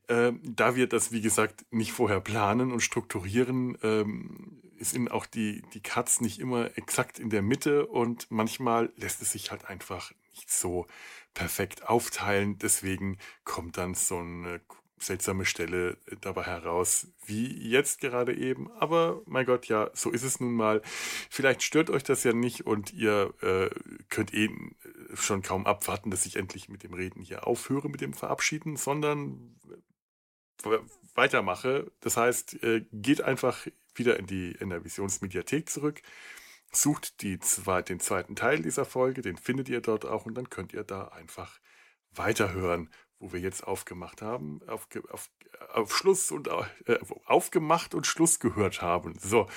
Ähm, 0.08 0.42
da 0.44 0.76
wir 0.76 0.88
das, 0.88 1.12
wie 1.12 1.22
gesagt, 1.22 1.66
nicht 1.72 1.92
vorher 1.92 2.22
planen 2.22 2.72
und 2.72 2.82
strukturieren, 2.82 3.78
ähm, 3.84 4.62
ist 4.78 4.96
in 4.96 5.10
auch 5.10 5.26
die, 5.26 5.62
die 5.74 5.82
Cuts 5.82 6.22
nicht 6.22 6.40
immer 6.40 6.76
exakt 6.78 7.20
in 7.20 7.30
der 7.30 7.44
Mitte 7.44 7.86
und 7.86 8.32
manchmal 8.32 8.92
lässt 8.98 9.22
es 9.22 9.32
sich 9.32 9.52
halt 9.52 9.66
einfach 9.66 10.12
nicht 10.32 10.50
so 10.50 10.88
perfekt 11.34 11.88
aufteilen. 11.88 12.58
Deswegen 12.58 13.18
kommt 13.44 13.78
dann 13.78 13.94
so 13.96 14.18
eine 14.18 14.62
seltsame 15.04 15.46
Stelle 15.46 15.98
dabei 16.22 16.44
heraus, 16.44 17.08
wie 17.26 17.48
jetzt 17.68 18.02
gerade 18.02 18.36
eben. 18.36 18.72
Aber 18.74 19.22
mein 19.26 19.46
Gott, 19.46 19.68
ja, 19.68 19.90
so 19.94 20.12
ist 20.12 20.24
es 20.24 20.40
nun 20.40 20.54
mal. 20.54 20.82
Vielleicht 21.30 21.64
stört 21.64 21.90
euch 21.90 22.04
das 22.04 22.24
ja 22.24 22.34
nicht 22.34 22.66
und 22.66 22.94
ihr 22.94 23.34
äh, 23.42 23.70
könnt 24.10 24.34
eh 24.34 24.50
schon 25.14 25.42
kaum 25.42 25.66
abwarten, 25.66 26.12
dass 26.12 26.26
ich 26.26 26.36
endlich 26.36 26.70
mit 26.70 26.84
dem 26.84 26.94
Reden 26.94 27.22
hier 27.22 27.48
aufhöre, 27.48 27.90
mit 27.90 28.02
dem 28.02 28.14
Verabschieden, 28.14 28.78
sondern 28.78 29.56
weitermache. 31.16 31.92
Das 32.02 32.18
heißt, 32.18 32.64
äh, 32.64 32.86
geht 32.92 33.22
einfach 33.22 33.68
wieder 33.96 34.18
in 34.20 34.28
die 34.28 34.52
in 34.52 34.70
der 34.70 34.84
Visionsmediathek 34.86 35.70
zurück 35.70 36.02
Sucht 36.74 37.22
die 37.22 37.38
den 37.38 38.00
zweiten 38.00 38.36
Teil 38.36 38.62
dieser 38.62 38.86
Folge, 38.86 39.22
den 39.22 39.38
findet 39.38 39.70
ihr 39.70 39.82
dort 39.82 40.06
auch 40.06 40.26
und 40.26 40.36
dann 40.36 40.50
könnt 40.50 40.74
ihr 40.74 40.84
da 40.84 41.10
einfach 41.10 41.60
weiterhören, 42.12 42.90
wo 43.20 43.34
wir 43.34 43.40
jetzt 43.40 43.66
aufgemacht 43.66 44.22
haben, 44.22 44.62
auf, 44.68 44.88
auf, 45.10 45.30
auf 45.74 45.96
Schluss 45.96 46.32
und 46.32 46.48
äh, 46.48 47.00
aufgemacht 47.26 47.94
und 47.94 48.08
Schluss 48.08 48.40
gehört 48.40 48.82
haben. 48.82 49.18
So, 49.20 49.48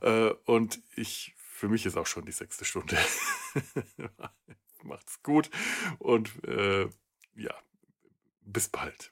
äh, 0.00 0.30
und 0.44 0.82
ich, 0.96 1.34
für 1.36 1.68
mich 1.68 1.86
ist 1.86 1.96
auch 1.96 2.06
schon 2.06 2.24
die 2.24 2.32
sechste 2.32 2.64
Stunde. 2.64 2.98
Macht's 4.82 5.22
gut 5.22 5.50
und 5.98 6.44
äh, 6.44 6.88
ja, 7.36 7.54
bis 8.40 8.68
bald. 8.68 9.11